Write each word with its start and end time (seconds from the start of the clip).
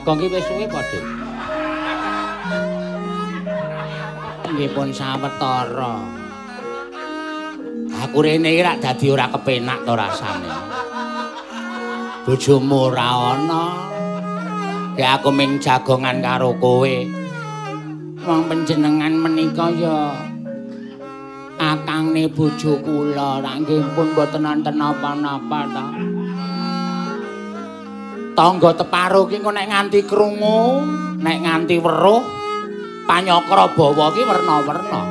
Bagong 0.00 0.16
ki 0.16 0.32
wis 0.32 0.48
suwe 0.48 0.64
apa, 0.64 0.80
Dik? 0.88 1.04
Nggih 4.48 4.72
pun 4.72 4.88
sawetara. 4.96 6.00
Aku 8.08 8.24
rene 8.24 8.48
iki 8.48 8.64
rak 8.64 8.80
dadi 8.80 9.12
ora 9.12 9.28
kepenak 9.28 9.84
to 9.84 9.92
rasane. 9.92 10.48
Bojomu 12.24 12.88
ora 12.88 13.36
ana. 13.36 13.64
Ya 14.96 15.20
aku 15.20 15.28
ming 15.36 15.60
jagongan 15.60 16.24
karo 16.24 16.56
kowe. 16.56 16.96
Wong 18.24 18.40
panjenengan 18.48 19.12
menika 19.20 19.68
ya 19.76 20.16
akangne 21.60 22.24
bojo 22.32 22.80
kula, 22.80 23.44
rak 23.44 23.68
nggih 23.68 23.84
pun 23.92 24.16
mboten 24.16 24.48
nonton 24.48 24.80
napa-napa 24.80 25.60
ta. 25.68 25.86
Tangga 28.30 28.70
teparo 28.72 29.26
ki 29.26 29.42
engko 29.42 29.50
nek 29.50 29.68
nganti 29.68 30.00
krungu, 30.06 30.86
nek 31.18 31.38
nganti 31.42 31.76
weruh, 31.82 32.22
panyakra 33.04 33.66
bawa 33.74 34.06
ki 34.14 34.22
werna-werna. 34.22 35.02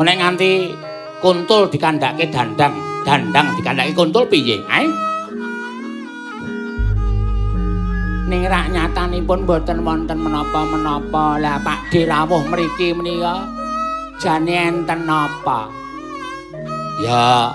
Nek 0.00 0.16
nganti 0.16 0.72
kuntul 1.20 1.68
dikandhake 1.68 2.32
dandang, 2.32 2.72
dandang 3.04 3.52
dikandhake 3.60 3.92
kuntul 3.92 4.24
piye? 4.32 4.64
Ae. 4.64 4.88
Ning 8.30 8.46
rak 8.48 8.72
nyatanipun 8.72 9.44
mboten 9.44 9.84
wonten 9.84 10.18
menapa-menapa. 10.22 11.36
Lah 11.36 11.60
Pak 11.60 11.92
D 11.92 12.08
rawuh 12.08 12.46
mriki 12.48 12.96
menika 12.96 13.44
jane 14.22 14.56
enten 14.70 15.04
napa? 15.04 15.68
Ya 17.04 17.52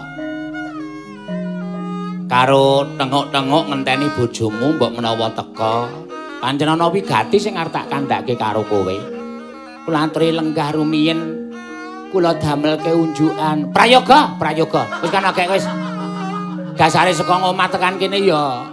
karo 2.36 2.84
tengok-tengok 3.00 3.72
ngenteni 3.72 4.12
bojomu 4.12 4.76
mbok 4.76 5.00
menawa 5.00 5.32
teka. 5.32 5.88
Pancen 6.44 6.68
ana 6.68 6.92
wigati 6.92 7.40
sing 7.40 7.56
arep 7.56 7.72
tak 7.72 7.88
kandhake 7.88 8.36
karo 8.36 8.60
kowe. 8.68 8.92
Kula 9.88 10.04
aturi 10.04 10.36
lenggah 10.36 10.76
rumiyin. 10.76 11.48
Kula 12.12 12.36
damelke 12.36 12.92
unjukan. 12.92 13.72
Prayoga 13.72 14.36
prayoga. 14.36 14.84
Wis 15.00 15.16
kan 15.16 15.24
akeh 15.32 15.48
wis. 15.48 15.64
Dasare 16.76 17.16
saka 17.16 17.40
omah 17.40 17.72
tekan 17.72 17.96
kene 17.96 18.20
ya. 18.20 18.68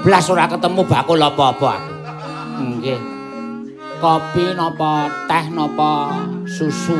Blas 0.00 0.32
ora 0.32 0.48
ketemu 0.48 0.80
bakul 0.88 1.20
apa-apa 1.20 1.76
nggih. 2.64 3.00
Kopi 4.00 4.56
napa 4.56 5.12
teh 5.28 5.44
napa 5.52 6.16
susu. 6.48 6.96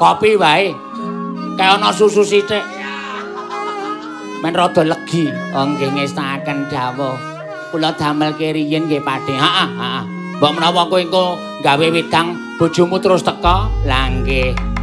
Kopi 0.00 0.40
wae. 0.40 0.72
Kayak 1.60 1.84
ana 1.84 1.92
susu 1.92 2.24
sithik 2.24 2.75
men 4.42 4.54
rada 4.54 4.82
legi. 4.84 5.32
Oh 5.56 5.64
nggih 5.64 5.90
ngestakaken 5.96 6.68
dawuh 6.68 7.16
kula 7.72 7.92
damelke 7.96 8.52
riyin 8.52 8.86
nggih 8.86 9.02
Pakde. 9.02 9.34
Heeh 9.34 9.68
heeh 9.74 10.02
mbok 10.36 10.52
menawa 10.52 10.84
kowe 10.88 11.00
engko 11.00 11.40
gawe 11.64 11.86
wedang 11.92 12.36
bojomu 12.60 13.00
terus 13.00 13.24
teka. 13.24 13.72
Lah 13.88 14.06
nggih 14.12 14.75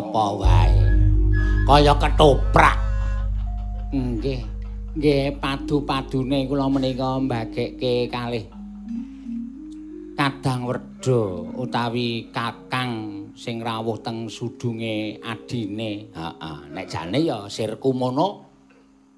apa 0.00 0.24
wae? 0.40 0.80
Kaya 1.68 1.92
ketoprak. 2.00 2.76
Nggih 3.92 4.40
nggih 4.96 5.36
padu-padune 5.38 6.48
kula 6.48 6.66
menika 6.66 7.20
mbagekke 7.20 8.08
kalih 8.10 8.48
kadang 10.18 10.66
werda 10.66 11.22
utawi 11.54 12.28
kakang 12.34 13.24
sing 13.36 13.60
rawuh 13.60 14.00
teng 14.00 14.26
sudunge 14.32 15.20
adine. 15.20 16.08
Heeh 16.10 16.58
nek 16.72 16.86
jane 16.88 17.20
ya 17.20 17.44
sirku 17.52 17.92
mono 17.92 18.48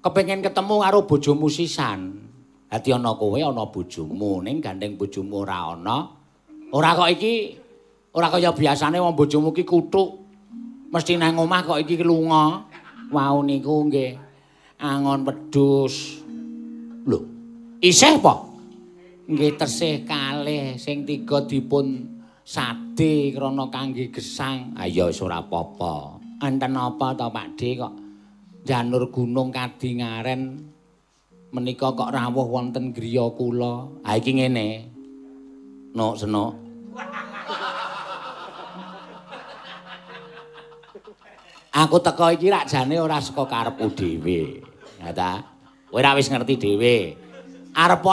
kepengin 0.03 0.43
ketemu 0.43 0.75
karo 0.83 0.99
bojomu 1.07 1.47
sisan 1.47 2.23
Dadi 2.73 2.89
ana 2.89 3.13
kowe 3.13 3.37
ana 3.37 3.69
bojomu. 3.69 4.41
Ning 4.41 4.57
gandeng 4.57 4.97
bojomu 4.97 5.45
ora 5.45 5.77
ana. 5.77 6.09
Ora 6.73 6.97
kok 6.97 7.05
iki 7.05 7.53
ora 8.17 8.33
kaya 8.33 8.49
biasane 8.49 8.97
wong 8.97 9.13
bojomu 9.13 9.53
ki 9.53 9.61
kutuk. 9.61 10.22
Mesti 10.93 11.17
nang 11.17 11.41
omah 11.41 11.65
kok 11.65 11.81
iki 11.81 12.05
lunga. 12.05 12.69
Wau 13.09 13.41
niku 13.41 13.89
nggih 13.89 14.13
angon 14.77 15.25
wedhus. 15.25 16.21
Lho, 17.09 17.19
isih 17.81 18.21
apa? 18.21 18.45
Nggih 19.25 19.57
tesih 19.57 20.05
kalih 20.05 20.77
sing 20.77 21.01
tiga 21.01 21.41
dipun 21.49 22.13
sade 22.45 23.33
krana 23.33 23.73
kangge 23.73 24.13
gesang. 24.13 24.77
Ayo 24.77 25.09
wis 25.09 25.17
ora 25.25 25.41
apa-apa. 25.41 26.21
Enten 26.45 26.77
apa 26.77 27.17
to 27.17 27.25
Pak 27.25 27.47
D 27.57 27.73
kok 27.73 27.93
janur 28.61 29.09
gunung 29.09 29.49
kadingaren 29.49 30.61
menika 31.49 31.89
kok 31.97 32.13
rawuh 32.13 32.53
wonten 32.53 32.93
griya 32.93 33.33
kula. 33.33 33.89
Ha 34.05 34.21
iki 34.21 34.37
ngene. 34.37 34.93
Nok 35.97 36.13
senok. 36.21 36.62
Aku 41.73 41.97
teko 41.97 42.29
iki 42.29 42.53
rak 42.53 42.69
jane 42.69 43.01
ora 43.01 43.17
saka 43.17 43.49
karepku 43.49 43.89
dhewe. 43.97 44.61
Ya 45.01 45.09
ta? 45.09 45.41
Kowe 45.89 45.97
ora 45.97 46.13
wis 46.13 46.29
ngerti 46.29 46.61
dhewe. 46.61 47.17
Arep 47.73 48.05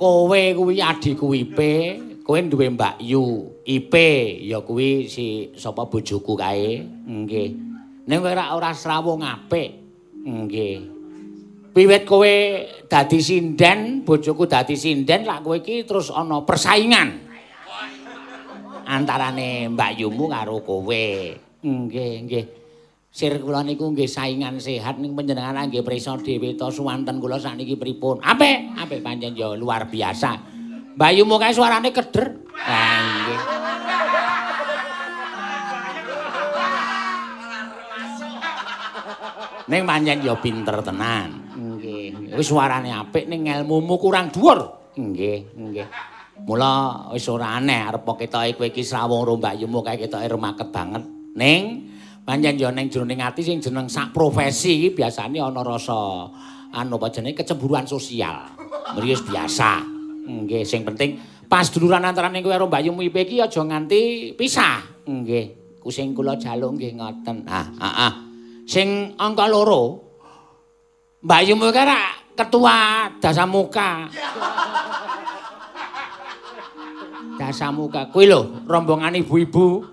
kowe 0.00 0.40
kuwi 0.56 0.80
adikku 0.80 1.36
IP, 1.36 1.58
kowe 2.24 2.40
duwe 2.40 2.72
Mbak 2.72 2.96
Yu. 3.04 3.52
IP 3.68 3.92
ya 4.48 4.64
kuwi 4.64 5.04
si 5.04 5.52
sapa 5.52 5.84
bojoku 5.84 6.32
kae. 6.32 6.80
Nggih. 7.04 7.48
Ning 8.08 8.18
kowe 8.24 8.32
ora 8.32 8.56
ora 8.56 8.72
srawung 8.72 9.20
apik. 9.20 9.76
Nggih. 10.24 10.80
Wiwit 11.76 12.08
kowe 12.08 12.34
dadi 12.88 13.20
sinden, 13.20 14.00
bojoku 14.00 14.48
dadi 14.48 14.80
sinden, 14.80 15.28
lak 15.28 15.44
kowe 15.44 15.60
iki 15.60 15.84
terus 15.84 16.08
ana 16.08 16.40
persaingan. 16.40 17.20
Antarane 18.88 19.68
Mbak 19.68 19.92
Yumu 20.00 20.24
karo 20.32 20.64
kowe. 20.64 21.04
Nggih, 21.60 22.12
nggih. 22.24 22.61
Sir 23.12 23.44
kula 23.44 23.60
niku 23.60 23.92
nggih 23.92 24.08
saingan 24.08 24.56
sehat 24.56 24.96
ning 24.96 25.12
panjenengan 25.12 25.68
nggih 25.68 25.84
prisa 25.84 26.16
dhewe 26.16 26.56
to 26.56 26.72
suwanten 26.72 27.20
kula 27.20 27.36
sakniki 27.36 27.76
pripun? 27.76 28.24
Apik, 28.24 28.72
apik 28.72 29.04
pancen 29.04 29.36
ya 29.36 29.52
luar 29.52 29.84
biasa. 29.84 30.40
Mbak 30.96 31.12
Yumu 31.20 31.36
kae 31.36 31.52
suarane 31.52 31.92
keder. 31.92 32.40
Ha 32.56 32.80
nggih. 33.04 33.40
Ning 39.68 39.82
pancen 39.84 40.18
ya 40.24 40.34
pinter 40.40 40.80
tenan. 40.80 41.28
wis 42.32 42.48
suarane 42.48 42.96
apik 42.96 43.28
ning 43.28 43.44
ilmumu 43.44 44.00
kurang 44.00 44.32
dhuwur. 44.32 44.88
Nggih, 44.96 45.52
nggih. 45.52 45.86
Mula 46.48 47.04
wis 47.12 47.28
ora 47.28 47.60
aneh 47.60 47.92
arep 47.92 48.08
ketoke 48.08 48.56
kowe 48.56 48.64
iki 48.72 48.80
srawung 48.80 49.28
rombak 49.28 49.60
yumu 49.60 49.84
kae 49.84 50.00
ketoke 50.00 50.24
remaket 50.32 50.72
banget. 50.72 51.04
Ning 51.36 51.91
pancen 52.22 52.54
yo 52.54 52.70
ning 52.70 52.86
jroning 52.86 53.18
ati 53.18 53.42
sing 53.42 53.58
jeneng 53.58 53.90
sak 53.90 54.14
profesi 54.14 54.78
iki 54.78 55.02
biasane 55.02 55.42
ana 55.42 55.60
rasa 55.66 56.30
anu 56.72 56.96
apa 56.96 57.12
jenenge 57.12 57.42
kecemburuan 57.42 57.84
sosial. 57.84 58.48
Mriki 58.96 59.28
biasa. 59.28 59.82
Nggih, 60.22 60.62
sing 60.62 60.86
penting 60.86 61.18
pas 61.50 61.66
duluran 61.68 62.06
antarane 62.06 62.40
kowe 62.40 62.54
karo 62.54 62.70
Mbak 62.70 62.82
Yumu 62.88 63.02
iki 63.02 63.42
aja 63.42 63.60
nganti 63.60 64.32
pisah. 64.38 65.04
Nggih, 65.04 65.78
kusing 65.82 66.14
kula 66.14 66.38
jaluk 66.38 66.78
nggih 66.78 66.94
ngoten. 66.96 67.44
Ah, 67.44 67.66
ah, 67.76 67.94
ah. 68.08 68.12
Sing 68.64 69.18
angka 69.18 69.50
loro 69.50 69.98
Mbak 71.26 71.40
Yumu 71.50 71.68
kira 71.74 72.00
ketua 72.38 73.10
Dasamuka. 73.18 74.08
Dasamuka 77.36 78.06
kuwi 78.14 78.30
lho, 78.30 78.62
rombongan 78.70 79.18
ibu-ibu 79.18 79.91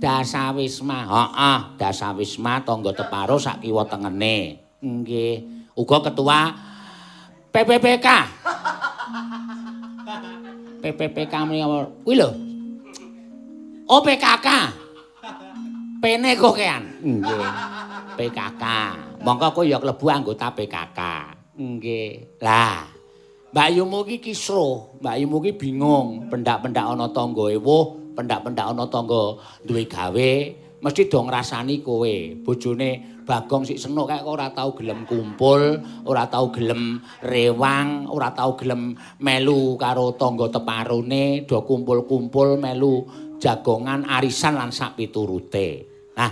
Dasawisma. 0.00 1.04
Heeh, 1.04 1.76
Dasawisma 1.76 2.64
tangga 2.64 2.96
teparo 2.96 3.36
sak 3.36 3.60
kiwa 3.60 3.84
tengene. 3.84 4.56
Nggih. 4.80 5.68
Uga 5.76 6.08
ketua 6.08 6.56
PPPK. 7.52 8.08
PPPK 10.82 11.34
menika 11.44 11.84
kuwi 12.00 12.16
lho. 12.16 12.32
OPKK. 13.84 14.48
Pene 16.00 16.32
kokean. 16.40 16.82
Nggih. 17.04 17.44
PKK. 18.16 18.64
Mongko 19.20 19.52
kowe 19.52 19.68
ya 19.68 19.76
klebu 19.76 20.08
anggota 20.08 20.48
PKK. 20.56 21.00
Nggih. 21.60 22.40
Lah, 22.40 22.88
Mbak 23.52 23.68
Yumu 23.76 24.08
iki 24.08 24.32
kisruh, 24.32 24.96
Mbak 25.04 25.16
Yumu 25.20 25.44
iki 25.44 25.52
bingung, 25.60 26.32
pendak-pendak 26.32 26.88
ana 26.88 27.12
tangga 27.12 27.52
ewuh, 27.52 27.99
pendak-pendak 28.16 28.66
ana 28.70 28.84
tangga 28.90 29.38
duwe 29.62 29.84
gawe, 29.86 30.30
mesti 30.80 31.02
do 31.06 31.18
ngrasani 31.24 31.84
kowe. 31.84 32.14
Bojone 32.44 33.20
Bagong 33.30 33.62
sik 33.62 33.78
senuk 33.78 34.10
kae 34.10 34.26
ora 34.26 34.50
tau 34.50 34.74
gelem 34.74 35.06
kumpul, 35.06 35.78
ora 36.02 36.26
tau 36.26 36.50
gelem 36.50 36.98
rewang, 37.22 38.10
ora 38.10 38.34
tau 38.34 38.58
gelem 38.58 38.98
melu 39.22 39.78
karo 39.78 40.18
tangga 40.18 40.50
teparone, 40.50 41.46
do 41.46 41.62
kumpul-kumpul 41.62 42.58
melu 42.58 43.06
jagongan 43.38 44.02
arisan 44.10 44.58
lan 44.58 44.74
sak 44.74 44.98
piturute. 44.98 45.86
Nah, 46.18 46.30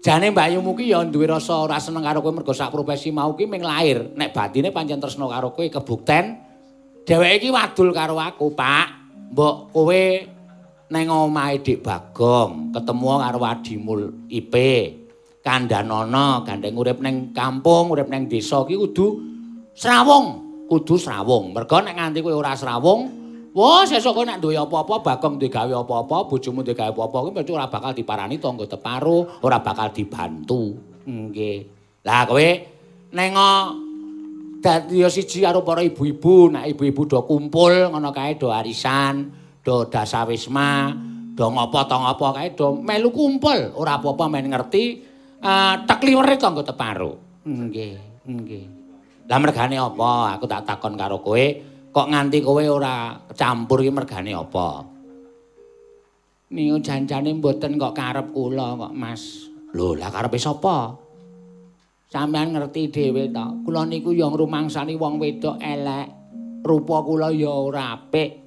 Jane 0.00 0.32
Mbak 0.32 0.56
Yumu 0.56 0.72
ki 0.72 0.88
ya 0.88 1.04
duwe 1.04 1.28
rasa 1.28 1.68
ora 1.68 1.76
seneng 1.76 2.00
karo 2.00 2.24
kowe 2.24 2.32
mergo 2.32 2.56
sak 2.56 2.72
profesi 2.72 3.12
mau 3.12 3.36
ki 3.36 3.44
ming 3.44 3.60
lair. 3.60 4.16
Nek 4.16 4.32
batine 4.32 4.72
pancen 4.72 5.04
tresno 5.04 5.28
karo 5.28 5.52
kowe 5.52 5.68
kebukten 5.68 6.40
dheweke 7.04 7.44
iki 7.44 7.48
wadul 7.52 7.92
karo 7.92 8.16
aku, 8.16 8.56
Pak. 8.56 8.88
Mbok 9.36 9.68
kowe 9.68 10.02
neng 10.92 11.08
omahe 11.08 11.64
Dik 11.64 11.80
Bagong 11.80 12.76
ketemu 12.76 13.06
karo 13.16 13.40
Adimul 13.40 14.02
IP. 14.28 14.54
Kandhanono 15.42 16.46
gandeng 16.46 16.78
urip 16.78 17.02
ning 17.02 17.34
kampung, 17.34 17.90
urip 17.90 18.06
ning 18.06 18.30
desa 18.30 18.62
ki 18.62 18.78
kudu 18.78 19.06
srawung, 19.74 20.38
kudu 20.70 20.94
srawung. 20.94 21.50
Mergo 21.50 21.82
nek 21.82 21.98
nganti 21.98 22.22
kowe 22.22 22.30
ora 22.30 22.54
srawung, 22.54 23.10
Wah, 23.52 23.82
sesuk 23.84 24.14
kowe 24.14 24.24
nek 24.24 24.38
duwe 24.38 24.54
apa-apa, 24.54 25.02
Bagong 25.02 25.42
duwe 25.42 25.50
gawe 25.50 25.82
apa-apa, 25.82 26.30
bojomu 26.30 26.62
duwe 26.62 26.78
gawe 26.78 26.94
apa-apa, 26.94 27.16
kuwi 27.26 27.32
mesti 27.34 27.50
ora 27.50 27.66
bakal 27.66 27.90
diparani 27.90 28.38
tangga 28.38 28.70
teparo, 28.70 29.42
ora 29.42 29.58
bakal 29.58 29.90
dibantu. 29.90 30.78
Nggih. 31.10 31.58
Lah 32.06 32.22
kowe 32.22 32.48
nengo 33.10 33.50
dadi 34.62 35.02
siji 35.10 35.42
karo 35.42 35.66
para 35.66 35.82
ibu-ibu, 35.82 36.54
nek 36.54 36.70
ibu-ibu 36.70 37.02
do 37.02 37.18
kumpul 37.26 37.90
ngono 37.90 38.14
kae 38.14 38.38
do 38.38 38.46
arisan, 38.54 39.41
do 39.62 39.86
dasawisma, 39.86 40.90
do 41.34 41.46
ngopo 41.46 41.78
to 41.86 41.96
ngopo 41.96 42.26
kae 42.34 42.52
do 42.58 42.76
melu 42.82 43.14
kumpul, 43.14 43.78
ora 43.78 43.98
apa-apa 44.02 44.26
men 44.26 44.50
ngerti 44.50 44.84
uh, 45.42 45.86
tekliwere 45.86 46.34
tangga 46.36 46.66
teparo. 46.66 47.42
Nggih, 47.46 48.26
nggih. 48.26 48.66
Lah 49.30 49.38
mergane 49.40 49.80
apa? 49.80 50.36
Aku 50.36 50.44
tak 50.44 50.66
takon 50.66 50.98
karo 50.98 51.22
kowe. 51.22 51.72
kok 51.92 52.08
nganti 52.08 52.40
kowe 52.40 52.64
ora 52.64 53.20
campur 53.36 53.84
iki 53.84 53.92
mergane 53.92 54.32
apa? 54.32 54.80
Niku 56.52 56.80
janjane 56.80 57.36
mboten 57.36 57.76
kok 57.76 57.96
karep 57.96 58.32
kula 58.32 58.76
kok, 58.76 58.92
Mas. 58.92 59.48
Lho, 59.72 59.96
lah 59.96 60.12
karepe 60.12 60.36
sapa? 60.36 60.96
Sampeyan 62.12 62.52
ngerti 62.52 62.92
dhewe 62.92 63.32
to. 63.32 63.64
Kula 63.64 63.88
niku 63.88 64.12
ya 64.12 64.28
ngrumangsani 64.28 64.96
wong 65.00 65.16
wedok 65.16 65.56
elek. 65.60 66.08
Rupa 66.60 67.00
kula 67.04 67.32
ya 67.32 67.48
ora 67.48 67.96
apik. 67.96 68.41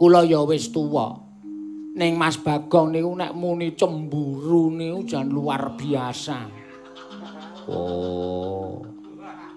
Kula 0.00 0.24
ya 0.24 0.40
wis 0.48 0.72
tuwa. 0.72 1.12
Ning 1.92 2.16
Mas 2.16 2.40
Bagong 2.40 2.96
niku 2.96 3.12
nek 3.12 3.36
muni 3.36 3.76
cemburu 3.76 4.72
niku 4.72 5.04
jan 5.04 5.28
luar 5.28 5.76
biasa. 5.76 6.48
Oh. 7.68 8.80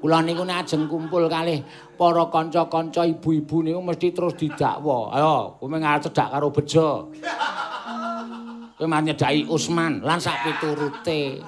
Kula 0.03 0.19
niku 0.19 0.43
nek 0.43 0.67
ajeng 0.67 0.91
kumpul 0.91 1.31
kalih 1.31 1.63
para 1.95 2.27
kanca-kanca 2.27 3.07
ibu-ibu 3.07 3.63
niku 3.63 3.79
mesti 3.79 4.11
terus 4.11 4.35
didakwa. 4.35 5.15
Ayo, 5.15 5.63
kowe 5.63 5.71
ngarep 5.71 6.11
cedak 6.11 6.27
karo 6.35 6.51
bejo. 6.51 6.89
Kowe 8.75 8.87
manyedaki 8.91 9.47
Usman 9.47 10.03
lan 10.03 10.19
sak 10.19 10.43
piturute. 10.43 11.39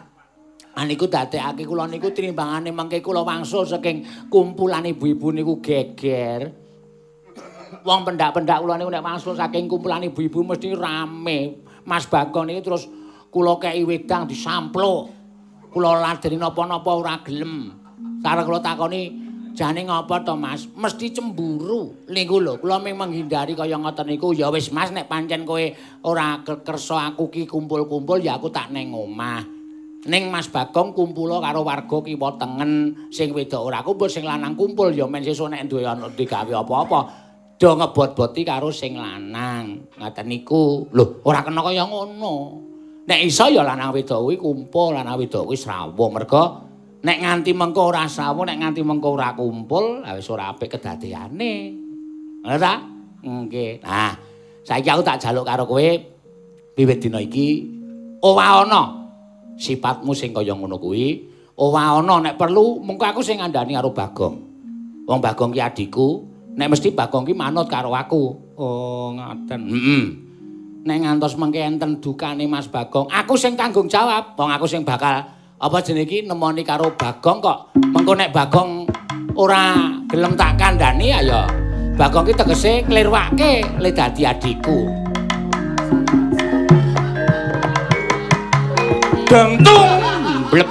Aniku 0.79 1.11
dadekake 1.11 1.67
kula 1.67 1.83
niku 1.91 2.15
trimbangane 2.15 2.71
mengke 2.71 3.03
kula 3.03 3.27
wangsul 3.27 3.67
saking 3.67 4.31
kumpulan 4.31 4.87
ibu-ibu 4.87 5.35
niku 5.35 5.59
geger. 5.59 6.63
Wong 7.85 8.01
pendak-pendak 8.01 8.65
kula 8.65 8.81
niku 8.81 8.89
nek 8.89 9.05
wangsul 9.05 9.37
saking 9.37 9.69
kumpulan 9.69 10.01
ibu-ibu 10.09 10.41
mesti 10.41 10.73
rame. 10.73 11.61
Mas 11.85 12.09
Bagong 12.09 12.49
niku 12.49 12.73
terus 12.73 12.89
kula 13.29 13.61
kei 13.61 13.85
wedang 13.85 14.25
disampluk. 14.25 15.13
Kula 15.69 16.01
ladeni 16.01 16.41
napa-napa 16.41 16.89
ora 16.89 17.21
gelem. 17.21 17.69
Karo 18.25 18.41
kula 18.41 18.57
takoni 18.57 19.13
jane 19.53 19.85
ngapa 19.85 20.25
to 20.25 20.33
Mas? 20.33 20.65
Mesti 20.65 21.13
cemburu. 21.13 22.09
Niku 22.09 22.41
lho, 22.41 22.57
kula 22.57 22.81
mung 22.81 23.05
menghindari 23.05 23.53
kaya 23.53 23.77
ngoten 23.77 24.09
niku. 24.09 24.33
Ya 24.33 24.49
wis 24.49 24.73
Mas, 24.73 24.89
nek 24.89 25.05
pancen 25.05 25.45
kowe 25.45 25.61
ora 26.09 26.41
kersa 26.41 27.13
aku 27.13 27.29
ki 27.29 27.45
kumpul-kumpul 27.45 28.17
ya 28.17 28.41
aku 28.41 28.49
tak 28.49 28.73
neng 28.73 28.97
omah. 28.97 29.55
ning 30.05 30.29
Mas 30.29 30.45
Bagong 30.53 30.93
kumpul 30.93 31.33
karo 31.41 31.65
warga 31.65 31.97
kiwa 32.05 32.37
tengen 32.37 32.93
sing 33.09 33.33
wedok 33.33 33.73
ora 33.73 33.81
kumpul 33.81 34.05
sing 34.05 34.21
lanang 34.21 34.53
kumpul 34.53 34.93
ya 34.93 35.09
men 35.09 35.25
sesuk 35.25 35.49
nek 35.49 35.65
duwe 35.65 35.81
ana 35.81 36.05
digawe 36.13 36.61
apa-apa 36.61 37.24
do 37.55 37.69
ngebot-boti 37.71 38.41
karo 38.43 38.69
sing 38.71 38.99
lanang. 38.99 39.87
Ngaten 39.95 40.27
niku. 40.27 40.91
Lho 40.91 41.23
ora 41.23 41.39
kena 41.43 41.63
kaya 41.63 41.87
ngono. 41.87 42.61
Nek 43.05 43.19
iso 43.21 43.45
ya 43.53 43.61
lanang 43.61 43.93
wedok 43.93 44.17
kuwi 44.17 44.35
kumpul 44.41 44.97
lanang 44.97 45.21
wedok 45.21 45.45
kuwi 45.45 45.53
srawuh 45.53 46.09
mergo 46.09 46.65
nek 47.05 47.21
nganti 47.21 47.53
mengko 47.53 47.93
ora 47.93 48.09
srawuh 48.09 48.49
nek 48.49 48.57
nganti 48.65 48.81
mengko 48.81 49.13
ora 49.13 49.37
kumpul 49.37 50.01
wis 50.01 50.25
ora 50.25 50.49
apik 50.49 50.73
kedadeane 50.73 51.53
ngono 52.41 52.57
ta? 52.57 52.81
Nggih. 53.21 53.85
Nah 53.85 54.13
saiki 54.65 54.89
aku 54.89 55.05
tak 55.05 55.21
jaluk 55.21 55.45
karo 55.45 55.69
kowe. 55.69 55.89
Wiwit 56.75 56.97
dina 56.97 57.21
iki 57.21 57.63
owah 58.25 58.65
ana 58.65 59.05
sifatmu 59.53 60.11
sing 60.17 60.33
kaya 60.33 60.57
ngono 60.57 60.81
kuwi. 60.81 61.29
Owah 61.61 62.01
ana 62.01 62.25
nek 62.25 62.41
perlu 62.41 62.81
mengko 62.81 63.05
aku 63.05 63.21
sing 63.21 63.37
ngandani 63.37 63.77
karo 63.77 63.93
Bagong. 63.93 64.35
Wong 65.05 65.19
Bagong 65.21 65.53
ki 65.53 65.61
adikku 65.61 66.25
nek 66.55 66.67
mesti 66.71 66.95
Bagong 66.95 67.27
ki 67.27 67.35
manut 67.35 67.67
karo 67.67 67.91
aku. 67.91 68.23
Oh 68.55 69.11
ngaten. 69.15 69.61
Heeh 69.69 70.25
nek 70.85 71.01
ngantos 71.01 71.33
mengke 71.41 71.65
enten 71.65 71.97
dukane 71.97 72.45
Mas 72.45 72.69
Bagong 72.69 73.09
aku 73.09 73.33
sing 73.33 73.57
tanggung 73.57 73.89
jawab. 73.89 74.37
Wong 74.37 74.53
aku 74.53 74.69
sing 74.69 74.85
bakal 74.85 75.25
apa 75.57 75.77
jenenge 75.81 76.05
iki 76.05 76.17
nemoni 76.29 76.61
karo 76.61 76.93
Bagong 76.93 77.41
kok. 77.41 77.73
Mengko 77.73 78.13
nek 78.13 78.29
Bagong 78.29 78.85
ora 79.33 79.73
gelem 80.05 80.37
tak 80.37 80.61
kandhani 80.61 81.09
ya 81.09 81.43
Bagong 81.97 82.29
ki 82.29 82.33
tegese 82.37 82.85
klirwake 82.85 83.65
le 83.81 83.89
dadi 83.89 84.29
adikku. 84.29 84.79
Gantung 89.25 89.89
blek 90.53 90.69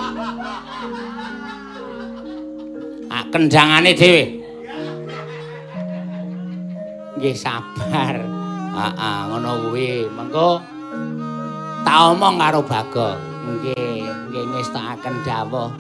ah 3.10 3.24
kendangane 3.34 3.98
dhewe 3.98 4.43
nggih 7.24 7.40
sabar. 7.40 8.20
Heeh 8.76 9.18
ngono 9.32 9.50
kuwi. 9.64 10.04
Mengko 10.12 10.60
tak 11.80 12.12
omong 12.12 12.36
karo 12.36 12.60
Bagong 12.60 13.16
nggih 13.48 14.04
nggih 14.28 14.44
ngestakaken 14.52 15.24
dawuh. 15.24 15.72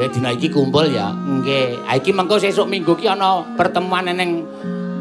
Eh 0.00 0.08
dina 0.08 0.32
iki 0.32 0.48
kumpul 0.48 0.88
ya. 0.88 1.12
Nggih. 1.12 1.84
Ha 1.84 2.00
iki 2.00 2.16
mengko 2.16 2.40
sesuk 2.40 2.64
minggu 2.64 2.96
ki 2.96 3.12
ana 3.12 3.44
pertemuan 3.60 4.08
ning 4.08 4.48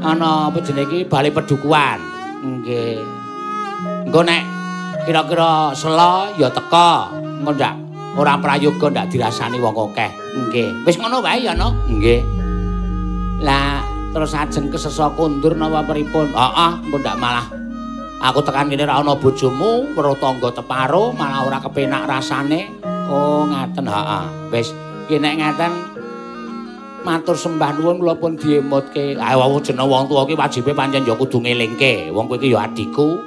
ana 0.04 0.52
apa 0.52 0.60
jenenge 0.60 0.92
iki? 0.92 1.08
Balai 1.08 1.32
Pedukuhan. 1.32 2.04
Nggih. 2.44 3.00
Engko 4.12 4.28
nek 4.28 4.44
kira-kira 5.08 5.72
sela 5.72 6.28
ya 6.36 6.52
teka. 6.52 7.08
Engko 7.16 7.56
ndak 7.56 7.74
ora 8.20 8.36
prayoga 8.36 8.92
ndak 8.92 9.16
dirasani 9.16 9.64
wong 9.64 9.80
akeh. 9.96 10.12
Nggih. 10.12 10.84
Wis 10.84 11.00
ngono 11.00 11.24
wae 11.24 11.40
ya 11.40 11.56
no? 11.56 11.72
Nggih. 11.88 12.20
Lah 13.48 13.87
terus 14.18 14.34
ajeng 14.34 14.74
kesesa 14.74 15.14
kundur 15.14 15.54
napa 15.54 15.86
pripun? 15.86 16.34
Heeh 16.34 16.74
engko 16.90 16.98
ndak 16.98 17.22
malah. 17.22 17.46
Aku 18.18 18.42
tekan 18.42 18.66
kene 18.66 18.90
ra 18.90 18.98
ana 18.98 19.14
bojomu 19.14 19.94
weruh 19.94 20.18
tangga 20.18 20.50
teparo 20.50 21.14
malah 21.14 21.46
ora 21.46 21.62
kepenak 21.62 22.10
rasane. 22.10 22.66
Oh 23.14 23.46
ngaten 23.46 23.86
heeh. 23.86 24.26
Wis 24.50 24.74
ki 25.06 25.22
nek 25.22 25.38
ngaten 25.38 25.70
matur 27.06 27.38
sembah 27.38 27.78
nuwun 27.78 28.02
kula 28.02 28.18
pun 28.18 28.34
diemutke. 28.34 29.14
Wong 29.22 29.62
jeneng 29.62 29.86
wong 29.86 30.10
tuwa 30.10 30.26
ki 30.26 30.34
wajibe 30.34 30.74
pancen 30.74 31.06
ya 31.06 31.14
kudu 31.14 31.38
ngelingke. 31.38 32.10
Wong 32.10 32.26
kowe 32.26 32.42
iki 32.42 32.58
ya 32.58 32.66
adikku. 32.66 33.22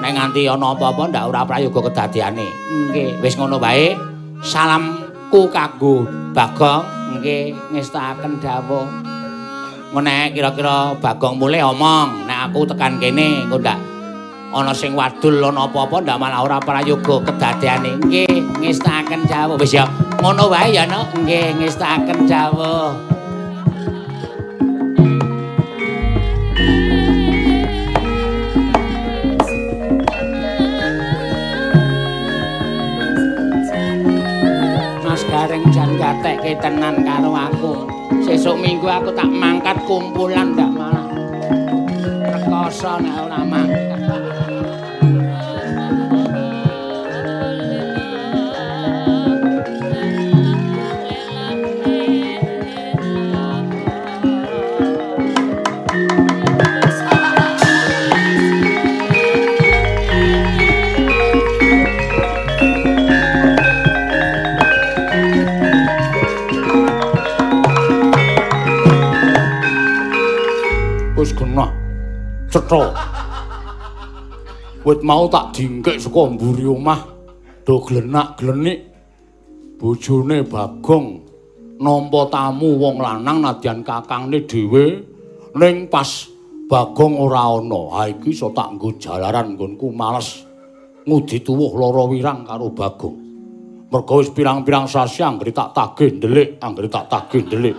Nek 0.00 0.16
nganti 0.16 0.48
ana 0.48 0.72
apa-apa 0.72 1.12
ndak 1.12 1.28
ora 1.28 1.44
prayoga 1.44 1.92
kedadeane. 1.92 2.48
Nggih, 2.88 3.20
wis 3.20 3.36
ngono 3.36 3.60
wae. 3.60 3.92
Salamku 4.40 5.52
kanggo 5.52 6.08
Bagong, 6.32 6.88
nggih 7.20 7.52
ngestakaken 7.76 8.40
dawuh. 8.40 9.09
Ngene 9.90 10.30
kira-kira 10.30 10.94
Bagong 11.02 11.34
mulai 11.34 11.66
omong, 11.66 12.22
nek 12.30 12.46
aku 12.46 12.62
tekan 12.62 13.02
kene 13.02 13.42
engko 13.42 13.58
ndak 13.58 13.78
ana 14.50 14.70
sing 14.74 14.94
wadul 14.94 15.42
ana 15.42 15.66
apa-apa 15.66 16.02
ndak 16.02 16.18
malah 16.18 16.46
ora 16.46 16.58
prayoga 16.62 17.26
kedadeane. 17.26 17.98
Nggih, 17.98 18.62
ngestakaken 18.62 19.26
dawuh. 19.26 19.58
Wis 19.58 19.74
ya, 19.74 19.90
ngono 20.22 20.46
wae 20.46 20.74
ya, 20.74 20.86
no? 20.86 21.10
Nggih, 21.10 21.58
ngestakaken 21.58 22.30
dawuh. 22.30 23.10
bareng 35.30 35.62
jan 35.70 35.94
gatekke 35.94 36.58
tenan 36.58 37.06
karo 37.06 37.30
aku. 37.32 37.99
Sesuk 38.30 38.62
minggu 38.62 38.86
aku 38.86 39.10
tak 39.10 39.26
mangkat 39.26 39.74
kumpulan 39.90 40.54
ndak 40.54 40.70
malah. 40.70 41.02
Rekoso 42.30 43.02
nek 43.02 43.26
ora 43.26 43.42
mangkat. 43.42 44.19
Cetha. 72.50 72.82
Wit 74.82 75.00
mau 75.06 75.30
tak 75.30 75.54
dingkek 75.54 76.02
saka 76.02 76.34
mburi 76.34 76.66
omah, 76.66 77.00
do 77.64 77.78
glenak-glenik. 77.84 78.90
Bojone 79.80 80.44
Bagong 80.44 81.24
nampa 81.80 82.28
tamu 82.28 82.76
wong 82.76 83.00
lanang 83.00 83.40
nadyan 83.40 83.80
kakangne 83.80 84.44
dhewe 84.44 85.00
ning 85.56 85.88
pas 85.88 86.28
Bagong 86.70 87.16
ora 87.16 87.50
ana. 87.56 87.80
Ha 87.96 88.02
iki 88.12 88.30
iso 88.30 88.52
tak 88.54 88.76
nggo 88.76 88.94
jalaran 89.00 89.56
nggonku 89.56 89.90
males 89.90 90.44
ngudi 91.02 91.42
tuwuh 91.42 91.74
lara 91.80 92.04
wirang 92.06 92.44
karo 92.44 92.70
Bagong. 92.70 93.16
Mergo 93.90 94.22
wis 94.22 94.30
pirang-pirang 94.30 94.86
sasi 94.86 95.24
anggere 95.24 95.50
tak 95.50 95.74
tagih 95.74 96.14
ndelik, 96.14 96.62
anggere 96.62 96.86
tak 96.86 97.10
tagih 97.10 97.42
ndelik. 97.42 97.74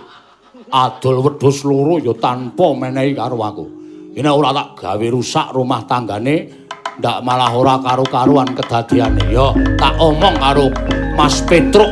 Adol 0.68 1.24
wedhus 1.24 1.64
loro 1.64 1.96
ya 1.96 2.12
tanpa 2.18 2.76
menehi 2.76 3.16
karo 3.16 3.40
aku. 3.40 3.81
Ini 4.12 4.28
ora 4.28 4.52
tak 4.52 4.76
gawe 4.76 5.06
rusak 5.08 5.56
rumah 5.56 5.88
tanggane, 5.88 6.68
ndak 7.00 7.24
malah 7.24 7.48
ora 7.56 7.80
karu-karuan 7.80 8.52
kedadiane. 8.52 9.24
Yo, 9.32 9.56
tak 9.80 9.96
omong 9.96 10.36
karo 10.36 10.68
Mas 11.16 11.40
Petruk. 11.48 11.88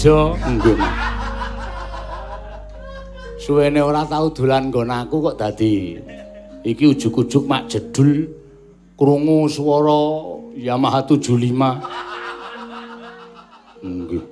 Bejo 0.00 0.32
nggon. 0.32 0.80
Suwene 3.36 3.84
ora 3.84 4.00
tau 4.08 4.32
dolan 4.32 4.72
nggon 4.72 4.88
aku 4.88 5.28
kok 5.28 5.36
dadi 5.36 6.00
iki 6.64 6.88
ujug-ujug 6.88 7.44
mak 7.44 7.68
jedul 7.68 8.24
krungu 8.96 9.44
swara 9.44 10.00
Yamaha 10.56 11.04
75. 11.04 11.84
Nggih. 13.84 14.24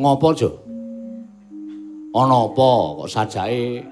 Ngopo, 0.00 0.28
Jo? 0.32 0.56
Ana 2.16 2.48
apa 2.48 2.70
kok 3.04 3.12
sajake 3.12 3.84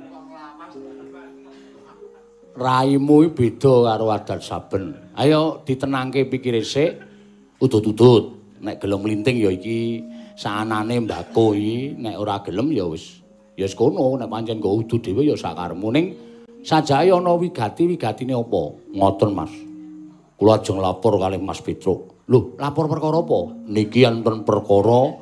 raimu 2.57 3.37
beda 3.37 3.85
karo 3.85 4.17
adat 4.17 4.41
saben. 4.41 4.97
Ayo 5.13 5.61
ditenangke 5.61 6.25
pikire 6.25 6.65
sik. 6.65 6.97
Udut-udut. 7.61 8.33
Nek 8.65 8.81
gelem 8.81 9.05
nglinting 9.05 9.45
ya 9.45 9.53
iki 9.53 10.16
saanane 10.37 11.01
mbako 11.01 11.57
iki, 11.57 11.97
nek 11.97 12.21
ora 12.21 12.45
gelem 12.45 12.69
ya 12.77 12.85
wis 12.85 13.25
ya 13.57 13.65
wis 13.65 13.75
kono, 13.75 14.21
nek 14.21 14.29
pancen 14.29 14.61
go 14.61 14.77
udut 14.77 15.01
dhewe 15.01 15.25
ya 15.25 15.35
sakaremu 15.35 15.89
ning 15.93 16.07
sajake 16.61 17.09
ana 17.09 17.33
wigati-wigatine 17.39 18.35
apa? 18.37 18.63
Ngoten, 18.93 19.31
Mas. 19.33 19.53
Kula 20.37 20.61
ajeng 20.61 20.83
lapor 20.83 21.17
kali 21.17 21.41
Mas 21.41 21.65
Petruk. 21.65 22.29
Lho, 22.29 22.59
lapor 22.61 22.91
perkara 22.91 23.23
apa? 23.23 23.41
Niki 23.71 24.05
enten 24.05 24.45
perkara 24.45 25.15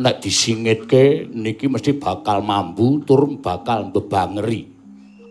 nek 0.00 0.16
disingitke 0.22 1.28
niki 1.28 1.68
mesti 1.68 1.98
bakal 1.98 2.40
mambu 2.40 3.04
tur 3.04 3.28
bakal 3.42 3.92
mbebangeri. 3.92 4.72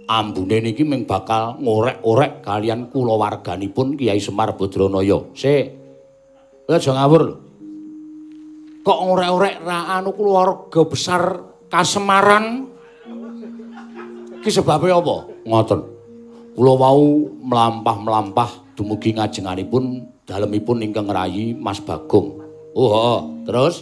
Ambune 0.06 0.62
niki 0.62 0.86
mung 0.86 1.10
bakal 1.10 1.58
ngorek-orek 1.58 2.46
kalian 2.46 2.94
kulawarganipun 2.94 3.98
Kiai 3.98 4.22
Semar 4.22 4.54
Badranaya. 4.54 5.18
Sik. 5.34 5.66
Aja 6.70 6.92
ngawur 6.94 7.22
lho. 7.26 7.45
Kok 8.86 9.00
ngorek-orek 9.02 9.66
ra 9.66 9.98
anu 9.98 10.14
keluarga 10.14 10.86
besar 10.86 11.42
Kasemaran? 11.74 12.70
Ki 14.46 14.54
sebabe 14.54 14.94
apa? 14.94 15.26
Ngoten. 15.42 15.82
Kula 16.54 16.74
wau 16.78 17.34
mlampah-mlampah 17.34 18.78
dumugi 18.78 19.18
ngajenganipun 19.18 20.06
dalemipun 20.30 20.86
ingkang 20.86 21.10
rayi 21.10 21.58
Mas 21.58 21.82
Bagong. 21.82 22.46
Oh, 22.78 22.90
heeh. 22.94 23.22
Terus 23.50 23.82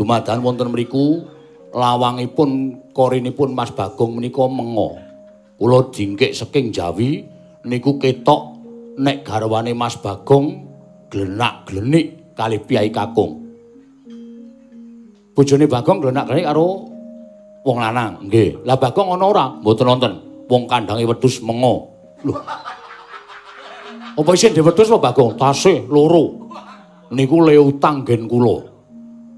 dumadakan 0.00 0.40
wonten 0.40 0.72
mriku 0.72 1.28
lawangipun 1.76 2.80
korinipun 2.96 3.52
Mas 3.52 3.68
Bagong 3.68 4.16
menika 4.16 4.48
mengo. 4.48 4.96
Kula 5.60 5.92
dingkik 5.92 6.32
saking 6.32 6.72
Jawi 6.72 7.20
niku 7.68 8.00
ketok 8.00 8.56
nek 8.96 9.28
garwane 9.28 9.76
Mas 9.76 10.00
Bagong 10.00 10.72
glenak-glenik 11.12 12.32
kali 12.32 12.56
piyai 12.64 12.88
kakung. 12.88 13.41
Bojone 15.32 15.64
Bagong 15.64 15.98
glenak-glenik 16.04 16.44
karo 16.44 16.66
wong 17.64 17.76
lanang. 17.80 18.28
Nggih. 18.28 18.68
Lah 18.68 18.76
Bagong 18.76 19.16
ana 19.16 19.24
ora? 19.24 19.46
Mboten 19.48 19.88
wonten. 19.88 20.12
Wong 20.48 20.68
kandange 20.68 21.08
wedhus 21.08 21.40
mengo. 21.40 21.88
Lho. 22.22 22.36
Apa 24.12 24.30
isin 24.36 24.52
diwedhus 24.52 24.92
apa 24.92 25.08
Bagong? 25.08 25.40
Tasih 25.40 25.88
loro. 25.88 26.48
Niku 27.12 27.40
le 27.44 27.56
utang 27.56 28.04
gen 28.04 28.28
kula. 28.28 28.72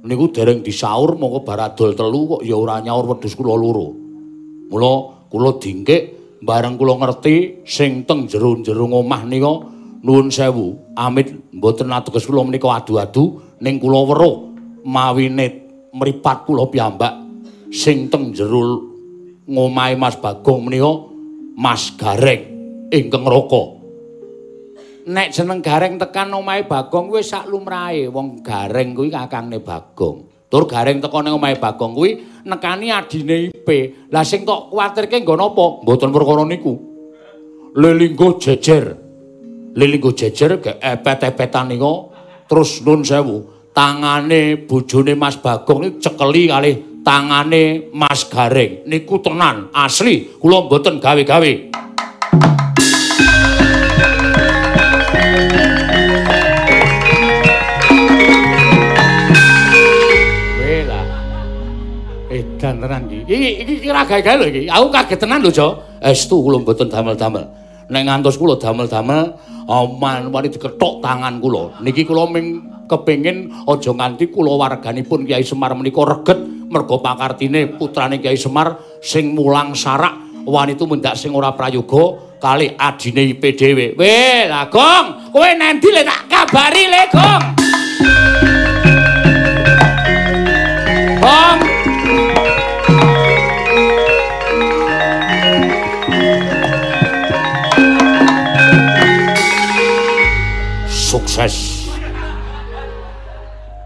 niku 0.04 0.28
dereng 0.28 0.60
disaur 0.60 1.16
mongko 1.16 1.48
baradol 1.48 1.96
telu 1.96 2.36
kok 2.36 2.42
ya 2.44 2.60
ora 2.60 2.78
nyaur 2.84 3.16
wedhus 3.16 3.32
kula 3.32 3.56
loro. 3.56 3.88
Mula 4.68 4.92
kula 5.32 5.56
dingkik 5.56 6.02
bareng 6.44 6.76
kula 6.76 7.00
ngerti 7.00 7.64
sing 7.64 8.04
teng 8.04 8.28
jero-jero 8.28 8.84
omah 8.84 9.24
nika 9.24 9.52
nuwun 10.04 10.28
sewu. 10.28 10.92
Amit 10.92 11.32
mboten 11.56 11.88
ateges 11.88 12.28
kula 12.28 12.44
menika 12.44 12.68
adu-adu 12.68 13.40
ning 13.64 13.80
kula 13.80 14.04
weruh 14.04 14.36
mawine 14.84 15.63
mripat 15.94 16.42
kula 16.42 16.66
piyambak 16.66 17.14
sing 17.70 18.10
teng 18.10 18.34
jero 18.34 18.82
ngomahe 19.46 19.94
Mas 19.94 20.18
Bagong 20.18 20.66
menika 20.66 20.92
Mas 21.54 21.94
Gareng 21.94 22.42
ingkang 22.90 23.22
raka. 23.22 23.74
nek 25.04 25.28
jeneng 25.36 25.60
Gareng 25.60 26.00
tekan 26.00 26.32
omahe 26.32 26.64
Bagong 26.64 27.12
kuwi 27.12 27.20
sak 27.20 27.48
lumrahe 27.48 28.08
wong 28.08 28.40
Gareng 28.40 28.96
kuwi 28.96 29.12
kakangne 29.12 29.60
Bagong. 29.60 30.48
Tur 30.48 30.64
Gareng 30.64 30.98
teko 31.02 31.20
ning 31.20 31.36
omahe 31.36 31.60
Bagong 31.60 31.92
kuwi 31.92 32.24
nekani 32.44 32.88
adine 32.88 33.52
IP. 33.52 33.68
Lah 34.08 34.24
sing 34.24 34.48
tok 34.48 34.72
kuwatirke 34.72 35.20
nggo 35.20 35.36
napa? 35.36 35.84
Mboten 35.84 36.10
perkara 36.12 36.44
niku. 36.48 36.74
Lelinggo 37.76 38.40
jejer. 38.40 38.96
Lelinggo 39.74 40.14
jejer 40.14 40.62
ge 40.62 40.72
epet-epetan 40.80 41.68
niku 41.68 42.08
terus 42.48 42.80
nun 42.80 43.04
sewu. 43.04 43.52
Tangane 43.74 44.70
bojone 44.70 45.18
Mas 45.18 45.34
Bagong 45.34 45.82
niku 45.82 45.98
cekeli 45.98 46.46
kalih 46.46 47.02
tangane 47.02 47.90
Mas 47.90 48.22
Gareng. 48.30 48.86
Niku 48.86 49.18
tenan 49.18 49.66
asli 49.74 50.30
kula 50.38 50.70
mboten 50.70 51.02
gawe-gawe. 51.02 51.52
edan 62.34 62.82
tenan 62.82 63.02
iki. 63.10 63.18
Iki 63.26 63.50
iki 63.82 63.86
ora 63.90 64.02
gawe-gawe 64.06 64.36
lho 64.38 64.46
iki. 64.50 64.62
Aku 64.70 64.86
kaget 64.94 65.18
tenan 65.18 65.42
lho, 65.42 65.50
Jo. 65.50 65.82
Estu 65.98 66.38
kula 66.42 66.62
mboten 66.62 66.86
damel-damel. 66.90 67.63
Nek 67.84 68.02
ngantos 68.08 68.40
kula 68.40 68.56
damel-damel, 68.56 69.36
aman 69.68 70.32
wani 70.32 70.48
diketok 70.48 71.04
tangan 71.04 71.36
kula. 71.36 71.84
Niki 71.84 72.08
kula 72.08 72.24
ming 72.32 72.64
kepengin 72.88 73.52
aja 73.68 73.92
nganti 73.92 74.32
kula 74.32 74.56
warganipun 74.56 75.28
Kiai 75.28 75.44
Semar 75.44 75.76
menika 75.76 76.00
reget 76.04 76.40
mergo 76.72 77.00
pakartine 77.04 77.76
putrane 77.76 78.24
Kiai 78.24 78.40
Semar 78.40 78.80
sing 79.04 79.36
mulang 79.36 79.76
sarak 79.76 80.16
wanitu 80.48 80.88
mendak 80.88 81.16
sing 81.16 81.36
ora 81.36 81.52
prayoga 81.52 82.36
kali 82.40 82.72
adine 82.72 83.36
IP 83.36 83.52
dhewe. 83.52 83.86
Weh, 84.00 84.48
lah 84.48 84.68
Gong, 84.72 85.32
kowe 85.32 85.50
nendi 85.52 85.88
le 85.92 86.02
tak 86.04 86.24
kabari 86.28 86.84
le, 86.88 87.02
Gong. 87.12 87.44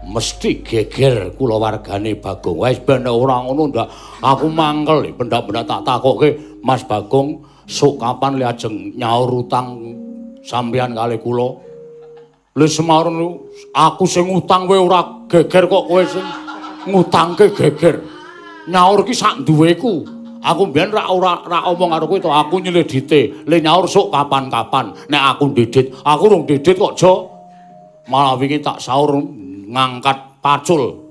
Mesti 0.09 0.65
geger 0.65 1.37
kula 1.37 1.61
wargane 1.61 2.17
Bagong. 2.17 2.65
Wis 2.65 2.81
ben 2.81 3.05
ora 3.05 3.45
ngono 3.45 3.69
ndak 3.69 3.87
aku 4.25 4.49
mangkel 4.49 5.05
pendak-pendak 5.13 5.69
tak 5.69 5.85
takoke 5.85 6.29
Mas 6.65 6.81
Bagong 6.81 7.45
sok 7.69 8.01
kapan 8.01 8.41
li 8.41 8.45
ajeng 8.45 8.97
nyaur 8.97 9.45
utang 9.45 9.77
sampeyan 10.41 10.97
kali 10.97 11.21
kula. 11.21 11.53
Lha 12.57 12.65
Semar 12.65 13.05
aku 13.77 14.03
sing 14.09 14.25
utang 14.33 14.65
kowe 14.65 14.81
ora 14.81 15.29
geger 15.29 15.69
kok 15.69 15.85
kowe 15.85 16.01
sing 16.01 16.25
ngutangke 16.89 17.53
geger. 17.53 18.01
Nyaur 18.65 19.05
ki 19.05 19.13
sak 19.13 19.45
duweku. 19.45 20.17
Aku 20.39 20.71
mbiyen 20.71 20.89
ra 20.89 21.11
ora 21.13 21.45
ra 21.45 21.69
omong 21.69 21.93
karo 21.93 22.09
kowe 22.09 22.17
to, 22.17 22.31
aku 22.33 22.63
nyelidite. 22.63 23.45
Le 23.45 23.61
nyaur 23.61 23.85
sok 23.85 24.09
kapan-kapan. 24.09 24.95
Nek 25.11 25.23
aku 25.35 25.51
ndidit, 25.51 25.91
aku 26.01 26.23
rung 26.31 26.43
ndidit 26.47 26.79
kok, 26.79 26.95
Jo. 26.97 27.39
malah 28.09 28.33
wingi 28.35 28.57
tak 28.57 28.81
sahur 28.81 29.21
ngangkat 29.69 30.41
pacul. 30.41 31.05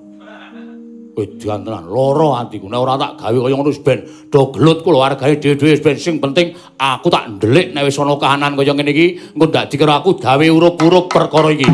Edan 1.19 1.67
tenan, 1.67 1.91
lara 1.91 2.47
atiku. 2.47 2.71
Nek 2.71 2.79
ora 2.79 2.95
tak 2.95 3.19
gawe 3.19 3.35
kaya 3.35 3.55
ngono 3.59 3.75
ben 3.83 4.07
do 4.31 4.55
gelut 4.55 4.87
keluargane 4.87 5.43
dhewe-dhewe 5.43 5.83
ben 5.83 5.99
sing 5.99 6.23
penting 6.23 6.55
aku 6.79 7.11
tak 7.11 7.27
ndelik 7.27 7.75
nek 7.75 7.91
wis 7.91 7.99
ana 7.99 8.15
kahanan 8.15 8.55
kaya 8.55 8.71
ngene 8.71 8.95
iki, 8.95 9.35
engko 9.35 9.51
ndak 9.51 9.67
dikira 9.67 9.99
aku 9.99 10.15
gawe 10.15 10.47
uruk-uruk 10.47 11.11
perkara 11.11 11.51
iki. 11.51 11.67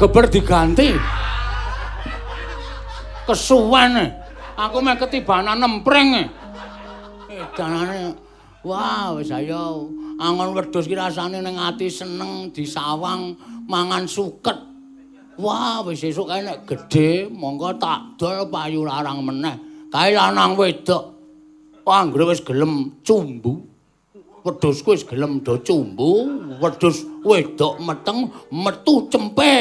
Geber 0.00 0.24
diganti. 0.32 0.96
Kesuwen. 3.28 3.94
Aku 4.56 4.80
meh 4.80 4.96
ketibanan 4.96 5.60
nempreng. 5.60 6.24
Edanane 7.28 8.16
wah 8.64 9.16
wis 9.16 9.32
ayo 9.32 9.88
angon 10.20 10.52
wedhus 10.52 10.84
ki 10.84 10.96
rasane 10.96 11.40
ning 11.40 11.56
ati 11.56 11.88
seneng 11.88 12.48
disawang 12.52 13.36
mangan 13.68 14.08
suket. 14.08 14.56
Wah, 15.40 15.80
wis 15.88 16.04
esuk 16.04 16.28
kae 16.28 16.44
nek 16.44 16.68
gedhe 16.68 17.32
monggo 17.32 17.72
tak 17.80 18.20
dol 18.20 18.44
payu 18.52 18.84
larang 18.84 19.24
meneh. 19.24 19.56
Kae 19.88 20.12
lanang 20.12 20.56
wedok. 20.56 21.16
Anggere 21.90 22.28
wis 22.30 22.44
gelem 22.44 23.02
cumbu. 23.02 23.69
Wedhusku 24.40 24.96
wis 24.96 25.04
gelem 25.04 25.44
do 25.44 25.60
cumbu, 25.60 26.12
wedhus 26.60 27.04
wedok 27.20 27.76
meteng 27.84 28.32
metu 28.48 29.04
cempe. 29.12 29.56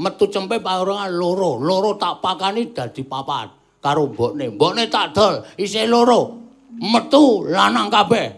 Metu 0.00 0.24
cempe 0.32 0.56
paurungan 0.58 1.12
loro, 1.12 1.60
loro 1.60 2.00
tak 2.00 2.24
pakani 2.24 2.72
dadi 2.72 3.04
papat 3.04 3.52
karo 3.84 4.08
mbokne. 4.08 4.56
Mbokne 4.56 4.88
tak 4.88 5.12
dol 5.12 5.44
isih 5.60 5.84
loro. 5.84 6.40
Metu 6.80 7.44
lanang 7.52 7.92
kabeh. 7.92 8.28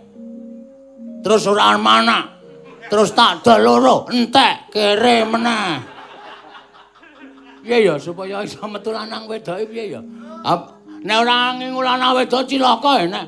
Terus 1.23 1.47
ora 1.47 1.79
mana. 1.79 2.27
Terus 2.91 3.15
tak 3.15 3.47
dol 3.47 3.63
loro, 3.63 3.97
entek 4.11 4.75
kere 4.75 5.23
meneh. 5.23 5.95
piye 7.65 7.89
ya 7.89 7.97
supaya 7.97 8.45
iso 8.45 8.61
metu 8.69 8.93
lanang 8.93 9.25
wedoke 9.25 9.65
piye 9.73 9.97
ya 9.97 10.01
nek 11.01 11.17
ora 11.17 11.57
ngingu 11.57 11.81
lanang 11.81 12.13
wedok 12.21 12.45
cilaka 12.45 13.09
nek 13.09 13.25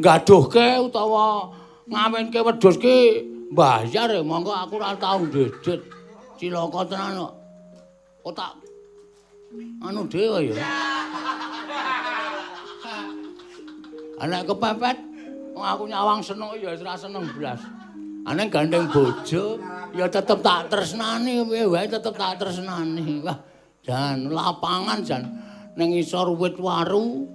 gaduhke 0.00 0.80
utawa 0.80 1.52
ngawinke 1.84 2.40
wedhuske 2.40 3.24
bayar 3.52 4.08
ya 4.08 4.22
monggo 4.24 4.50
aku 4.50 4.80
ora 4.80 4.96
tau 4.96 5.24
ndedit 5.24 5.80
cilaka 6.40 6.80
tenan 6.88 7.20
kok. 7.20 7.32
Kok 8.24 8.34
tak 8.34 8.52
anu 9.84 10.02
dhewe 10.08 10.50
ya. 10.50 10.56
Anak 14.18 14.48
kepepet 14.48 14.96
aku 15.54 15.82
nyawang 15.86 16.20
seneng 16.24 16.56
ya 16.58 16.72
ora 16.72 16.94
seneng 16.96 17.24
blas. 17.36 17.60
Aneng 18.24 18.48
gandeng 18.48 18.88
bojo 18.88 19.60
ya 19.92 20.08
tetep 20.08 20.40
tak 20.40 20.72
tresnani 20.72 21.44
wae 21.44 21.84
tetep 21.84 22.16
tak 22.16 22.40
tresnani. 22.40 23.20
Wah, 23.20 23.36
dan 23.84 24.32
lapangan 24.32 25.04
jan. 25.04 25.22
Ning 25.76 25.92
isor 26.00 26.32
wit 26.32 26.56
waru 26.56 27.28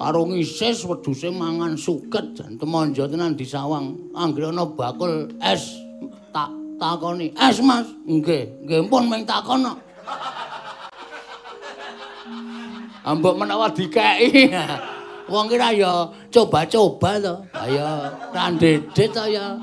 karo 0.00 0.26
ngisis 0.30 0.84
wedhuse 0.86 1.30
mangan 1.30 1.78
suket 1.78 2.34
jan 2.34 2.58
temonjo 2.58 3.06
tenan 3.06 3.38
di 3.38 3.46
sawang. 3.46 4.14
Anggere 4.14 4.50
ana 4.50 4.66
bakul 4.66 5.30
es 5.38 5.78
tak 6.34 6.50
takoni. 6.78 7.30
Es 7.34 7.62
Mas. 7.62 7.86
Nggih 8.04 8.66
nggih 8.66 8.86
pun 8.90 9.06
mung 9.06 9.22
takono 9.22 9.84
ambok 13.04 13.34
menawa 13.36 13.68
dikeki. 13.68 14.50
Wong 15.24 15.46
kira 15.48 15.72
ya 15.72 16.08
coba-coba 16.28 17.16
to. 17.20 17.34
Ayo 17.56 18.12
randedet 18.32 19.08
to 19.12 19.24
ya. 19.28 19.56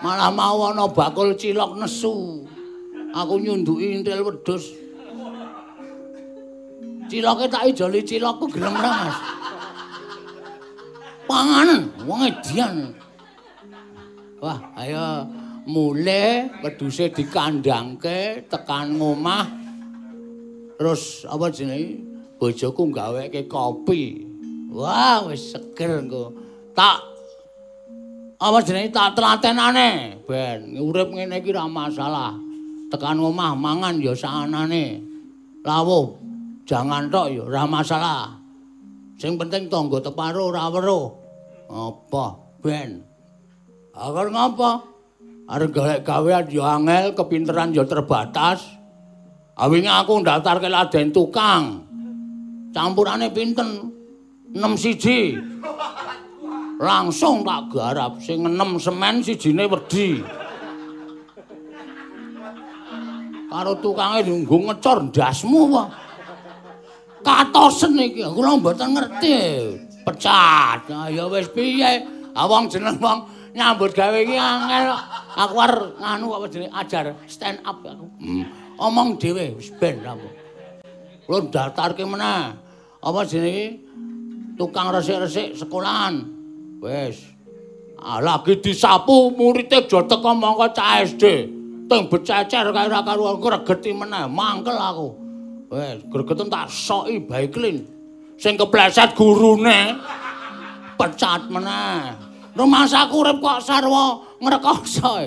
Malah 0.00 0.32
mau 0.32 0.72
ana 0.72 0.88
bakul 0.88 1.36
cilok 1.36 1.76
nesu. 1.80 2.44
Aku 3.12 3.36
nyunduki 3.36 4.00
intil 4.00 4.24
wedhus. 4.24 4.81
Ciloke 7.12 7.44
tak 7.44 7.68
ijoli 7.68 8.00
cilokku 8.00 8.48
gelem 8.48 8.72
ora, 8.72 9.04
Mas. 9.04 9.16
Panganan 11.28 11.92
wong 12.08 12.24
edian. 12.24 12.88
Wah, 14.40 14.56
ayo 14.80 15.28
mule 15.68 16.48
wedhuse 16.64 17.12
dikandangke 17.12 18.48
tekan 18.48 18.96
ngomah. 18.96 19.44
Terus 20.80 21.28
apa 21.28 21.52
jenenge? 21.52 22.00
Bojoku 22.40 22.88
gaweke 22.88 23.44
kopi. 23.44 24.24
Wah, 24.72 25.20
wis 25.28 25.52
seger 25.52 26.00
engko. 26.00 26.32
Tak 26.72 26.96
apa 28.40 28.58
jenenge 28.64 28.88
tak 28.88 29.20
telatenane 29.20 30.16
ben 30.24 30.80
urip 30.80 31.12
ngene 31.12 31.44
iki 31.44 31.52
ora 31.52 31.68
masalah. 31.68 32.32
tekan 32.88 33.20
omah 33.20 33.52
mangan 33.52 34.00
ya 34.00 34.16
saanane. 34.16 35.00
Lawuh, 35.64 36.12
jangan 36.72 37.12
tok 37.12 37.28
ya 37.28 37.44
ora 37.44 37.68
masalah. 37.68 38.32
Sing 39.20 39.36
penting 39.36 39.68
tangga 39.68 40.00
teparo 40.00 40.48
ora 40.48 40.72
weruh. 40.72 41.12
Apa, 41.68 42.40
Ben? 42.64 43.04
Agar 43.92 44.32
ngapa? 44.32 44.80
Arep 45.52 45.68
golek 45.68 46.00
gawean 46.00 46.48
ya 46.48 46.80
angel, 46.80 47.12
kepinteran 47.12 47.76
ya 47.76 47.84
terbatas. 47.84 48.64
Awinge 49.60 49.92
aku 49.92 50.24
ndaftarke 50.24 50.72
laden 50.72 51.12
tukang. 51.12 51.84
Campurane 52.72 53.28
pinten? 53.28 53.92
6 54.56 54.80
siji. 54.80 55.36
Langsung 56.80 57.44
tak 57.44 57.68
garap 57.68 58.16
sing 58.16 58.48
6 58.48 58.80
semen 58.80 59.20
sijine 59.20 59.68
wedi. 59.68 60.24
karo 63.52 63.76
tukange 63.76 64.24
nunggu 64.24 64.56
ngecor 64.72 65.12
ndasmu 65.12 65.68
apa? 65.68 66.01
Katosen 67.22 67.94
iki, 67.98 68.26
kula 68.26 68.58
mboten 68.58 68.98
ngerti. 68.98 69.38
Pecat. 70.02 70.90
Ya 70.90 71.24
wis 71.30 71.46
piye? 71.54 72.02
Ah 72.34 72.50
wong 72.50 72.66
jeneng 72.66 72.98
wong 72.98 73.26
nyambut 73.54 73.94
gawe 73.94 74.18
iki 74.18 74.34
angel. 74.34 74.98
Aku 75.38 75.54
arep 75.62 75.94
nganu 76.02 76.26
apa 76.34 76.46
jenenge 76.50 76.72
ajar 76.74 77.04
stand 77.30 77.62
up 77.62 77.78
aku. 77.86 78.06
Hmm. 78.18 78.44
Omong 78.76 79.22
dhewe 79.22 79.54
wis 79.54 79.70
ben 79.78 80.02
aku. 80.02 80.28
Kula 81.24 81.46
daftarke 81.48 82.02
meneh. 82.02 82.58
Apa 83.02 83.20
jenenge? 83.22 83.78
Tukang 84.58 84.90
resik-resik 84.90 85.54
sekolahan. 85.54 86.26
Wis. 86.82 87.22
Ah 88.02 88.18
lagi 88.18 88.58
disapu 88.58 89.30
muridé 89.30 89.86
aja 89.86 90.02
teko 90.02 90.30
mongko 90.34 90.74
cah 90.74 91.06
SD. 91.06 91.24
teng 91.92 92.08
bececer 92.08 92.72
kae 92.72 92.88
ora 92.88 93.04
karo 93.04 93.36
gregeti 93.36 93.92
meneh 93.92 94.24
mangkel 94.24 94.72
aku 94.80 95.08
wes 95.72 96.04
gregeten 96.12 96.52
tak 96.52 96.68
soki 96.68 97.16
baiklin 97.24 97.88
sing 98.36 98.60
kepleset 98.60 99.16
gurune. 99.16 99.96
Pecat 101.00 101.48
meneh. 101.48 102.12
Rumah 102.52 102.84
saku 102.84 103.24
urip 103.24 103.40
kok 103.40 103.64
sarwa 103.64 104.20
ngrekoso. 104.36 105.24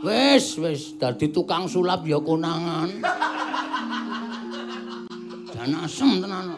Wes 0.00 0.56
wes 0.56 0.96
dadi 0.96 1.28
tukang 1.28 1.68
sulap 1.68 2.02
ya 2.08 2.16
konangan. 2.18 2.88
Jan 5.52 5.70
asem 5.84 6.24
tenan. 6.24 6.56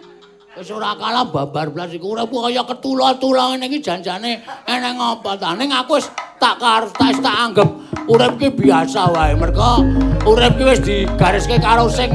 Wis 0.54 0.70
ora 0.70 0.94
kalah 0.94 1.26
babar 1.26 1.74
blas 1.74 1.90
iku 1.90 2.14
urip. 2.14 2.30
Kaya 2.30 2.62
ketula-tula 2.62 3.58
ngene 3.58 3.66
iki 3.66 3.82
janjane 3.82 4.46
eneng 4.70 4.96
apa 5.02 5.34
ta? 5.34 5.58
Ning 5.58 5.74
aku 5.74 5.98
wis 5.98 6.06
tak 6.38 6.62
kartas 6.62 7.18
tak 7.18 7.36
anggap. 7.50 7.68
Urip 8.06 8.38
ki 8.38 8.54
biasa 8.54 9.10
wae. 9.10 9.34
Mergo 9.34 9.82
urip 10.22 10.54
ki 10.54 10.64
wis 10.64 10.80
digariske 10.80 11.58
karo 11.58 11.90
sing 11.90 12.14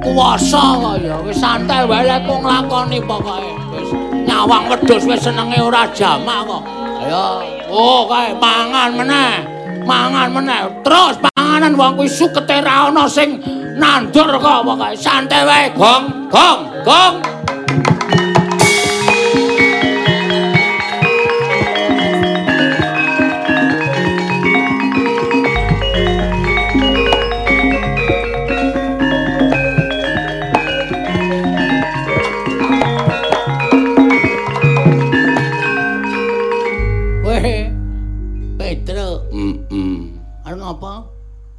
kuwasa 0.00 0.80
kaya 0.80 1.16
wis 1.22 1.36
santai 1.36 1.84
wae 1.84 2.02
lek 2.08 2.24
kok 2.24 2.40
nglakoni 2.40 2.98
pokoke. 3.04 3.52
Wis 3.76 3.88
nyawang 4.26 4.64
wedhus 4.72 5.04
wis 5.04 5.20
senenge 5.20 5.60
ora 5.60 5.84
jamak 5.92 6.48
kok. 6.48 6.62
Ayo. 7.04 7.28
Oh 7.68 8.08
kae 8.08 8.32
mangan 8.40 8.90
meneh. 8.96 9.32
Mangan 9.84 10.28
meneh. 10.32 10.60
Terus 10.84 11.14
panganan 11.20 11.76
wong 11.76 11.92
kuwi 12.00 12.08
sukete 12.08 12.64
ra 12.64 12.88
ana 12.88 13.04
sing 13.06 13.38
nandur 13.76 14.28
kok 14.40 14.64
pokoke. 14.64 14.96
Santai 14.96 15.44
wae. 15.44 15.64
Gong 15.76 16.32
gong 16.32 16.60
gong 16.82 17.14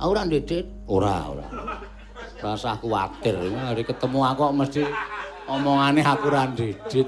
Ora 0.01 0.25
ndedit. 0.25 0.65
Ora, 0.89 1.29
ora. 1.29 1.45
Rasa 2.41 2.73
kuwatir. 2.81 3.37
Hari 3.37 3.85
ketemu 3.85 4.19
aku 4.25 4.49
mesti 4.49 4.81
omongane 5.45 6.01
aku 6.01 6.33
ora 6.33 6.49
ndedit. 6.49 7.05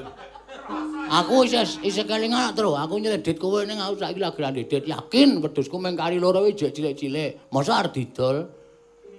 Aku 1.09 1.41
isih 1.45 1.65
isih 1.81 2.05
kelingan 2.05 2.53
terus. 2.53 2.77
Aku 2.77 3.01
nyedit 3.01 3.37
kowe 3.41 3.65
ning 3.65 3.81
aku 3.81 3.97
saiki 3.97 4.21
lagi 4.21 4.37
ora 4.37 4.53
ndedit. 4.53 4.83
Yakin 4.85 5.41
wedhusku 5.41 5.81
mung 5.81 5.97
kari 5.97 6.21
loro 6.21 6.45
iki 6.45 6.69
cilik-cilik. 6.69 7.49
Masa 7.49 7.81
arep 7.81 7.97
didol? 7.97 8.45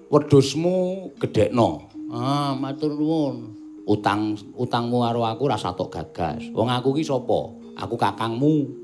Wedhusmu 0.06 1.10
gedhekno. 1.18 1.90
Ah, 2.14 2.54
matur 2.54 2.94
nuwun. 2.94 3.58
Utang 3.84 4.38
utangmu 4.54 5.02
karo 5.02 5.26
aku 5.26 5.50
rasa 5.50 5.74
tok 5.74 5.90
gagas. 5.90 6.46
Wong 6.54 6.70
aku 6.70 6.94
iki 6.94 7.10
sapa? 7.10 7.50
Aku 7.74 7.98
kakangmu. 7.98 8.83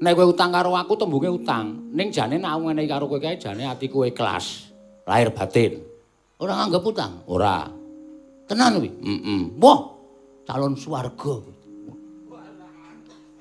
Nek 0.00 0.12
kowe 0.12 0.26
utang 0.28 0.52
karo 0.52 0.76
aku 0.76 0.92
tembunge 0.96 1.30
utang. 1.32 1.92
Ning 1.92 2.12
jane 2.12 2.36
nek 2.36 2.50
aku 2.52 2.60
ngene 2.68 2.82
karo 2.84 3.04
kowe 3.08 3.20
kae 3.20 3.40
jane 3.40 3.64
atiku 3.64 4.04
ikhlas 4.04 4.72
lahir 5.08 5.32
batin. 5.32 5.80
Ora 6.36 6.52
nganggep 6.60 6.84
utang? 6.84 7.12
Ora. 7.30 7.64
Tenan 8.46 8.78
kuwi? 8.78 8.90
Heeh 8.92 9.40
wah 9.58 9.80
calon 10.46 10.76
swarga. 10.76 11.34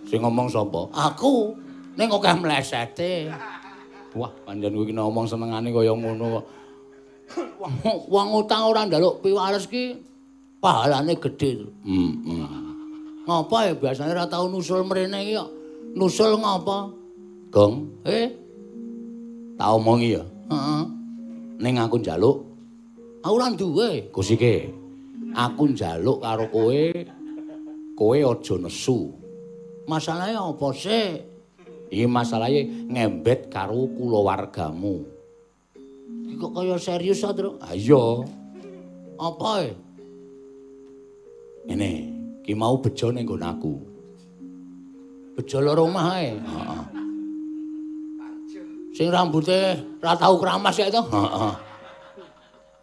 Sing 0.05 0.21
ngomong 0.21 0.47
sapa? 0.49 0.89
Aku. 1.11 1.57
Ning 1.97 2.07
kok 2.11 2.25
mlesete. 2.39 3.29
Wah, 4.15 4.31
pancen 4.47 4.71
kuwi 4.71 4.95
ngomong 4.95 5.27
senengane 5.27 5.69
kaya 5.75 5.91
ngono 5.91 6.39
kok. 6.39 6.45
Wong 8.07 8.27
utang 8.37 8.69
ora 8.69 8.85
njaluk 8.85 9.19
piwales 9.19 9.65
ki 9.67 9.97
pahalane 10.61 11.17
gedhe. 11.19 11.67
Heeh. 11.83 12.09
Hmm, 12.23 13.25
ngapa 13.25 13.57
ya 13.65 13.73
biasane 13.73 14.13
ora 14.13 14.29
tau 14.29 14.45
nusul 14.47 14.85
mrene 14.85 15.19
iki 15.25 15.33
kok. 15.35 15.49
Nusul 15.95 16.35
ngapa? 16.43 16.91
Gong, 17.55 18.03
eh. 18.03 18.27
Tak 19.55 19.69
omongi 19.79 20.19
ya. 20.19 20.23
Heeh. 20.51 20.83
Ning 21.63 21.79
aku 21.79 22.03
njaluk 22.03 22.55
aku 23.25 23.35
ora 23.41 23.49
duwe. 23.57 23.89
Gusike. 24.13 24.69
Aku 25.33 25.73
njaluk 25.73 26.21
karo 26.21 26.45
kowe 26.53 26.83
kowe 27.97 28.17
aja 28.21 28.55
nesu. 28.61 29.15
Masalahe 29.89 30.37
apa 30.37 30.67
sih? 30.75 31.23
Iki 31.89 32.05
masalahe 32.05 32.67
ngembet 32.91 33.49
karo 33.49 33.89
kulawargamu. 33.97 35.07
Iki 36.29 36.35
kok 36.37 36.51
kaya 36.53 36.77
serius 36.77 37.23
ta, 37.23 37.33
Tru? 37.33 37.57
Ha 37.63 37.73
iya. 37.73 38.05
Apa 39.15 39.49
e? 39.63 39.69
Ngene, 41.65 41.91
ki 42.43 42.53
mau 42.53 42.77
bejo 42.77 43.09
ning 43.09 43.25
nggon 43.25 43.45
aku. 43.45 43.94
Bejo 45.35 45.57
loro 45.59 45.83
omah 45.91 46.07
ae. 46.15 46.31
Heeh. 46.39 46.81
Sing 48.95 49.11
rambuté 49.11 49.75
ra 49.99 50.15
tau 50.15 50.39
kramas 50.39 50.79
ya 50.79 50.87
to? 50.87 51.03
Heeh. 51.11 51.53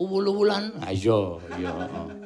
Uwul-uwulan. 0.02 0.76
Ha 0.84 0.92
iya, 0.92 1.20
iya, 1.56 1.72
heeh. 1.72 2.22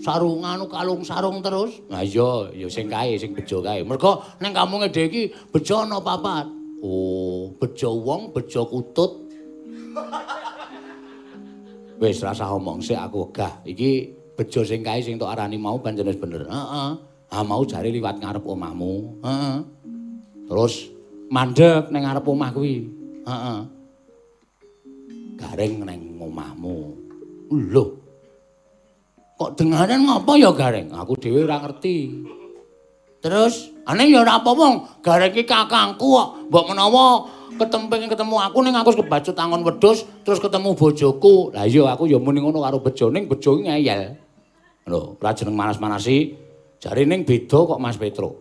sarungan 0.00 0.64
kalung 0.66 1.04
sarung 1.04 1.44
terus. 1.44 1.84
Lah 1.92 2.00
iya, 2.00 2.48
ya 2.56 2.66
sing 2.72 2.88
kae 2.88 3.20
sing 3.20 3.36
bejo 3.36 3.60
kae. 3.60 3.84
Mergo 3.84 4.24
ning 4.40 4.56
kampunge 4.56 4.88
dhewe 4.88 5.06
iki 5.12 5.22
bejo 5.52 5.84
ana 5.84 6.00
papat. 6.00 6.48
Oh, 6.80 7.52
bejo 7.60 7.92
wong, 8.00 8.32
bejo 8.32 8.64
kutut. 8.64 9.28
Wis 12.00 12.24
rasa 12.24 12.48
omong 12.48 12.80
sik 12.80 12.96
aku 12.96 13.28
wegah. 13.28 13.60
Iki 13.68 13.90
bejo 14.40 14.64
sing 14.64 14.80
kae 14.80 15.04
sing 15.04 15.20
tok 15.20 15.28
arani 15.28 15.60
mau 15.60 15.76
pancen 15.76 16.08
bener. 16.08 16.48
Heeh. 16.48 17.09
Ah 17.30 17.46
mau 17.46 17.62
jare 17.62 17.94
liwat 17.94 18.18
ngarep 18.18 18.42
omahmu. 18.42 19.22
Heeh. 19.22 19.56
Terus 20.50 20.90
mandek 21.30 21.94
ning 21.94 22.02
ngarep 22.02 22.26
omah 22.26 22.50
kuwi. 22.50 22.90
Heeh. 23.26 23.58
Garing 25.38 25.86
ning 25.86 26.18
omahmu. 26.18 26.98
Lho, 27.50 28.00
Kok 29.40 29.56
dengaran 29.56 30.04
ngapa 30.04 30.36
ya 30.36 30.52
gareng? 30.52 30.92
Aku 30.92 31.16
dhewe 31.16 31.48
ora 31.48 31.64
ngerti. 31.64 32.12
Terus, 33.24 33.72
ane 33.88 34.12
ya 34.12 34.20
ora 34.20 34.36
apa-apa, 34.36 35.00
gareng 35.00 35.32
iki 35.32 35.48
kakangku 35.48 36.12
kok. 36.12 36.28
Mbok 36.52 36.64
menawa 36.68 37.24
ketemping 37.56 38.12
ketemu 38.12 38.36
aku 38.36 38.60
ning 38.60 38.76
aku 38.76 39.00
kebacut 39.00 39.32
tangon 39.32 39.64
wedhus 39.64 40.04
terus 40.28 40.44
ketemu 40.44 40.76
bojoku. 40.76 41.56
Lah 41.56 41.64
iya 41.64 41.88
aku 41.88 42.04
ya 42.04 42.20
muni 42.20 42.44
ngono 42.44 42.60
karo 42.60 42.84
bejo 42.84 43.08
ning 43.08 43.32
bejo 43.32 43.56
ngeyel. 43.64 44.12
Lho, 44.84 45.16
ora 45.16 45.32
jeneng 45.32 45.56
manas-manasi. 45.56 46.36
Jare 46.80 47.04
ning 47.04 47.28
beda 47.28 47.58
kok 47.68 47.80
Mas 47.80 48.00
Petro. 48.00 48.36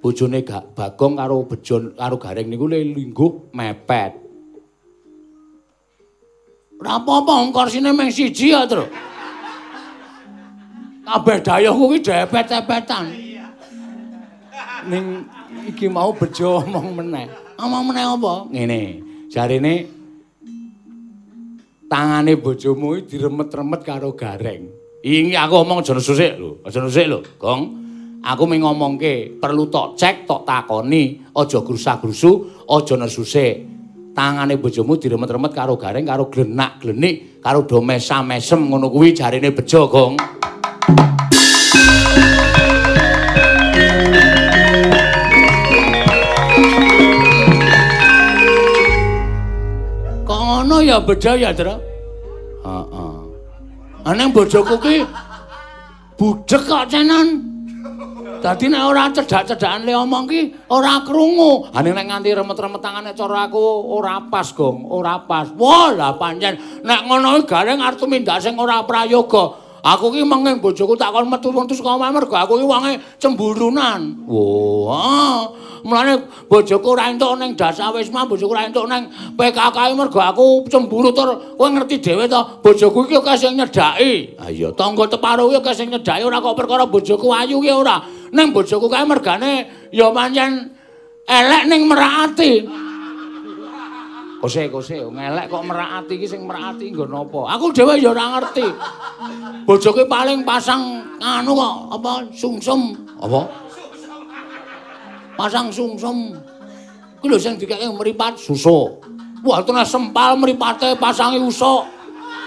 Bojone 0.00 0.44
gak 0.44 0.72
Bagong 0.76 1.16
karo 1.20 1.44
bejo 1.44 1.92
karo 1.96 2.16
gareng 2.16 2.48
niku 2.48 2.68
lingguh 2.68 3.52
mepet. 3.52 4.12
Ora 6.80 6.96
apa-apa, 6.96 7.52
korsine 7.52 7.92
meng 7.92 8.08
siji 8.08 8.56
ya, 8.56 8.64
Tru. 8.64 8.88
kabeh 11.10 11.38
dayah 11.42 11.74
kuwi 11.74 11.98
depet-depetan. 11.98 13.04
Ning 14.86 15.26
iki 15.66 15.90
mau 15.90 16.14
bejo 16.14 16.62
omong 16.62 16.94
meneh. 16.94 17.26
Omong 17.60 17.84
meneh 17.90 18.04
apa? 18.06 18.34
Ngene, 18.48 18.82
jarene 19.28 19.74
tangane 21.90 22.32
bojomu 22.38 22.96
iki 22.96 23.18
diremet-remet 23.18 23.80
karo 23.82 24.14
gareng. 24.14 24.79
Iki 25.00 25.32
aku 25.32 25.54
omong 25.64 25.80
aja 25.80 25.96
nesusik 25.96 26.36
lho, 26.36 26.60
aja 26.60 26.76
nesusik 26.84 27.06
lho, 27.08 27.18
Gong. 27.40 27.62
Aku 28.20 28.44
mung 28.44 28.60
ngomongke, 28.60 29.40
perlu 29.40 29.72
tok 29.72 29.96
cek, 29.96 30.28
tok 30.28 30.44
takoni, 30.44 31.24
aja 31.32 31.64
grusah-grusu, 31.64 32.64
aja 32.68 32.94
nesusik. 33.00 33.64
Tangane 34.12 34.60
bojomu 34.60 35.00
diremet-remet 35.00 35.56
karo 35.56 35.80
gareng, 35.80 36.04
karo 36.04 36.28
glenak-glenik, 36.28 37.40
karo 37.40 37.64
do 37.64 37.80
mesam-mesem 37.80 38.60
ngono 38.60 38.92
kuwi 38.92 39.16
jarine 39.16 39.48
bejo, 39.56 39.88
Gong. 39.88 40.20
ya 50.90 50.98
beda 50.98 51.32
ya, 51.38 51.50
Tru. 51.54 51.76
Heeh. 52.64 53.09
Ana 54.04 54.32
bojoku 54.32 54.76
ki 54.80 54.96
budhek 56.16 56.62
kok 56.64 56.84
cenan. 56.88 57.50
Dadi 58.40 58.72
nek 58.72 58.82
ora 58.88 59.12
cedhak-cedhakan 59.12 59.84
le 59.84 59.92
omong 59.92 60.24
ki 60.24 60.40
ora 60.72 61.04
krungu. 61.04 61.68
Ane 61.76 61.92
nek 61.92 62.08
nganti 62.08 62.32
remet-remet 62.32 62.80
tangane 62.80 63.12
cara 63.12 63.44
aku 63.44 63.60
ora 63.92 64.16
pas, 64.32 64.48
Gong, 64.56 64.88
ora 64.88 65.20
pas. 65.28 65.52
Wah, 65.52 65.92
lah 65.92 66.16
pancen 66.16 66.56
nek 66.80 67.00
ngono 67.04 67.44
gareng 67.44 67.84
arep 67.84 68.00
tumindak 68.00 68.40
sing 68.40 68.56
ora 68.56 68.80
prayoga. 68.88 69.69
Aku 69.80 70.12
ki 70.12 70.20
menging 70.28 70.60
bojoku 70.60 70.92
tak 70.92 71.16
kon 71.16 71.24
metu-metu 71.24 71.72
saka 71.72 71.96
omah 71.96 72.12
mergo 72.12 72.36
aku 72.36 72.60
ki 72.60 72.66
wonge 72.68 72.92
cemburunan. 73.16 74.28
Wah, 74.28 75.48
mulane 75.80 76.28
bojoku 76.52 76.84
ora 76.92 77.08
entuk 77.08 77.32
ning 77.40 77.56
Dasawisma, 77.56 78.28
bojoku 78.28 78.52
ora 78.52 78.68
entuk 78.68 78.84
ning 78.84 79.08
PKK 79.40 79.96
mergo 79.96 80.20
aku 80.20 80.68
cemburu 80.68 81.16
tur 81.16 81.56
kowe 81.56 81.68
ngerti 81.72 81.96
dhewe 81.96 82.28
to, 82.28 82.60
bojoku 82.60 83.08
ki 83.08 83.24
kok 83.24 83.36
sing 83.40 83.56
nyedaki. 83.56 84.36
Ha 84.36 84.52
iya, 84.52 84.68
tangga 84.76 85.08
teparo 85.08 85.48
ki 85.48 85.64
kok 85.64 85.72
sing 85.72 85.88
nyedaki 85.88 86.28
ora 86.28 86.44
kok 86.44 86.56
perkara 86.60 86.84
bojoku 86.84 87.32
ayu 87.32 87.64
ki 87.64 87.72
ora. 87.72 88.04
Ning 88.36 88.52
bojoku 88.52 88.84
kae 88.92 89.08
mergane 89.08 89.88
ya 89.88 90.12
pancen 90.12 90.76
elek 91.24 91.64
ning 91.72 91.88
merati. 91.88 92.68
Kose 94.40 94.72
kose 94.72 94.96
ngelek 94.96 95.52
kok 95.52 95.68
merakati 95.68 96.16
iki 96.16 96.24
sing 96.24 96.48
merakati 96.48 96.88
nggo 96.88 97.04
napa? 97.04 97.44
Aku 97.60 97.76
dhewe 97.76 98.00
ya 98.00 98.16
ora 98.16 98.40
ngerti. 98.40 98.64
Bojoke 99.68 100.08
paling 100.08 100.40
pasang 100.48 101.04
anu 101.20 101.52
kok 101.52 102.00
apa 102.00 102.24
sungsum 102.32 102.96
apa? 103.20 103.44
Pasang 105.36 105.68
sungsum. 105.68 106.32
Ku 107.20 107.28
lho 107.28 107.36
sing 107.36 107.60
dikake 107.60 107.84
mripat 107.92 108.40
susu. 108.40 108.96
Wah 109.44 109.60
tenan 109.60 109.84
sempal 109.84 110.40
mripate 110.40 110.96
pasangi 110.96 111.36
usuk. 111.36 111.84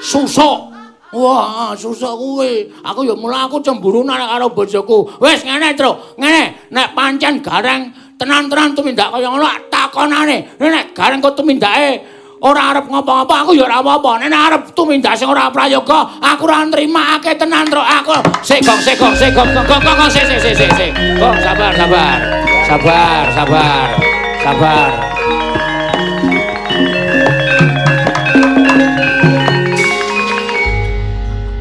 Susuk. 0.02 0.74
Wah, 1.14 1.78
susuk 1.78 2.10
kuwi. 2.18 2.74
Aku 2.82 3.06
ya 3.06 3.14
mula 3.14 3.46
aku 3.46 3.62
cemburu 3.62 4.02
nek 4.02 4.18
karo 4.18 4.50
bojoku. 4.50 5.22
Wis 5.22 5.46
ngene, 5.46 5.78
Tru. 5.78 5.94
Ngene, 6.18 6.74
nek 6.74 6.98
pancen 6.98 7.38
gareng 7.38 7.94
tenan-tenan 8.20 8.76
tumindak 8.78 9.10
kaya 9.14 9.28
ngono 9.30 9.48
takonane. 9.70 10.58
Nek 10.60 10.94
gareng 10.96 11.20
kok 11.22 11.36
tumindake. 11.38 12.22
Ora 12.44 12.76
arep 12.76 12.92
ngapa-ngapa 12.92 13.48
aku 13.48 13.56
ya 13.56 13.64
ora 13.64 13.80
apa-apa. 13.80 14.20
Nek 14.20 14.36
arep 14.36 14.62
tumindak 14.76 15.16
sing 15.16 15.32
ora 15.32 15.48
prayoga 15.48 16.20
aku 16.20 16.44
ora 16.44 16.68
nrimakake 16.68 17.40
tenan 17.40 17.72
tro 17.72 17.80
aku 17.80 18.20
sik 18.44 18.60
gong 18.68 18.84
sik 18.84 19.00
gong 19.00 19.16
sik 19.16 19.32
gong 19.32 19.48
gong 19.56 19.68
gong 19.80 20.12
sik 20.12 20.28
sik 20.28 20.92
gong 21.16 21.38
sabar 21.40 21.72
sabar 21.72 22.20
sabar 22.68 23.24
sabar 23.32 23.88
sabar. 24.44 24.92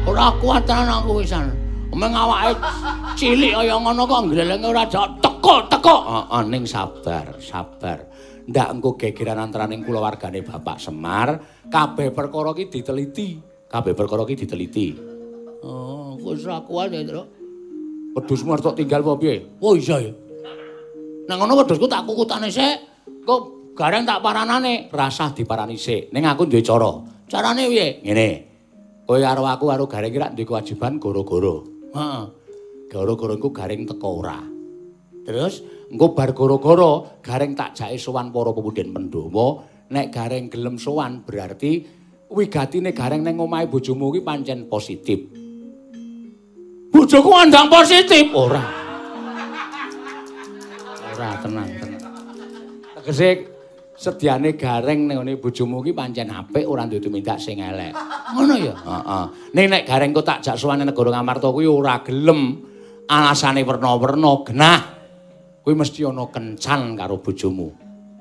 Ora 0.03 0.27
kuat 0.35 0.67
tenan 0.67 0.99
aku 0.99 1.23
Omeng 1.93 2.09
awake 2.09 2.57
cilik 3.13 3.53
kaya 3.53 3.77
ngono 3.77 4.09
kok 4.09 4.33
glelenge 4.33 4.65
ora 4.65 4.89
teko 4.89 5.69
teko. 5.69 5.95
Heeh 6.09 6.41
ning 6.49 6.65
sabar, 6.65 7.37
sabar. 7.37 8.09
Ndak 8.49 8.67
engko 8.73 8.97
gegeran 8.97 9.37
antaraning 9.37 9.85
kulawargane 9.85 10.41
Bapak 10.41 10.81
Semar, 10.81 11.37
kabeh 11.69 12.09
perkara 12.09 12.51
iki 12.57 12.65
diteliti. 12.67 13.37
Kabeh 13.69 13.93
perkara 13.93 14.25
iki 14.25 14.41
diteliti. 14.41 14.87
Oh, 15.61 16.17
wis 16.17 16.41
ra 16.43 16.65
kuat 16.65 16.91
ya, 16.91 17.05
Tru. 17.05 17.23
Wedhusmu 18.17 18.57
arep 18.57 18.73
tinggal 18.73 19.05
apa 19.05 19.13
piye? 19.21 19.45
Oh 19.61 19.77
iya 19.77 20.01
ya. 20.01 20.11
Nang 21.29 21.37
ngono 21.39 21.61
wedhusku 21.61 21.85
tak 21.85 22.09
kukutane 22.09 22.49
sik. 22.49 23.05
Kok 23.23 23.73
gareng 23.77 24.03
tak 24.03 24.19
paranane, 24.19 24.89
rasah 24.89 25.29
diparani 25.31 25.77
sik. 25.77 26.09
Ning 26.09 26.25
aku 26.25 26.49
duwe 26.49 26.65
cara. 26.65 26.89
Carane 27.29 27.69
piye? 27.69 28.01
Ngene. 28.01 28.29
Kowe 29.05 29.17
karo 29.21 29.45
aku 29.45 29.65
karo 29.69 29.85
gareng 29.87 30.09
iki 30.11 30.19
rak 30.19 30.33
duwe 30.35 30.45
kewajiban 30.45 30.99
goro-goro. 30.99 31.72
Heeh. 31.93 32.23
Gara-gara 32.89 33.33
engko 33.37 33.49
garing 33.53 33.85
teko 33.85 34.09
ora. 34.21 34.37
Terus 35.23 35.61
engko 35.93 36.17
bar 36.17 36.33
gara-gara 36.33 37.21
garing 37.21 37.53
tak 37.53 37.77
jake 37.77 38.01
sowan 38.01 38.33
para 38.33 38.49
pemudhen 38.53 38.89
Pandhawa, 38.93 39.61
nek 39.93 40.09
garing 40.09 40.49
gelem 40.49 40.81
sowan 40.81 41.21
berarti 41.21 41.85
wigatine 42.33 42.91
garing 42.97 43.21
ning 43.21 43.37
omahe 43.37 43.69
bojomu 43.69 44.09
kuwi 44.09 44.25
pancen 44.25 44.65
positif. 44.65 45.21
Bojoku 46.93 47.29
andang 47.33 47.69
positif 47.69 48.29
ora. 48.33 48.61
Ora 51.13 51.29
tenang, 51.41 51.69
tenang. 51.77 52.01
Tegese 52.97 53.52
sediane 53.93 54.57
gareng 54.57 55.05
ning 55.05 55.21
ngene 55.21 55.37
bojomu 55.37 55.85
ki 55.85 55.93
pancen 55.93 56.33
apik 56.33 56.65
ora 56.65 56.89
duwe 56.89 56.99
tumindak 56.99 57.37
sing 57.37 57.61
elek. 57.61 57.93
Ngono 58.33 58.55
ya? 58.57 58.73
Heeh. 58.73 59.25
Ning 59.53 59.65
nek 59.69 59.83
gareng 59.85 60.11
kok 60.11 60.25
tak 60.25 60.39
jak 60.41 60.57
suwane 60.57 60.83
negara 60.83 61.13
Ngamarta 61.13 61.53
kuwi 61.53 61.69
ora 61.69 62.01
gelem 62.01 62.57
alasane 63.07 63.61
werna-werna 63.61 64.31
genah. 64.45 64.81
Kuwi 65.63 65.73
mesti 65.79 66.03
ana 66.03 66.27
kencan 66.27 66.97
karo 66.97 67.23
bojomu. 67.23 67.71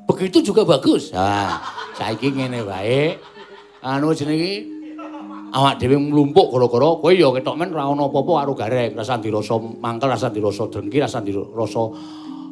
Begitu 0.06 0.52
juga 0.52 0.62
bagus. 0.62 1.10
Ha, 1.10 1.58
saiki 1.96 2.30
ngene 2.30 2.62
wae. 2.62 3.18
Anu 3.82 4.14
jenenge 4.14 4.62
awak 5.52 5.76
dhewe 5.82 5.98
mlumpuk 5.98 6.48
gara-gara 6.54 6.88
kowe 7.02 7.12
ya 7.12 7.28
ketok 7.34 7.56
men 7.58 7.74
ora 7.74 7.90
ana 7.90 8.06
apa-apa 8.08 8.32
karo 8.44 8.52
gareng, 8.54 8.92
rasa 8.94 9.18
dirasa 9.18 9.58
mangkel, 9.58 10.08
rasa 10.08 10.28
dirasa 10.30 10.64
dengki, 10.70 11.02
rasa 11.02 11.18
dirasa 11.20 11.82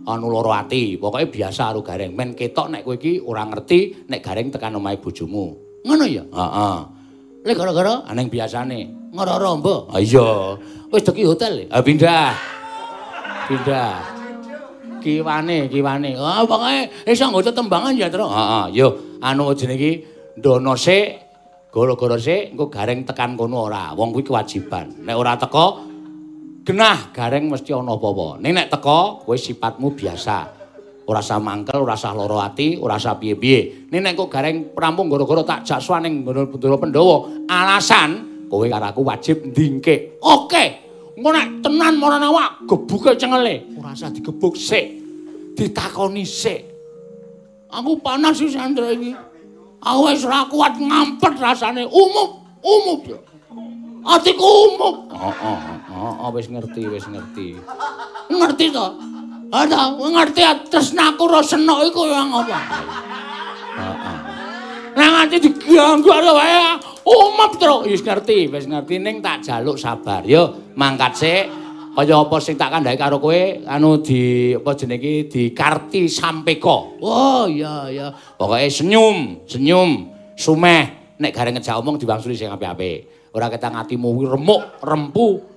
anu 0.07 0.26
loro 0.32 0.53
ati. 0.55 0.96
Pokoke 0.96 1.28
biasa 1.28 1.72
karo 1.72 1.80
gareng. 1.84 2.12
Men 2.16 2.32
ketok 2.32 2.70
nek 2.72 2.82
kowe 2.86 2.96
iki 2.96 3.20
ora 3.20 3.44
ngerti 3.44 4.09
nek 4.09 4.20
gareng 4.24 4.48
tekan 4.48 4.76
omahe 4.76 4.96
bojomu. 5.01 5.46
Ngono 5.84 6.05
ya? 6.05 6.24
Heeh. 6.24 6.76
Lek 7.44 7.57
gara-gara 7.57 8.05
aneng 8.05 8.28
biasane 8.28 9.11
ngroro 9.12 9.51
mbok. 9.61 9.80
Ha 9.92 9.98
iya. 9.98 10.61
Wis 10.92 11.03
deki 11.05 11.22
hotel. 11.24 11.66
Ha 11.72 11.80
pindah. 11.80 12.32
Pindah. 13.48 13.94
Kiwane, 15.01 15.66
kiwane. 15.72 16.12
Ah 16.20 16.44
pokoke 16.44 17.09
iso 17.09 17.24
nggo 17.32 17.40
tetembangan 17.40 17.96
ya, 17.96 18.12
Tru. 18.12 18.28
Heeh. 18.28 18.64
Yo 18.76 19.16
anu 19.24 19.57
jenenge 19.57 19.80
iki 19.80 19.92
ndono 20.36 20.76
sik 20.76 21.28
gara-gara 21.72 22.20
sik 22.20 22.53
engko 22.53 22.68
gareng 22.68 23.09
tekan 23.09 23.36
kono 23.40 23.72
ora. 23.72 23.96
Wong 23.96 24.12
kuwi 24.12 24.28
kewajiban. 24.28 25.01
Nek 25.01 25.16
ora 25.16 25.40
teko 25.40 25.89
genah 26.71 27.11
gareng 27.11 27.51
mesti 27.51 27.75
ana 27.75 27.99
apa-apa. 27.99 28.39
Ning 28.39 28.55
nek 28.55 28.71
teko 28.71 29.27
kowe 29.27 29.35
sifatmu 29.35 29.91
biasa. 29.99 30.62
Ora 31.11 31.18
usah 31.18 31.43
mangkel, 31.43 31.83
ora 31.83 31.99
usah 31.99 32.14
lara 32.14 32.47
ati, 32.47 32.79
ora 32.79 32.95
usah 32.95 33.18
piye-piye. 33.18 33.91
Ning 33.91 33.99
nek 34.07 34.14
kok 34.14 34.31
gareng 34.31 34.71
rampung 34.79 35.11
gara-gara 35.11 35.43
tak 35.43 35.66
jaksuan 35.66 36.07
ning 36.07 36.23
Bendara 36.23 36.79
Pandhawa, 36.79 37.27
alasan 37.51 38.11
kowe 38.47 38.62
karo 38.71 38.87
aku 38.87 39.03
wajib 39.03 39.43
ndingke. 39.51 40.23
Oke. 40.23 40.87
Engko 41.18 41.31
nek 41.35 41.59
tenan 41.66 41.99
marane 41.99 42.31
awak 42.31 42.62
gebuke 42.71 43.18
cengele, 43.18 43.75
ora 43.75 43.91
usah 43.91 44.14
digebuk 44.14 44.55
sik. 44.55 45.03
Ditakoni 45.59 46.23
sik. 46.23 46.62
Aku 47.75 47.99
panas 47.99 48.39
sih 48.39 48.47
Sandra 48.47 48.95
iki. 48.95 49.11
Aku 49.83 50.07
wis 50.07 50.23
ora 50.23 50.47
kuat 50.47 50.79
ngampet 50.79 51.35
rasane. 51.35 51.83
Umup, 51.91 52.62
umup. 52.62 53.03
Atiku 54.07 54.47
umup. 54.71 55.12
Heeh, 55.12 55.59
heeh, 56.01 56.28
wis 56.32 56.48
ngerti, 56.48 56.82
wis 56.88 57.05
ngerti. 57.05 57.48
Ngerti 58.32 58.66
to? 58.72 58.86
Ada 59.51 59.98
ngerti 59.98 60.40
tresnaku 60.70 61.26
ro 61.26 61.42
senok 61.44 61.90
iku 61.90 62.09
yang 62.09 62.30
apa? 62.32 62.59
Heeh. 63.76 64.16
Lah 64.94 65.09
nganti 65.14 65.36
diganggu 65.42 66.09
ora 66.11 66.30
wae. 66.34 66.59
Umup 67.07 67.53
terus. 67.59 67.86
Wis 67.86 68.03
ngerti, 68.03 68.48
wis 68.48 68.66
ngerti 68.66 69.03
ning 69.03 69.18
tak 69.20 69.42
jaluk 69.42 69.76
sabar. 69.76 70.22
Yo, 70.26 70.72
mangkat 70.78 71.12
sik. 71.18 71.44
Kaya 71.90 72.22
apa 72.22 72.38
sing 72.38 72.55
tak 72.55 72.70
kandhaki 72.70 72.96
karo 72.96 73.18
kowe 73.18 73.34
anu 73.66 73.98
di 74.01 74.55
apa 74.55 74.72
jenenge 74.78 75.26
di 75.26 75.51
karti. 75.51 76.07
Oh 77.03 77.44
iya 77.51 77.90
iya. 77.90 78.09
Pokoke 78.14 78.70
senyum, 78.70 79.44
senyum, 79.44 80.09
sumeh. 80.38 81.18
Nek 81.20 81.34
gareng 81.34 81.59
ngejak 81.59 81.76
omong 81.76 82.01
diwangsuli 82.01 82.38
sing 82.38 82.48
apik-apik. 82.48 83.28
Ora 83.34 83.51
ketang 83.53 83.76
atimu 83.76 84.32
remuk, 84.32 84.80
rempu. 84.80 85.49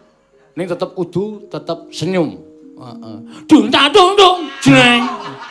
Ning 0.53 0.69
tetep 0.69 0.93
kudu 0.93 1.49
tetep 1.49 1.89
senyum. 1.89 2.37
Heeh. 2.77 3.17
Duntak 3.49 3.89
dung 3.89 4.13
jreng. 4.61 5.01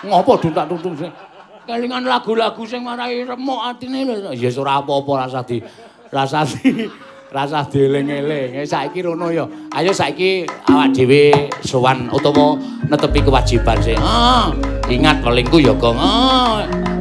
Ngopo 0.06 0.38
dung 0.38 0.94
jreng? 0.94 1.14
Kelingan 1.62 2.02
lagu-lagu 2.06 2.62
sing 2.66 2.82
marai 2.82 3.22
remuk 3.22 3.62
atine 3.62 4.02
lho. 4.02 4.34
Ya 4.34 4.50
ora 4.58 4.82
apa-apa 4.82 5.26
rasa 5.26 5.46
di 5.46 5.62
rasa 6.10 6.42
di 6.42 6.90
rasa 7.30 7.62
dieling-eling. 7.66 8.62
Eh, 8.62 8.66
saiki 8.66 9.02
rono 9.02 9.30
ya. 9.30 9.46
Ayo 9.74 9.94
saiki 9.94 10.42
awak 10.70 10.90
dhewe 10.92 11.48
sowan 11.62 12.10
utawa 12.10 12.58
netepi 12.90 13.22
kewajiban 13.22 13.78
sing. 13.78 13.98
Ah, 14.02 14.50
ingat 14.90 15.22
welingku 15.22 15.62
ya, 15.62 15.72
Gong. 15.78 15.96
Ah. 15.96 16.91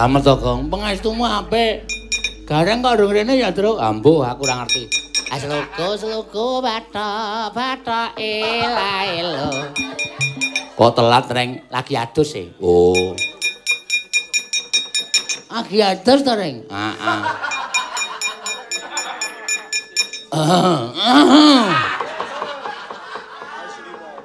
Lamet 0.00 0.24
to, 0.24 0.32
Gong. 0.32 0.72
Pengestumu 0.72 1.28
apik. 1.28 1.84
Gareng 2.48 2.80
kok 2.80 2.96
ndung 2.96 3.12
rene 3.12 3.36
ya, 3.36 3.52
Tru. 3.52 3.76
Ambuh, 3.76 4.24
aku 4.24 4.48
ora 4.48 4.64
ngerti. 4.64 4.88
Asluku 5.28 5.92
sluku 6.00 6.64
batho 6.64 7.52
batho 7.52 8.16
ela 8.16 9.04
elo. 9.12 9.68
Kok 10.72 10.96
telat 10.96 11.28
reng 11.28 11.68
lagi 11.68 12.00
adus 12.00 12.32
e? 12.32 12.48
Oh. 12.64 13.12
Lagi 15.52 15.84
adus 15.84 16.24
to, 16.24 16.32
Reng? 16.32 16.64
Heeh. 20.32 20.80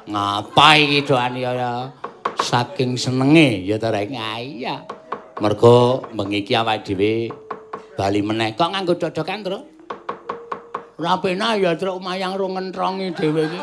Ngapa 0.08 0.68
iki 0.80 1.04
doan 1.04 1.36
ya 1.36 1.92
saking 2.40 2.96
senenge 2.96 3.60
ya 3.68 3.76
to 3.76 3.92
Reng? 3.92 4.16
Ah, 4.16 4.40
iya. 4.40 4.88
Mergo 5.36 6.00
bengi 6.16 6.48
iki 6.48 6.56
awake 6.56 6.88
dhewe 6.88 7.28
bali 8.00 8.24
meneh. 8.24 8.56
Kok 8.56 8.72
nganggo 8.72 8.96
dodokan, 8.96 9.44
Tru? 9.44 9.60
Ora 10.96 11.20
penak 11.20 11.60
ya 11.60 11.76
truk 11.76 12.00
mayang 12.00 12.40
ro 12.40 12.48
ngentrongi 12.48 13.12
dhewe 13.12 13.44
iki. 13.44 13.60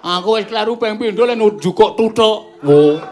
Aku 0.00 0.38
wis 0.38 0.46
kleru 0.46 0.78
ping 0.78 0.94
pindho 0.94 1.26
le 1.26 1.34
nuju 1.34 1.74
kok 1.74 1.98
tutuk. 1.98 2.62
Wo. 2.62 3.02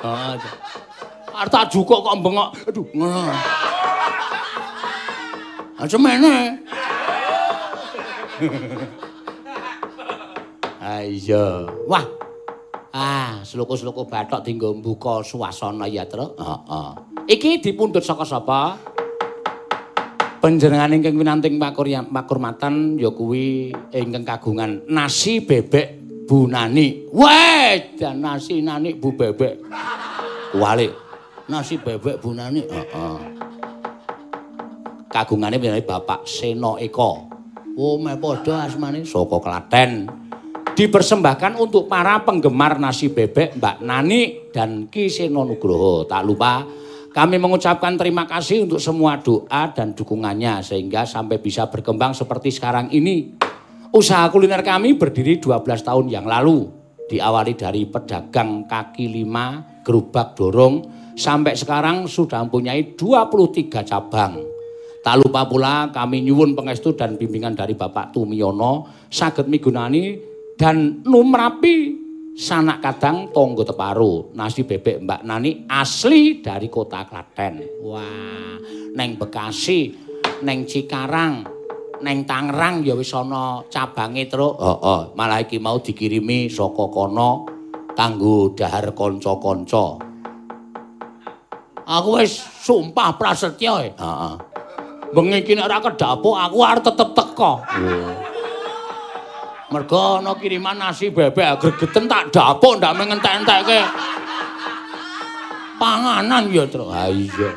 Ah. 0.00 0.40
Arep 1.36 1.48
tak 1.52 1.68
jukuk 1.68 2.00
kok 2.00 2.16
bengok. 2.24 2.48
Aduh, 2.64 2.86
ngono. 2.96 3.28
Ah 5.80 5.84
semene. 5.84 6.56
Ayo. 10.80 11.68
Wah. 11.84 12.19
Ah, 12.90 13.38
sluku-sluku 13.46 14.10
bathok 14.10 14.42
dienggo 14.42 14.74
mbuka 14.74 15.22
suasana 15.22 15.86
ya, 15.86 16.02
Truk. 16.10 16.34
Heeh. 16.34 16.90
Iki 17.30 17.62
dipundhut 17.62 18.02
saka 18.02 18.26
sapa? 18.26 18.74
Panjenengan 20.42 20.90
ingkang 20.90 21.14
winanting 21.14 21.54
makurmatan 22.10 22.98
ya 22.98 23.12
kuwi 23.12 23.70
ingkang 23.94 24.24
kagungan 24.26 24.82
nasi 24.90 25.38
bebek 25.38 26.00
Bu 26.26 26.50
Nani. 26.50 27.06
Wah, 27.14 27.78
dan 27.94 28.24
nasi 28.24 28.58
Nani 28.64 28.98
Bu 28.98 29.14
Bebek. 29.14 29.62
Kuali. 30.50 30.90
Nasi 31.46 31.78
bebek 31.78 32.18
Bu 32.18 32.34
Nani. 32.34 32.66
Heeh. 32.66 33.18
Kagungane 35.10 35.58
winanting 35.58 35.86
Bapak 35.86 36.26
Seno 36.26 36.74
Eko. 36.78 37.30
Oh, 37.78 37.98
me 38.02 38.18
padha 38.18 38.66
asmane 38.66 39.06
saka 39.06 39.38
Klaten. 39.38 40.06
Dipersembahkan 40.80 41.60
untuk 41.60 41.92
para 41.92 42.24
penggemar 42.24 42.80
nasi 42.80 43.12
bebek 43.12 43.60
Mbak 43.60 43.84
Nani 43.84 44.48
dan 44.48 44.88
Ki 44.88 45.12
Seno 45.12 45.44
Nugroho. 45.44 46.08
Tak 46.08 46.24
lupa 46.24 46.64
Kami 47.12 47.36
mengucapkan 47.36 48.00
terima 48.00 48.24
kasih 48.24 48.64
untuk 48.64 48.80
semua 48.80 49.20
doa 49.20 49.68
dan 49.76 49.92
dukungannya 49.92 50.64
sehingga 50.64 51.04
sampai 51.04 51.36
bisa 51.36 51.68
berkembang 51.68 52.16
seperti 52.16 52.48
sekarang 52.48 52.88
ini. 52.96 53.36
Usaha 53.92 54.24
kuliner 54.32 54.64
kami 54.64 54.96
berdiri 54.96 55.36
12 55.36 55.84
tahun 55.84 56.08
yang 56.08 56.24
lalu. 56.24 56.72
Diawali 57.12 57.60
dari 57.60 57.84
pedagang 57.84 58.64
kaki 58.64 59.20
lima, 59.20 59.60
gerubak 59.84 60.32
dorong, 60.32 60.88
sampai 61.12 61.60
sekarang 61.60 62.08
sudah 62.08 62.40
mempunyai 62.48 62.96
23 62.96 63.84
cabang. 63.84 64.40
Tak 65.04 65.16
lupa 65.20 65.44
pula 65.44 65.92
kami 65.92 66.24
nyuwun 66.24 66.56
pengestu 66.56 66.96
dan 66.96 67.20
bimbingan 67.20 67.52
dari 67.52 67.76
Bapak 67.76 68.16
Tumiyono, 68.16 68.88
Saget 69.12 69.44
Migunani, 69.44 70.29
dan 70.60 71.00
Numrapi 71.08 71.96
sanak 72.36 72.84
kadang 72.84 73.32
tonggo 73.32 73.64
teparu 73.64 74.36
nasi 74.36 74.68
bebek 74.68 75.00
Mbak 75.00 75.20
Nani 75.24 75.64
asli 75.64 76.44
dari 76.44 76.68
kota 76.68 77.08
Klaten 77.08 77.80
wah 77.80 78.60
neng 78.92 79.16
Bekasi 79.16 79.88
neng 80.44 80.68
Cikarang 80.68 81.48
neng 82.04 82.28
Tangerang 82.28 82.84
ya 82.84 82.92
wis 82.92 83.08
ana 83.16 83.64
cabange 83.72 84.28
truk 84.28 84.60
heeh 84.60 84.68
oh, 84.68 84.84
oh. 84.84 85.02
malah 85.16 85.40
iki 85.40 85.56
mau 85.56 85.80
dikirimi 85.80 86.52
saka 86.52 86.92
kono 86.92 87.48
kanggo 87.96 88.52
dahar 88.52 88.92
kanca-kanca 88.92 89.96
aku 91.88 92.08
wis 92.20 92.36
sumpah 92.36 93.16
prasetya 93.16 93.88
heeh 93.88 93.96
oh. 93.96 94.36
bengi 95.16 95.40
iki 95.40 95.56
nek 95.56 95.72
ora 95.72 95.80
kedapuk 95.88 96.36
aku 96.36 96.56
arep 96.60 96.84
tetep 96.84 97.08
teko 97.16 97.64
oh. 97.64 98.29
Mergo 99.70 100.18
ana 100.18 100.34
kiriman 100.34 100.82
nasi 100.82 101.14
bebek 101.14 101.62
gregeten 101.62 102.10
tak 102.10 102.34
dapuk 102.34 102.82
ndak 102.82 102.90
mengentek-entekke. 102.98 103.86
Panganan 105.78 106.50
ya, 106.50 106.66
Tru. 106.66 106.90
Ha 106.90 107.06
iya. 107.06 107.54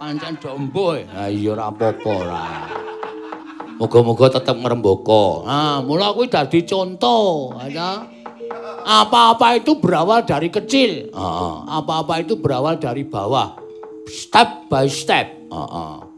Pancen 0.00 0.34
dombo. 0.40 0.96
Ha 0.96 1.28
iya 1.28 1.52
ora 1.52 1.68
apa-apa 1.68 2.10
ora. 2.10 2.44
Muga-muga 3.76 4.40
tetep 4.40 4.56
ngrembaka. 4.56 5.24
Ha, 5.44 5.60
mula 5.84 6.12
kuwi 6.16 6.28
dadi 6.28 6.64
contoh, 6.68 7.56
ya. 7.68 8.04
Apa-apa 8.84 9.60
itu 9.60 9.76
berawal 9.76 10.24
dari 10.24 10.48
kecil. 10.48 11.12
Heeh. 11.12 11.54
Apa-apa 11.68 12.24
itu 12.24 12.36
berawal 12.40 12.80
dari 12.80 13.04
bawah. 13.04 13.56
Step 14.08 14.72
by 14.72 14.88
step. 14.88 15.32
Heeh. 15.48 16.09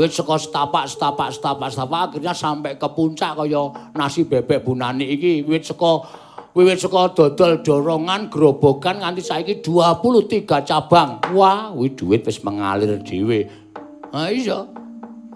Wis 0.00 0.16
saka 0.16 0.40
setapak 0.40 0.88
setapak 0.88 1.28
setapak 1.28 1.68
setapak 1.68 2.00
akhirnya 2.08 2.32
sampai 2.32 2.80
ke 2.80 2.88
puncak 2.88 3.36
kaya 3.36 3.68
nasi 3.92 4.24
bebek 4.24 4.64
bunani 4.64 5.04
iki. 5.04 5.44
Wis 5.44 5.68
saka 5.68 6.08
wiwit 6.56 6.80
saka 6.80 7.12
dodol 7.12 7.60
dorongan 7.60 8.32
grobogan 8.32 9.04
nganti 9.04 9.20
saiki 9.20 9.60
23 9.60 10.48
cabang. 10.64 11.20
Wah 11.36 11.68
kuwi 11.76 11.92
duit 11.92 12.24
wis 12.24 12.40
mengalir 12.40 12.96
dhewe. 13.04 13.44
Ha 14.16 14.32
iya. 14.32 14.64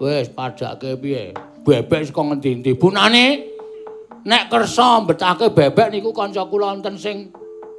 Wis 0.01 0.33
padake 0.33 0.97
piye? 0.97 1.37
Bebek 1.61 2.09
saka 2.09 2.21
ngendi-endi? 2.25 2.73
Bunani 2.73 3.25
nek 4.25 4.49
kersa 4.49 5.05
mbetake 5.05 5.53
bebek 5.53 5.93
niku 5.93 6.09
kanca 6.09 6.41
kula 6.49 6.73
wonten 6.73 6.97
sing 6.97 7.29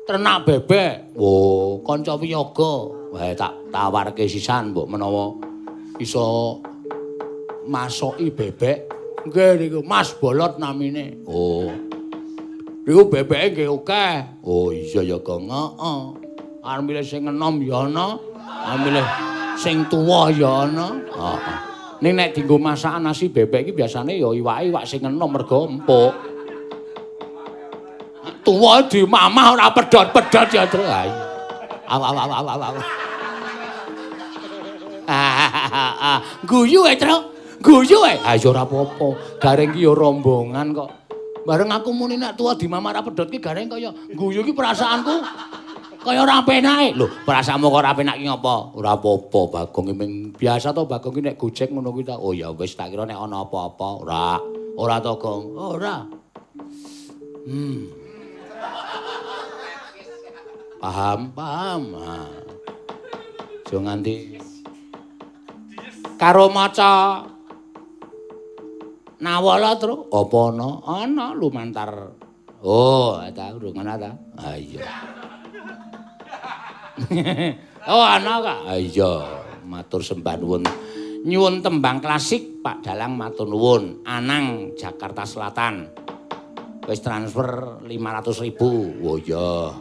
ternak 0.07 0.47
bebek. 0.47 1.19
Oh 1.19 1.83
kanca 1.83 2.15
wiyaga. 2.15 2.95
Wae 3.11 3.35
tak 3.35 3.75
tawarke 3.75 4.31
sisan 4.31 4.71
mbok 4.71 4.87
menawa 4.87 5.35
iso 5.97 6.59
masoki 7.67 8.31
bebek. 8.31 8.89
Nggih 9.27 9.51
niku 9.59 9.81
Mas 9.83 10.15
Bolot 10.15 10.57
namine. 10.63 11.19
Oh. 11.27 11.67
Niku 12.87 13.11
bebeke 13.11 13.67
nggih 13.67 13.69
akeh. 13.83 14.15
Oh 14.47 14.71
iya 14.71 15.03
ya, 15.03 15.19
Kang. 15.19 15.51
Heeh. 15.51 16.01
Arep 16.63 16.83
milih 16.83 17.03
sing 17.07 17.27
enom 17.27 17.59
ya 17.63 17.91
ana. 17.91 18.19
Arep 18.43 18.81
milih 18.87 19.07
sing 19.59 19.83
tuwa 19.91 20.31
ya 20.31 20.71
ana. 20.71 20.95
Heeh. 20.95 21.59
Ning 21.97 22.13
nek 22.15 22.37
dienggo 22.37 22.61
masakan 22.61 23.09
nasi 23.09 23.33
bebek 23.33 23.67
iki 23.67 23.73
biasane 23.75 24.21
ya 24.21 24.31
iwake 24.31 24.71
iwak 24.71 24.85
sing 24.87 25.03
enom 25.03 25.27
mergo 25.27 25.67
empuk. 25.67 26.15
Tuwa 28.47 28.79
di 28.87 29.03
mamah 29.03 29.59
ora 29.59 29.75
pedhot-pedhot 29.75 30.49
ya, 30.55 30.63
Tru. 30.71 30.87
Aw 30.87 31.11
aw 31.91 32.15
aw 32.15 32.31
aw 32.31 32.63
aw. 32.63 32.77
Guyu, 36.51 36.87
Tru. 36.95 37.36
Guyu 37.63 37.99
ae. 38.05 38.17
Ha 38.21 38.37
ya 38.37 38.49
ora 38.51 38.63
apa-apa. 38.65 39.39
Gareng 39.41 39.71
ki 39.73 39.81
ya 39.85 39.93
rombongan 39.93 40.73
kok. 40.77 40.91
Bareng 41.47 41.71
aku 41.71 41.95
muni 41.95 42.19
nek 42.19 42.35
tuwa 42.35 42.59
di 42.59 42.67
mamara 42.67 43.01
pedhot 43.05 43.31
ki 43.31 43.39
gareng 43.39 43.71
kaya 43.71 43.95
guyu 44.13 44.43
ki 44.43 44.53
perasaanku 44.53 45.15
kaya 46.03 46.23
ora 46.23 46.43
penake. 46.43 46.95
Lho, 46.95 47.07
perasaanmu 47.27 47.67
kok 47.71 47.81
ora 47.83 47.93
penak 47.95 48.17
ki 48.19 48.25
ngopo? 48.27 48.79
Ora 48.79 48.95
apa-apa, 48.95 49.41
Bagong 49.51 49.95
ming 49.95 50.13
biasa 50.35 50.71
to 50.71 50.87
Bagong 50.87 51.15
ki 51.15 51.23
nek 51.23 51.39
gojek 51.39 51.71
ngono 51.71 51.91
kuwi 51.91 52.07
ta. 52.07 52.19
Oh 52.19 52.35
ya 52.35 52.51
wis 52.55 52.75
tak 52.75 52.95
kira 52.95 53.07
nek 53.07 53.19
ana 53.19 53.47
apa-apa. 53.47 53.89
Ora. 54.03 54.27
Ora 54.77 55.01
to, 55.01 55.17
Gong. 55.17 55.57
Ora. 55.57 56.05
Hmm. 57.49 57.89
Paham, 60.77 61.33
paham. 61.33 61.83
Ha. 61.97 62.19
Jo 63.67 63.83
nganti 63.83 64.39
karo 66.15 66.47
maca 66.47 67.19
Nawala 69.17 69.81
tru 69.81 70.13
apa 70.13 70.39
ana? 70.53 70.69
Ana 70.85 71.33
lumantar. 71.33 72.13
Oh, 72.61 73.17
ta 73.33 73.49
urung 73.57 73.81
ana 73.81 73.97
ta? 73.97 74.13
Ha 74.13 74.61
iya. 74.61 74.85
oh, 77.93 78.05
ana 78.05 78.35
ka? 78.45 78.55
Ha 78.69 78.77
iya. 78.77 79.13
Matur 79.65 80.05
sembah 80.05 80.37
nuwun. 80.37 80.63
Nyuwun 81.25 81.65
tembang 81.65 82.05
klasik 82.05 82.61
Pak 82.61 82.85
Dalang 82.85 83.17
matur 83.17 83.49
nuwun. 83.49 84.05
Anang 84.05 84.77
Jakarta 84.77 85.25
Selatan. 85.25 85.89
Wis 86.85 87.01
transfer 87.01 87.81
500.000. 87.89 88.53
Oh 89.01 89.17
iya. 89.17 89.73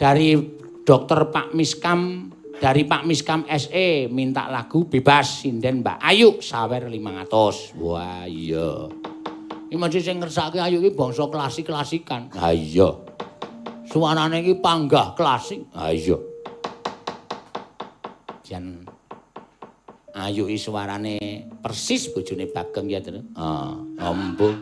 Dari 0.00 0.40
Dokter 0.82 1.28
Pak 1.28 1.52
Miskam 1.52 2.31
dari 2.62 2.86
Pak 2.86 3.02
Miskam 3.02 3.42
SE 3.50 4.06
minta 4.06 4.46
lagu 4.46 4.86
bebas 4.86 5.42
sinden 5.42 5.82
Mbak 5.82 5.98
Ayu 5.98 6.38
sawer 6.38 6.86
500. 6.86 7.74
Wah 7.82 8.22
iya. 8.30 8.86
Ini 9.66 9.74
masih 9.74 9.98
saya 9.98 10.14
ngersake 10.22 10.62
Ayu 10.62 10.78
ini 10.78 10.94
bangsa 10.94 11.26
klasik-klasikan. 11.26 12.30
Ha 12.38 12.54
iya. 12.54 12.86
Suaranya 13.90 14.38
ini 14.38 14.54
panggah 14.62 15.18
klasik. 15.18 15.74
Ha 15.74 15.90
iya. 15.90 16.14
Jan 18.46 18.86
Ayu 20.14 20.46
ini 20.46 20.54
suaranya 20.54 21.18
persis 21.58 22.14
bojone 22.14 22.46
Bageng 22.46 22.86
ya 22.86 23.02
terus. 23.02 23.26
Ah, 23.34 23.74
ombo. 24.06 24.54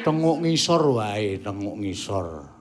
Tenguk 0.00 0.40
ngisor 0.40 0.82
wae, 0.96 1.36
tenguk 1.44 1.76
ngisor. 1.84 2.53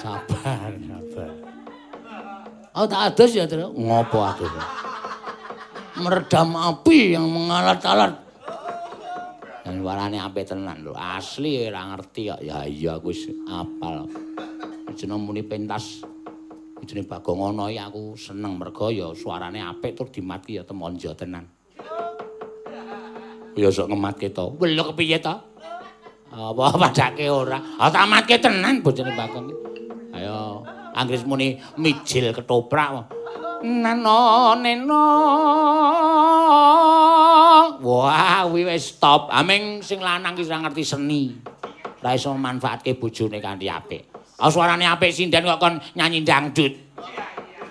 Sabar, 0.00 0.72
sabar. 0.80 1.30
Oh 2.72 2.88
tak 2.88 3.12
adus 3.12 3.36
ya, 3.36 3.44
Tru. 3.44 3.68
Ngopo 3.76 4.18
adus? 4.24 4.80
meredam 6.00 6.56
api 6.56 7.14
yang 7.14 7.28
mengalat-alat. 7.28 8.12
Dan 9.60 9.84
warane 9.84 10.16
apik 10.16 10.48
tenan 10.48 10.82
lho, 10.82 10.96
asli 10.96 11.68
ora 11.68 11.94
ngerti 11.94 12.32
kok. 12.32 12.40
Ya 12.40 12.64
iya 12.64 12.96
aku 12.96 13.12
wis 13.12 13.28
apal. 13.46 14.08
Jeneng 14.96 15.20
muni 15.22 15.44
pentas. 15.44 16.02
Jeneng 16.80 17.06
Bagongono 17.06 17.68
iki 17.68 17.78
aku 17.78 18.16
seneng 18.16 18.56
mergo 18.56 18.88
ya 18.88 19.12
suarane 19.12 19.60
apik 19.60 19.94
tur 19.94 20.08
dimati 20.08 20.58
ya 20.58 20.64
temonjo 20.64 21.12
tenan. 21.12 21.44
Ya 23.54 23.68
sok 23.68 23.92
ngematke 23.92 24.32
to. 24.32 24.56
Lho 24.56 24.82
kepiye 24.90 25.20
to? 25.20 25.34
Apa 26.30 26.74
padake 26.74 27.28
ora? 27.28 27.60
Ah 27.76 27.92
tak 27.92 28.08
matke 28.08 28.40
tenan 28.40 28.80
bojone 28.80 29.12
Bagong. 29.12 29.69
Anggris 31.00 31.24
muni 31.24 31.56
mijil 31.80 32.36
ketoprak. 32.36 33.08
Nano 33.64 34.52
neno. 34.60 35.06
Wah, 37.80 38.44
kuwi 38.44 38.68
wis 38.68 38.92
stop. 38.92 39.32
Aming 39.32 39.80
sing 39.80 40.04
lanang 40.04 40.36
ki 40.36 40.44
ora 40.44 40.68
ngerti 40.68 40.84
seni. 40.84 41.32
Ora 42.04 42.12
iso 42.12 42.36
manfaatke 42.36 43.00
bojone 43.00 43.40
kanthi 43.40 43.72
apik. 43.72 44.12
Ah 44.36 44.52
suarane 44.52 44.84
apik 44.84 45.12
sinden 45.12 45.48
kok 45.48 45.60
kon 45.60 45.80
nyanyi 45.96 46.20
dangdut. 46.20 46.72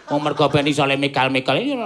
Wong 0.10 0.22
mergo 0.26 0.50
ben 0.50 0.66
iso 0.66 0.86
le 0.90 0.98
mekal-mekal 0.98 1.62
iki 1.62 1.78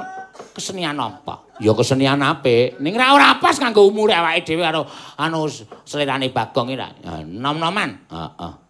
kesenian 0.56 0.96
apa? 0.96 1.60
Ya 1.60 1.76
kesenian 1.76 2.24
apik. 2.24 2.80
Ning 2.80 2.96
ora 2.96 3.16
ora 3.16 3.30
pas 3.44 3.60
kanggo 3.60 3.84
umure 3.84 4.16
awake 4.16 4.48
dhewe 4.48 4.64
karo 4.64 4.88
anu 5.20 5.48
selerane 5.84 6.32
Bagong 6.32 6.72
iki. 6.72 6.88
Nom-noman. 7.28 8.08
Heeh. 8.08 8.63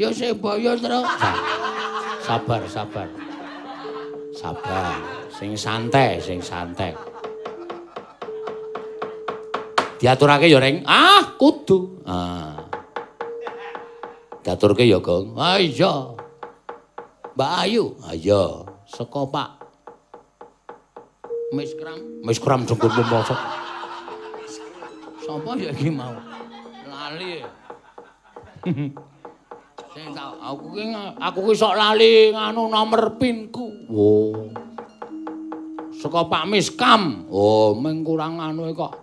Ya 0.00 0.08
sebaya 0.12 0.72
terus. 0.76 1.06
sabar 2.22 2.62
sabar. 2.68 3.08
Sabar. 4.32 4.94
Sing 5.32 5.52
santai 5.56 6.18
sing 6.18 6.40
santai. 6.40 6.94
Diaturake 10.00 10.50
ya 10.50 10.58
reng 10.58 10.82
ah 10.88 11.36
kudu. 11.38 12.02
Ah. 12.08 12.58
Diaturke 14.42 14.82
ya 14.82 14.98
gong 14.98 15.38
ah 15.38 15.60
iya. 15.60 16.16
Mbak 17.32 17.50
ayu? 17.68 17.84
Ah 18.02 18.14
iya. 18.16 18.66
Saka 18.88 19.24
pak? 19.28 19.48
Miskram 22.24 22.64
jengkur 22.64 22.88
pemosok 22.92 23.62
sapa 25.32 25.56
ya 25.56 25.70
iki 25.72 25.88
mau? 25.88 26.12
Lali 26.84 27.40
Sing 29.92 30.08
tak 30.16 30.40
aku 30.40 30.72
ki 30.72 30.88
aku 31.20 31.52
ki 31.52 31.52
sok 31.52 31.76
lali 31.76 32.32
nganu 32.32 32.64
nomor 32.72 33.20
pinku. 33.20 33.92
Oh. 33.92 34.48
Saka 35.92 36.24
Pak 36.32 36.48
Miskam. 36.48 37.28
Oh, 37.28 37.76
mung 37.76 38.00
kurang 38.00 38.40
anu 38.40 38.72
kok. 38.72 38.96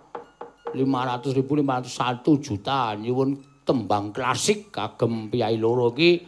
500.000 0.74 1.46
501 1.46 2.26
juta 2.42 2.94
nyuwun 2.98 3.38
tembang 3.62 4.10
klasik 4.10 4.70
kagem 4.70 5.30
piyai 5.30 5.58
loro 5.58 5.90
ki 5.90 6.26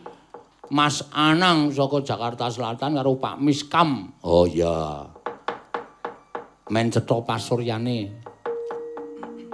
Mas 0.70 1.10
Anang 1.10 1.74
saka 1.74 2.02
Jakarta 2.06 2.46
Selatan 2.46 2.94
karo 2.94 3.18
Pak 3.18 3.42
Miskam. 3.42 4.14
Oh 4.22 4.46
iya. 4.46 5.10
Men 6.70 6.86
cetha 6.94 7.18
pasuryane. 7.18 8.22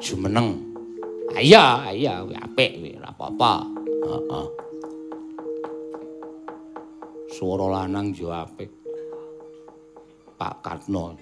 Jumeneng. 0.04 0.68
Ah, 1.32 1.42
iya, 1.42 1.90
iya, 1.92 2.22
apik 2.22 2.78
kuwi, 2.78 2.96
ora 2.96 3.10
apa-apa. 3.10 3.52
Heeh. 4.06 4.67
Swara 7.38 7.70
lanang 7.70 8.10
yo 8.10 8.34
apik. 8.34 8.66
Pak 10.34 10.54
Katno. 10.58 11.14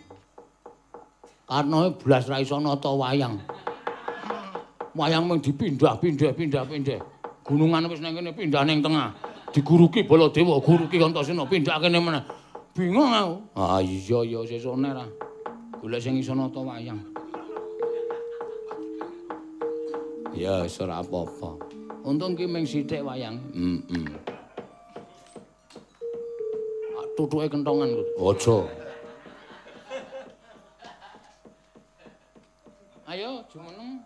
Katno 1.45 1.93
blas 2.01 2.25
ra 2.33 2.41
iso 2.41 2.57
nata 2.57 2.89
wayang. 2.89 3.37
Wayang 4.97 5.29
mung 5.29 5.45
dipindah-pindah 5.45 6.33
pindah-pindah. 6.33 7.01
Gunungan 7.45 7.85
wis 7.93 8.01
nang 8.01 8.17
kene 8.17 8.33
pindah 8.33 8.65
ning 8.65 8.81
tengah. 8.81 9.13
Diguruki 9.53 10.09
Baladewa, 10.09 10.57
guruki 10.65 10.97
Antasena 10.97 11.45
pindah 11.45 11.77
kene 11.77 12.01
meneh. 12.01 12.25
Bingung 12.73 13.13
aku. 13.13 13.37
Ah 13.53 13.85
iya 13.85 14.25
ya 14.25 14.41
sesone 14.49 14.89
ra. 14.89 15.05
Golek 15.85 16.01
sing 16.01 16.17
iso 16.17 16.33
nata 16.33 16.65
wayang. 16.65 17.01
Ya 20.33 20.65
ora 20.65 21.01
apa-apa. 21.01 21.61
Untung 22.05 22.37
ki 22.37 22.49
mung 22.49 22.65
sithik 22.65 23.05
wayang. 23.05 23.37
Heeh. 23.53 23.81
Mm 23.81 23.81
-mm. 23.85 24.36
Tutuke 27.17 27.49
kentongan 27.49 27.91
aja 27.97 28.59
ayo 33.11 33.31
jumeneng 33.49 34.05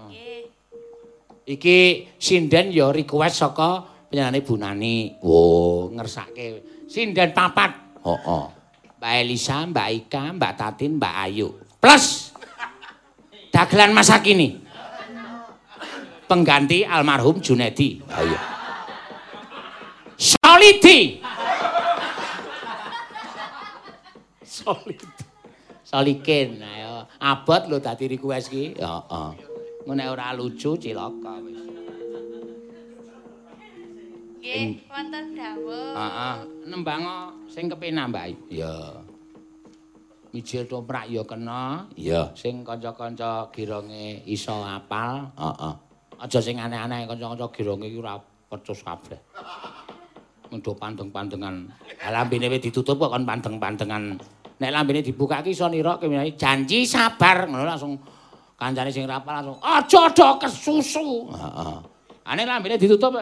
heeh 0.00 0.46
iki 1.44 2.06
sinden 2.22 2.70
ya 2.70 2.94
request 2.94 3.42
saka 3.42 3.82
penyanyi 4.08 4.40
Bunani 4.46 4.96
oh 5.26 5.90
ngersake 5.90 6.86
sinden 6.86 7.34
papat 7.34 7.74
heeh 8.06 8.62
Mbak 9.02 9.18
Elisa, 9.18 9.66
Mbak 9.66 9.88
Ika, 9.98 10.24
Mbak 10.38 10.52
Tatin, 10.54 10.94
Mbak 10.94 11.14
Ayu. 11.26 11.58
Plus 11.82 12.30
dagelan 13.50 13.90
masa 13.90 14.22
kini. 14.22 14.62
Pengganti 16.30 16.86
almarhum 16.86 17.42
Junedi. 17.42 17.98
Ayo. 18.06 18.38
Solidi. 20.14 21.18
Solid. 24.62 25.02
Solikin 25.82 26.62
ayo. 26.62 27.04
Abot 27.18 27.66
lho 27.66 27.82
dadi 27.82 28.06
request 28.06 28.54
ki. 28.54 28.78
Heeh. 28.78 29.30
Ngene 29.82 30.04
ora 30.06 30.30
lucu 30.30 30.78
cilaka 30.78 31.42
wis. 31.42 31.58
Nggih, 34.42 34.90
wonten 34.90 35.38
dawuh. 35.38 35.94
Heeh, 35.94 36.34
nembang 36.66 37.02
sing 37.46 37.70
kepenak, 37.70 38.10
Mbak. 38.10 38.50
Iya. 38.50 38.74
Mijil 40.34 40.66
toprak 40.66 41.06
ya 41.06 41.22
kena. 41.22 41.86
Iya. 41.94 42.34
Sing 42.34 42.66
kanca-kanca 42.66 43.54
gironge 43.54 44.18
iso 44.26 44.66
apal. 44.66 45.30
Heeh. 45.38 45.74
Aja 46.18 46.38
sing 46.42 46.58
aneh-aneh 46.58 47.06
kanca-kanca 47.06 47.54
gironge 47.54 47.86
iki 47.86 48.02
ora 48.02 48.18
pecus 48.50 48.82
kabeh. 48.82 49.18
Mendo 50.50 50.74
pandeng-pandengan. 50.74 51.70
Alambene 52.02 52.50
wis 52.50 52.66
ditutup 52.66 52.98
kok 52.98 53.14
kon 53.14 53.22
pandeng-pandengan. 53.22 54.18
Nek 54.62 54.70
lambene 54.70 55.02
dibuka 55.02 55.42
ki 55.42 55.50
iso 55.50 55.66
nirokke 55.66 56.06
janji 56.38 56.86
sabar. 56.86 57.50
Ngono 57.50 57.66
langsung 57.66 57.98
kancane 58.54 58.94
sing 58.94 59.10
rapal 59.10 59.42
langsung 59.42 59.58
aja 59.58 60.02
do 60.14 60.28
kesusu. 60.38 61.34
Heeh. 61.34 61.76
Ane 62.30 62.42
lambene 62.46 62.78
ditutup 62.78 63.18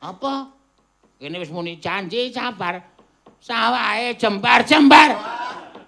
apa? 0.00 0.32
Kene 1.20 1.36
wis 1.36 1.52
muni 1.52 1.76
janji 1.76 2.32
sabar. 2.32 2.80
Sawahe 3.44 4.16
jembar-jembar. 4.16 5.12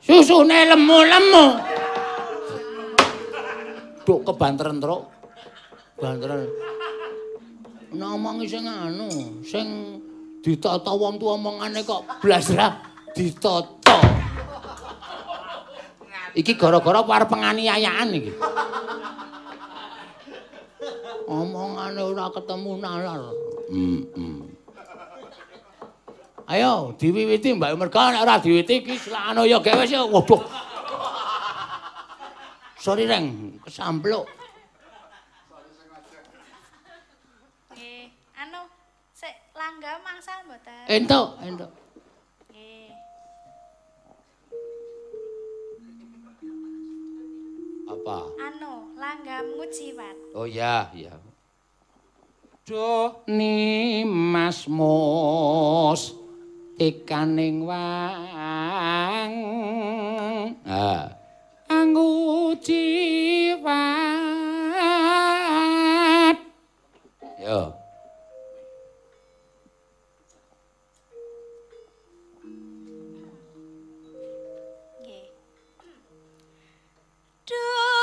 Susune 0.05 0.69
lemu-lemu. 0.69 1.47
Duk 4.05 4.21
kebanteren 4.29 4.77
truk. 4.77 5.09
Banteren 5.97 6.45
ngomong 7.97 8.45
sing 8.45 8.69
anu 8.69 9.09
sing 9.41 9.67
ditata 10.45 10.93
wong 10.93 11.17
tuwa 11.17 11.41
omongane 11.41 11.81
kok 11.87 12.05
blas 12.21 12.53
ra 12.53 12.77
ditata 13.17 14.16
Iki 16.37 16.53
gara-gara 16.61 17.01
arep 17.01 17.29
penganiayaan 17.33 18.13
iki. 18.13 18.33
Omongane 21.27 22.01
ora 22.05 22.29
ketemu 22.29 22.73
nalar. 22.77 23.33
Heeh. 23.73 24.05
Mm 24.15 24.45
Ayo 26.47 26.95
diwiwiti 26.95 27.59
Mbak 27.59 27.75
Merga 27.75 28.15
nek 28.15 28.23
ora 28.23 28.39
diwiwiti 28.39 28.79
iki 28.79 28.95
selakno 29.03 29.43
ya 29.43 29.59
gawe 29.59 29.83
wis 29.83 29.91
waduh. 29.99 30.43
Sorry 32.79 33.03
Reng, 33.03 33.59
kesampluk. 33.67 34.31
Nggih, 37.75 38.15
anu 38.39 38.63
sik 39.11 39.35
langga 39.59 39.99
mangsal 40.07 40.47
mboten? 40.47 40.87
Entuk, 40.87 41.35
entuk. 41.43 41.86
lupa. 48.07 48.23
Anu, 48.39 48.95
langgam 48.95 49.59
ngujiwat. 49.59 50.15
Oh 50.39 50.47
iya, 50.47 50.87
iya. 50.95 51.19
Duh, 52.67 53.11
nimas 53.27 54.71
mus 54.71 56.15
tikaning 56.79 57.67
wang. 57.67 59.35
Ah. 60.67 61.11
Anggu 61.67 62.55
jiwat. 62.63 63.67
Yo. 67.43 67.75
Duh. 77.47 77.96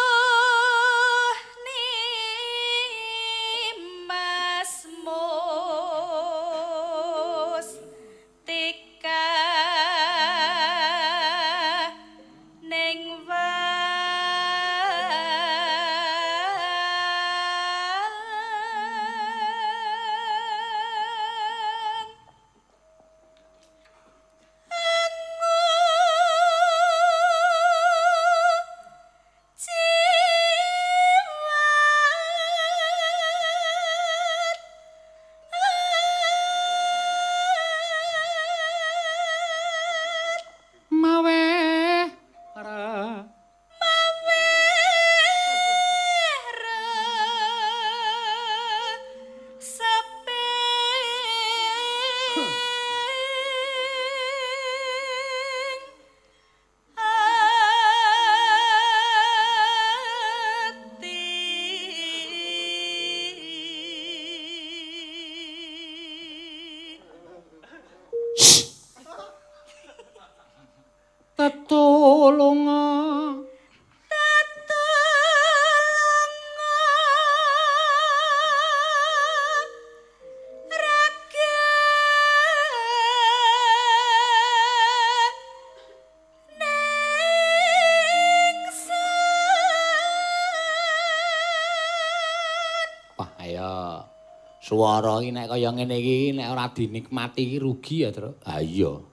Swara 94.73 95.21
iki 95.21 95.29
nek 95.29 95.53
kaya 95.53 95.69
ngene 95.69 95.95
iki 96.01 96.33
nek 96.33 96.49
ora 96.49 96.65
dinikmati 96.73 97.45
iki 97.45 97.57
rugi 97.61 98.01
ya, 98.01 98.09
Tru. 98.09 98.33
Ha 98.41 98.57
iya. 98.57 99.12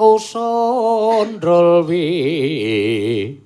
tresnaku 0.00 0.18
sondrol 0.18 1.84
wi 1.84 3.39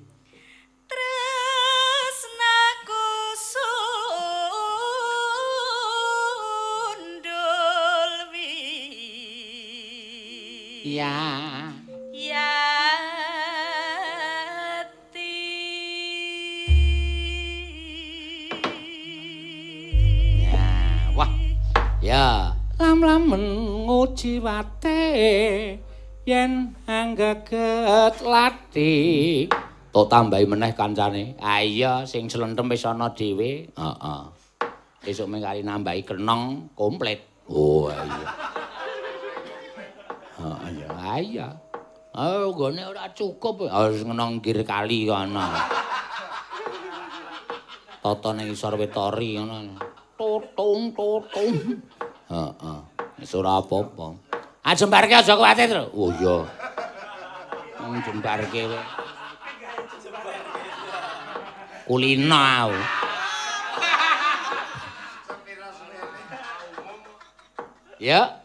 lati 28.75 29.47
to 29.95 30.03
tambahi 30.11 30.43
meneh 30.43 30.75
kancane 30.75 31.39
ah 31.39 31.63
iya 31.63 32.03
sing 32.03 32.27
slentem 32.27 32.67
wis 32.67 32.83
ana 32.83 33.07
dhewe 33.15 33.71
heeh 33.71 34.21
esuk 35.07 35.31
mengkali 35.31 35.63
nambahi 35.63 36.03
kenong 36.03 36.75
komplit 36.75 37.23
oh 37.47 37.87
iya 37.87 38.27
heeh 40.43 40.69
iya 40.75 40.89
ah 40.91 41.19
iya 41.23 41.49
Oh, 42.15 42.55
gone 42.55 42.79
ora 42.79 43.11
cukup. 43.11 43.67
Harus 43.67 44.07
ngenong 44.07 44.39
kir 44.39 44.63
kali 44.63 45.03
kana. 45.03 45.51
Toto 47.99 48.31
ning 48.31 48.55
isor 48.55 48.79
wetori 48.79 49.35
ngono. 49.35 49.75
Totung 50.15 50.95
totung. 50.95 51.83
Heeh. 52.31 52.79
Wis 53.19 53.35
ora 53.35 53.59
apa-apa. 53.59 54.15
Ah 54.63 54.71
jembarke 54.71 55.11
aja 55.11 55.35
kuwatir. 55.35 55.75
Oh 55.91 56.07
iya. 56.15 56.39
Wong 57.79 57.99
jembarke 58.03 58.61
kowe. 58.71 58.79
Aku. 61.85 62.75
Ya. 67.99 68.44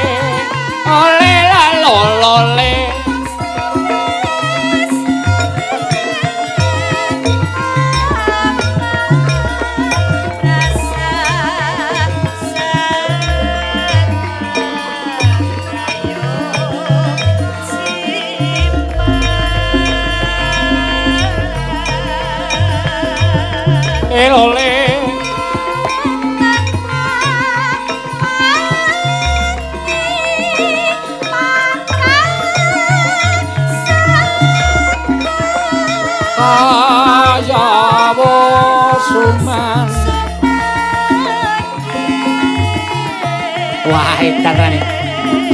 ae 44.21 44.31
tarane 44.43 44.79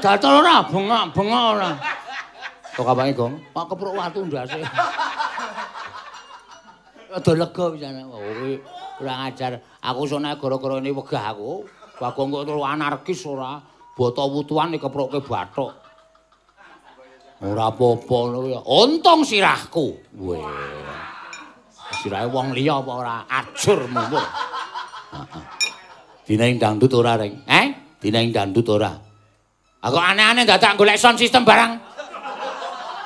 Dadal 0.02 0.34
ora? 0.42 0.56
Bengok-bengok 0.72 1.46
ora. 1.54 2.01
Kok 2.82 2.98
kapake, 2.98 3.14
Gong? 3.14 3.34
Pak 3.54 3.66
kepruk 3.70 3.94
watu 3.94 4.26
ndase. 4.26 4.58
Ada 7.14 7.32
lega 7.38 7.66
pisane. 7.70 8.02
Oh, 8.10 8.18
kuwi 8.18 8.58
kurang 8.98 9.30
ajar. 9.30 9.62
Aku 9.86 10.10
sone 10.10 10.34
gara-gara 10.34 10.82
ini 10.82 10.90
wegah 10.90 11.30
aku. 11.30 11.62
Bagong 12.02 12.34
kok 12.34 12.44
terus 12.50 12.66
anarkis 12.66 13.22
ora. 13.30 13.62
Boto 13.94 14.26
wutuan 14.34 14.74
iki 14.74 14.82
keprukke 14.82 15.22
bathuk. 15.22 15.78
Ora 17.46 17.70
apa-apa 17.70 18.18
ngono 18.34 18.50
ya. 18.50 18.66
Untung 18.66 19.22
sirahku. 19.22 20.02
Weh. 20.18 20.42
Sirahe 22.02 22.26
wong 22.34 22.58
liya 22.58 22.82
apa 22.82 22.92
ora 22.98 23.16
ajur 23.30 23.86
mumpul. 23.94 24.26
Heeh. 25.22 25.44
Dinaing 26.26 26.58
dangdut 26.58 26.98
ora, 26.98 27.14
Reng? 27.14 27.46
Eh? 27.46 27.66
Dinaing 28.02 28.34
dangdut 28.34 28.66
ora? 28.74 28.90
Aku 29.86 29.98
aneh-aneh 30.02 30.50
dadak 30.50 30.74
golek 30.82 30.98
sound 30.98 31.22
system 31.22 31.46
barang. 31.46 31.91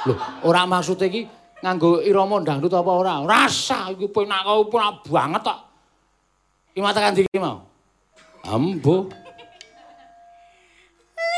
Loh, 0.05 0.17
ora 0.45 0.69
maksud 0.69 1.01
iki 1.01 1.25
nganggo 1.65 1.97
irama 2.05 2.37
dangdut 2.45 2.69
apa 2.69 2.91
ora? 2.93 3.25
Rasa 3.25 3.89
iki 3.89 4.05
penak 4.09 4.45
kau 4.45 4.69
penak 4.69 5.01
banget 5.09 5.41
tok. 5.41 5.59
Iki 6.73 6.81
matakan 6.81 7.17
iki 7.17 7.39
mau. 7.41 7.65
Ambo. 8.45 9.09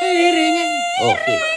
Iringe. 0.04 0.66
Oke. 1.08 1.36
Aneng. 1.36 1.57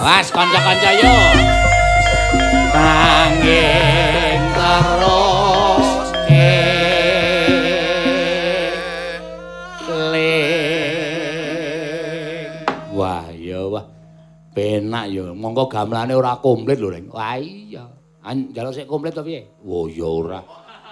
Was 0.00 0.28
kanca-kanca 0.32 0.90
yo. 0.96 1.14
Nanging 2.72 4.42
terus 4.56 5.27
Penak 14.88 15.12
ya. 15.12 15.36
Monggo 15.36 15.68
gamelane 15.68 16.16
ora 16.16 16.40
komplit 16.40 16.80
lho, 16.80 16.88
Reng. 16.88 17.12
Wah 17.12 17.36
iya. 17.36 17.84
An 18.24 18.48
njaluk 18.56 18.72
sik 18.72 18.88
komplit 18.88 19.12
to 19.12 19.20
piye? 19.20 19.44
Wo 19.60 19.84
ya 19.84 20.08
ora. 20.08 20.40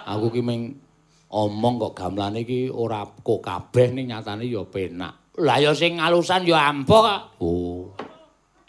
Aku 0.05 0.29
ki 0.29 0.45
ming 0.45 0.77
omong 1.33 1.81
kok 1.81 1.97
gamelane 1.97 2.45
iki 2.45 2.69
ora 2.69 3.01
kok 3.01 3.41
kabeh 3.41 3.97
ning 3.97 4.13
nyatane 4.13 4.45
ya 4.45 4.61
penak. 4.69 5.33
Lah 5.41 5.57
ya 5.57 5.73
sing 5.73 5.97
alusan 5.97 6.45
ya 6.45 6.69
ampuh 6.69 7.01
kok. 7.01 7.41
Oh. 7.41 7.89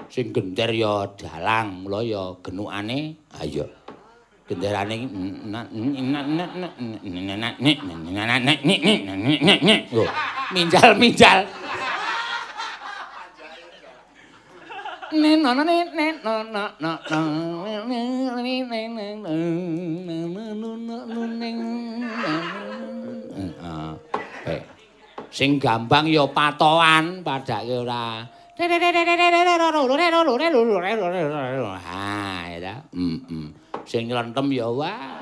Sing 0.09 0.33
genter 0.33 0.73
ya 0.73 1.05
dalang, 1.13 1.85
mula 1.85 2.01
ya 2.01 2.33
genukane 2.41 3.29
ayo. 3.45 3.69
Genderane 4.49 4.97
iki 4.97 5.05
minjal 10.57 10.89
minjal. 10.97 11.45
Sing 25.29 25.61
gampang 25.63 26.11
ya 26.11 26.27
patoan 26.27 27.23
padake 27.23 27.79
ora. 27.79 28.27
Ha, 31.79 32.51
ya. 32.59 32.75
Heeh. 32.91 33.47
Sing 33.87 34.11
nylentem 34.11 34.51
ya 34.51 34.67
wah. 34.67 35.15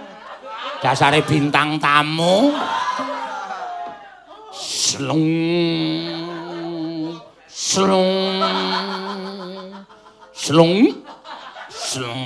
Dasare 0.80 1.20
bintang 1.20 1.76
tamu. 1.76 2.56
Slung. 4.56 6.35
Slung. 7.66 8.38
Slung. 10.30 10.86
Slung. 11.66 12.22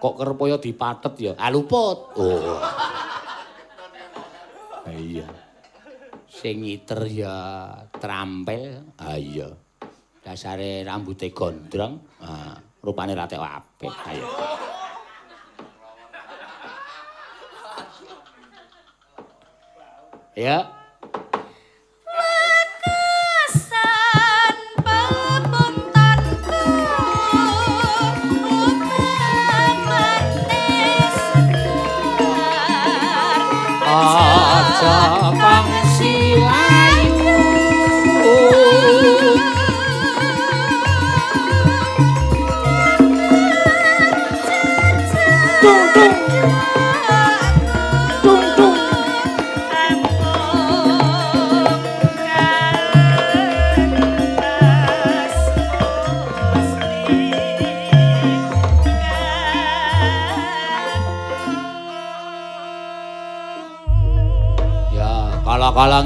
Kok 0.00 0.14
kerepaya 0.16 0.56
dipatet 0.56 1.12
ya? 1.20 1.36
Ah 1.36 1.52
luput. 1.52 2.16
Oh. 2.16 2.56
Ah, 2.56 2.72
Iya. 4.96 5.28
Sing 6.24 6.64
ngiter 6.64 7.04
ya 7.04 7.36
trampil. 8.00 8.96
Ah 8.96 9.20
iya. 9.20 9.52
Dasare 10.24 10.80
rambuté 10.80 11.36
gondrong. 11.36 12.00
Ah, 12.24 12.56
rupane 12.80 13.12
rate 13.12 13.36
apik. 13.36 13.92
Ayo. 14.08 14.24
Ya. 20.32 20.79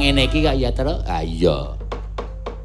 Ngene 0.04 0.28
iki 0.28 0.44
kok 0.44 0.56
ya 0.60 0.68
terus. 0.68 1.00
Ah 1.08 1.24
iya. 1.24 1.80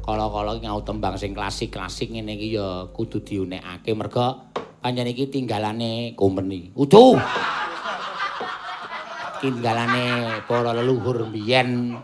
Kala-kala 0.04 0.60
ngau 0.60 0.84
tembang 0.84 1.16
sing 1.16 1.32
klasik-klasik 1.32 2.12
ngene 2.12 2.36
iki 2.36 2.52
ya 2.52 2.84
kudu 2.92 3.24
diunekake 3.24 3.96
merga 3.96 4.52
pancen 4.84 5.08
iki 5.08 5.32
tinggalane 5.32 6.12
kompeni. 6.12 6.68
Udu. 6.76 7.16
Tinggalane 9.40 10.36
para 10.44 10.76
leluhur 10.76 11.32
mbiyen 11.32 11.96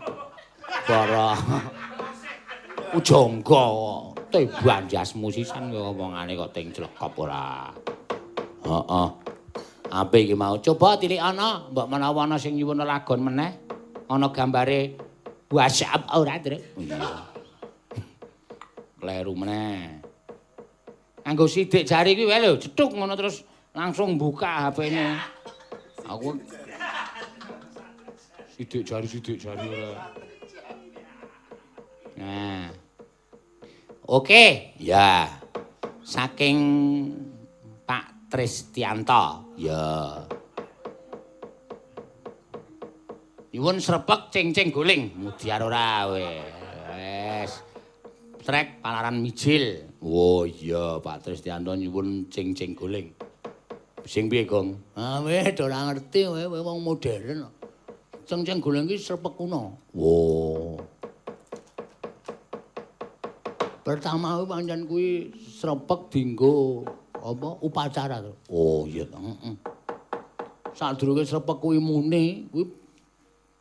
para 0.89 1.37
ujangga 2.97 3.65
teban 4.33 4.89
jasmu 4.89 5.29
sisan 5.29 5.69
kok 5.69 5.93
omongane 5.93 6.33
kok 6.33 6.49
ting 6.49 6.73
clekop 6.73 7.13
ora. 7.21 7.69
Heeh. 8.65 9.07
Apik 9.93 10.33
iki 10.33 10.33
mau. 10.33 10.57
Coba 10.57 10.97
tilik 10.97 11.21
ana, 11.21 11.69
mbok 11.69 11.85
menawa 11.93 12.25
ana 12.25 12.41
sing 12.41 12.57
nyuwun 12.57 12.81
lagon 12.81 13.21
meneh. 13.21 13.69
Ana 14.09 14.33
gambare 14.33 15.06
WhatsApp 15.47 16.11
ora, 16.11 16.35
Trik? 16.43 16.75
Iya. 16.75 17.23
Kleru 18.97 19.33
meneh. 19.37 20.03
Anggo 21.27 21.47
sidik 21.47 21.83
jari 21.83 22.15
kuwi 22.15 22.39
lho, 22.39 22.55
cetuk 22.55 22.95
ngono 22.95 23.15
terus 23.15 23.43
langsung 23.75 24.15
buka 24.15 24.71
HP-ne. 24.71 25.19
Aku 26.07 26.39
sidik 28.55 28.83
jari 28.87 29.07
sidik 29.07 29.35
jari 29.39 29.67
ora. 29.67 30.11
Nah. 32.17 32.67
Oke, 34.07 34.71
ya. 34.79 35.27
Saking 35.99 36.59
Pak 37.83 38.31
Tristianto. 38.31 39.51
Ya. 39.59 40.23
Nyuwun 43.53 43.79
srepek 43.79 44.31
cing-cing 44.33 44.69
guling, 44.75 45.15
mudiar 45.15 45.63
ora 45.63 46.07
we. 46.11 46.27
Wes. 46.91 47.63
Trek 48.43 48.83
palaran 48.83 49.23
mijil. 49.23 49.87
Oh 50.03 50.43
iya, 50.43 50.99
Pak 50.99 51.23
Tristianto 51.23 51.71
nyuwun 51.75 52.27
cing-cing 52.27 52.75
guling. 52.75 53.15
Sing 54.07 54.31
piye, 54.31 54.47
Gong? 54.47 54.95
Ah, 54.95 55.19
weh, 55.19 55.43
ora 55.59 55.91
ngerti 55.91 56.31
we, 56.31 56.47
we 56.47 56.59
wong 56.63 56.79
modern. 56.79 57.43
Cengceng 58.27 58.59
goleng 58.59 58.87
iki 58.87 58.99
srepek 58.99 59.35
kuno. 59.35 59.79
Wo. 59.95 60.79
Pertama 63.83 64.39
kuwi 64.39 64.47
pancen 64.51 64.83
kuwi 64.87 65.31
srepek 65.31 66.11
dienggo 66.11 66.83
apa 67.15 67.59
upacara 67.63 68.19
to. 68.19 68.35
Oh 68.51 68.83
iya, 68.87 69.07
heeh. 69.07 69.55
Sadurunge 70.71 71.23
srepek 71.23 71.59
kuwi 71.59 71.79
muni, 71.79 72.47
kuwi 72.51 72.67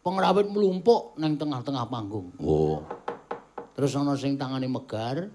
pengrawit 0.06 0.46
mlumpuk 0.46 1.18
nang 1.18 1.34
tengah-tengah 1.34 1.90
panggung. 1.90 2.30
Oh. 2.38 2.78
Terus 3.74 3.98
ana 3.98 4.14
sing 4.14 4.38
tangane 4.38 4.70
megar, 4.70 5.26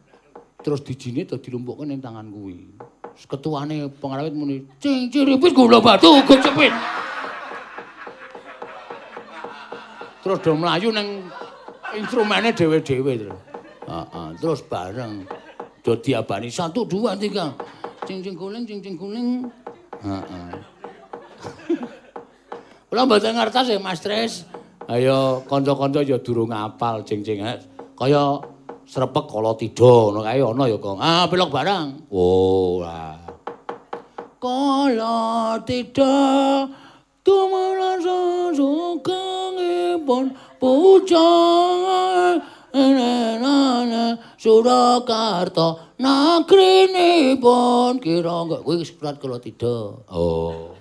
terus 0.63 0.79
dijine 0.79 1.27
dadi 1.27 1.51
lumpukke 1.51 1.83
ning 1.83 1.99
tangan 1.99 2.31
kuwi. 2.31 2.71
Ketuane 3.11 3.91
pengrawit 3.99 4.31
muni, 4.31 4.63
"Cing 4.79 5.11
ciripit 5.11 5.51
gula 5.51 5.83
batu 5.83 6.23
gocepit." 6.23 6.71
Terus 10.23 10.39
do 10.39 10.55
mlayu 10.55 10.95
ning 10.95 11.27
instrumene 11.91 12.55
dhewe-dhewe 12.55 13.11
terus. 13.19 13.39
Heeh, 13.91 14.27
terus 14.39 14.63
bareng 14.63 15.27
do 15.83 15.99
diabani 15.99 16.47
1 16.47 16.71
2 16.71 16.87
3. 16.87 17.51
Cing 18.07 18.23
cing 18.23 18.39
guling 18.39 18.63
cing 18.63 18.79
cing 18.79 18.95
guling. 18.95 19.51
Heeh. 19.99 20.51
Kula 22.87 23.03
mboten 23.03 23.35
ngertos 23.35 23.67
ya 23.67 23.77
Mas 23.77 23.99
Tris. 23.99 24.47
Ayo 24.91 25.47
kanca-kanca 25.47 26.03
ya 26.03 26.19
durung 26.19 26.51
apal 26.51 27.07
cing-cing. 27.07 27.39
Kaya 27.95 28.43
srepek 28.83 29.23
kala 29.31 29.55
tida 29.55 29.87
ngono 29.87 30.19
kae 30.19 30.43
ana 30.43 30.67
ya, 30.67 30.75
Kong. 30.83 30.99
Ah, 30.99 31.31
pelok 31.31 31.47
barang. 31.47 32.11
Oh, 32.11 32.83
lah. 32.83 33.15
Kala 34.35 35.55
tida 35.63 36.67
tumurun 37.23 38.03
sukangipun 38.51 40.35
pujang 40.59 42.43
enenane 42.75 44.19
Surakarta 44.35 45.95
nagrinipun 46.03 47.95
kira 48.03 48.43
enggak 48.43 48.67
kuwi 48.67 48.83
surat 48.83 49.15
kala 49.23 49.39
tida. 49.39 50.03
Oh. 50.11 50.75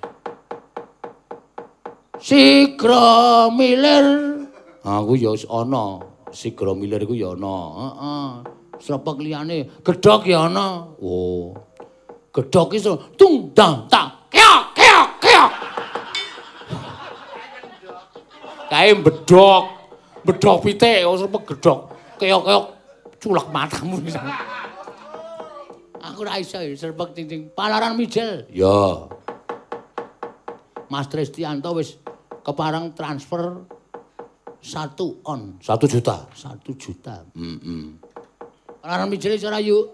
Sigra 2.21 3.49
Milir. 3.49 4.07
Ah 4.85 5.01
ku 5.01 5.17
ya 5.17 5.33
ana. 5.49 6.05
Sigra 6.31 6.77
Milir 6.77 7.01
iku 7.09 7.17
ya 7.17 7.33
ana. 7.33 7.57
Heeh. 7.81 8.29
Srepek 8.81 9.17
liyane 9.25 9.81
gedhok 9.81 10.29
ya 10.29 10.45
ana. 10.45 10.85
Oh. 11.01 11.57
Gedhok 12.31 12.77
iso 12.77 13.17
tung 13.17 13.57
dang 13.57 13.89
tak 13.89 14.29
keok 14.29 14.65
keok 14.77 15.09
keok. 15.25 15.51
Kae 18.69 18.93
bedhok. 19.01 19.65
Bedhok 20.21 20.57
pitik 20.61 21.01
srepek 21.09 21.43
gedhok. 21.57 21.81
Keok 22.21 22.43
keok 22.45 22.65
culak 23.17 23.49
matamu 23.49 23.97
pisan. 24.05 24.29
Aku 26.05 26.25
ora 26.25 26.37
iso 26.37 26.61
srepek 26.61 27.17
cing-cing 27.17 27.49
palaran 27.57 27.97
mijil. 27.97 28.45
Ya. 28.53 29.09
Mas 30.91 31.07
Tristianto 31.07 31.71
wis 31.79 31.95
keparang 32.43 32.91
transfer 32.99 33.63
satu 34.59 35.23
on. 35.25 35.63
Satu 35.63 35.87
juta. 35.87 36.27
Satu 36.35 36.75
juta. 36.77 37.25
Mm 37.33 37.59
-mm. 37.63 37.85
Orang 38.83 39.09
mijil 39.09 39.39
cara 39.39 39.63
yuk. 39.63 39.87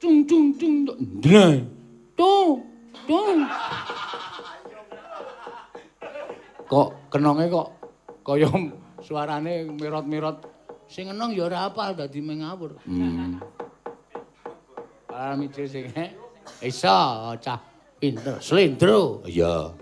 Cung 0.00 0.24
cung 0.24 0.56
cung. 0.56 0.88
Drai. 1.20 1.62
Tung. 2.16 2.64
Tung. 3.04 3.40
Kok 6.64 6.88
kenonge 7.12 7.44
kok 7.52 7.68
kaya 8.24 8.48
suarane 9.04 9.68
mirot-mirot. 9.76 10.38
Sing 10.88 11.12
enong 11.12 11.36
ya 11.36 11.44
ora 11.48 11.68
apal 11.68 11.92
dadi 11.92 12.24
mengawur. 12.24 12.80
Hmm. 12.88 13.36
Orang 15.12 15.44
mijil 15.44 15.68
sing 15.68 15.92
eh, 15.92 16.10
iso 16.64 16.88
cah 17.38 17.73
pinter, 18.04 18.36
slendro. 18.44 19.24
Iya. 19.24 19.72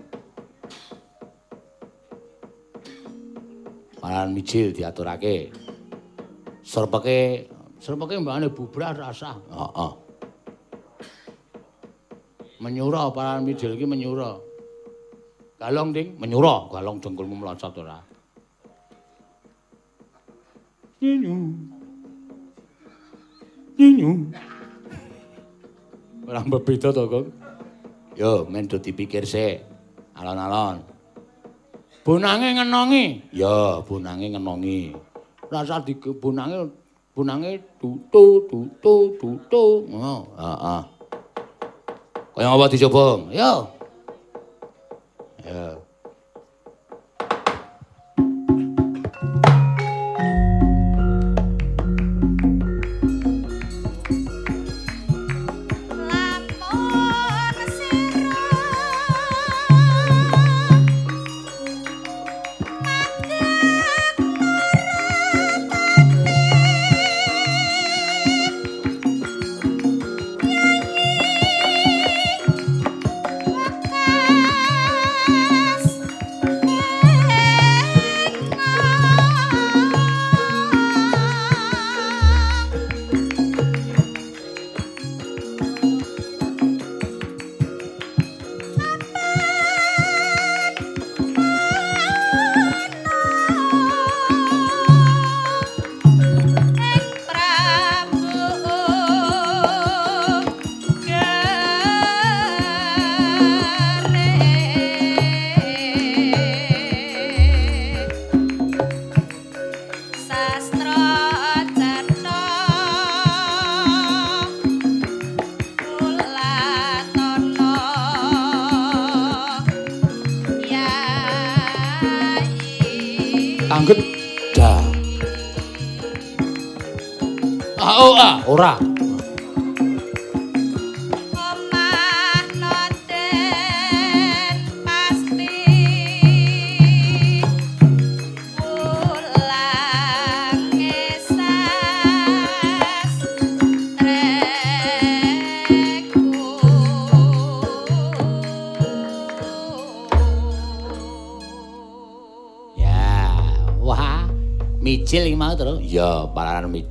Paran 3.99 4.31
mijil 4.31 4.71
diaturake. 4.71 5.51
Serpeke, 6.63 7.51
serpeke 7.83 8.15
mbakane 8.23 8.47
bubrah 8.47 8.95
rasa. 8.95 9.35
Heeh. 9.51 9.91
Menyura 12.63 13.11
paran 13.11 13.43
mijil 13.43 13.75
iki 13.75 13.83
menyura. 13.83 14.39
Galong 15.59 15.91
ding, 15.91 16.15
menyura, 16.15 16.71
galong 16.71 17.03
dengkulmu 17.03 17.43
melocot 17.43 17.75
ora. 17.75 17.99
Nyinyu. 21.03 21.35
Nyinyu. 23.75 24.11
Ora 26.23 26.39
bebeda 26.47 26.95
to, 26.95 27.03
Kang. 27.11 27.42
Yo, 28.13 28.45
men 28.45 28.69
do 28.69 28.77
dipikir 28.77 29.25
sik. 29.25 29.65
Alon-alon. 30.13 30.85
Bonange 32.05 32.53
ngenongi. 32.53 33.33
Ya, 33.33 33.81
bonange 33.81 34.29
ngenongi. 34.29 34.93
Rasa 35.49 35.81
di 35.81 35.97
bonange 37.13 37.61
tutu 37.81 38.45
tutu 38.49 39.01
tutu. 39.17 39.65
Ngono, 39.89 40.29
heeh. 40.37 40.81
Kaya 42.33 42.49
apa 42.49 42.65
dicoba? 42.69 43.29
Yo. 43.29 43.51
Ya. 45.45 45.77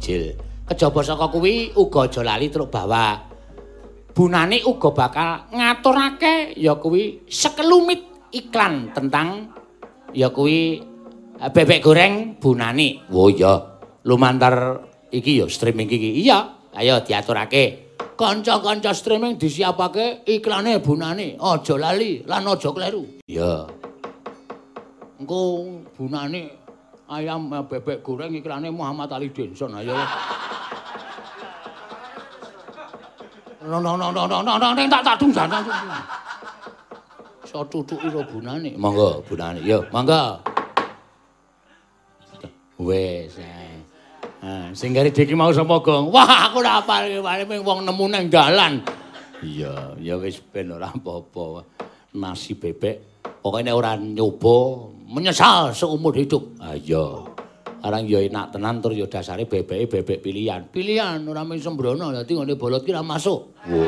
Mijil. 0.02 0.34
Kejaba 0.66 1.00
saka 1.06 1.30
kuwi 1.30 1.70
uga 1.78 2.10
aja 2.10 2.22
lali 2.26 2.50
truk 2.50 2.74
bawa. 2.74 3.22
Bunane 4.12 4.60
uga 4.66 4.90
bakal 4.90 5.46
ngaturake 5.54 6.58
ya 6.58 6.74
kuwi 6.76 7.24
sekelumit 7.30 8.34
iklan 8.34 8.90
tentang 8.92 9.54
ya 10.12 10.28
kuwi 10.34 10.82
eh, 11.38 11.50
bebek 11.54 11.80
goreng 11.80 12.14
Bunani. 12.42 13.06
Oh 13.14 13.30
iya. 13.30 13.78
Lumantar 14.02 14.82
iki 15.14 15.38
ya 15.38 15.46
streaming 15.46 15.86
iki. 15.86 16.18
Iya. 16.26 16.58
Ayo 16.74 16.98
diaturake. 17.06 17.94
Kanca-kanca 18.18 18.92
streaming 18.92 19.38
disiapake 19.38 20.26
iklane 20.26 20.82
Bunani. 20.82 21.38
Aja 21.38 21.74
lali 21.78 22.26
lan 22.26 22.48
aja 22.48 22.68
kleru. 22.74 23.22
Iya. 23.28 23.64
Engko 25.20 25.40
Bunani 25.96 26.61
ayam 27.10 27.50
eh, 27.50 27.64
bebek 27.66 28.04
goreng 28.04 28.34
iklane 28.36 28.70
Muhammad 28.70 29.10
Ali 29.10 29.32
Denson. 29.32 29.74
Ayo. 29.74 29.96
No 33.62 33.78
no 33.78 33.94
no 33.94 34.10
no 34.10 34.26
no 34.26 34.38
no 34.42 34.52
no 34.58 34.82
tak 34.90 35.02
tak 35.06 35.16
dung 35.18 35.30
jana. 35.30 35.62
So 37.46 37.62
tutuki 37.68 38.10
ro 38.10 38.26
bunane. 38.26 38.74
Monggo 38.74 39.22
bunane. 39.28 39.60
Yo, 39.62 39.86
monggo. 39.92 40.40
Wes. 42.82 43.38
Ha, 44.42 44.74
sing 44.74 44.90
gari 44.90 45.14
diki 45.14 45.38
mau 45.38 45.54
sapa, 45.54 45.78
Gong? 45.78 46.10
Wah, 46.10 46.50
aku 46.50 46.58
ora 46.58 46.82
apal 46.82 47.06
iki 47.06 47.62
wong 47.62 47.86
nemu 47.86 48.04
nang 48.10 48.26
dalan. 48.26 48.82
Iya, 49.38 49.94
ya 50.02 50.18
wis 50.18 50.42
ben 50.42 50.74
ora 50.74 50.90
apa-apa. 50.90 51.62
Nasi 52.18 52.58
bebek 52.58 53.11
pokoke 53.42 53.66
nek 53.66 53.74
ora 53.74 53.98
nyoba 53.98 54.56
menyesal 55.10 55.74
seumur 55.74 56.14
hidup. 56.14 56.62
Ah 56.62 56.78
iya. 56.78 57.26
Arang 57.82 58.06
ya 58.06 58.22
enak 58.22 58.54
tenan 58.54 58.78
tur 58.78 58.94
ya 58.94 59.10
dasare 59.10 59.42
bebeke 59.42 59.90
bebek 59.90 60.22
pilihan. 60.22 60.70
Pilihan 60.70 61.18
ora 61.26 61.42
mung 61.42 61.58
sembrono 61.58 62.14
dadi 62.14 62.38
ngene 62.38 62.54
bolot 62.54 62.86
ki 62.86 62.94
ora 62.94 63.02
masuk. 63.02 63.50
Wo. 63.66 63.82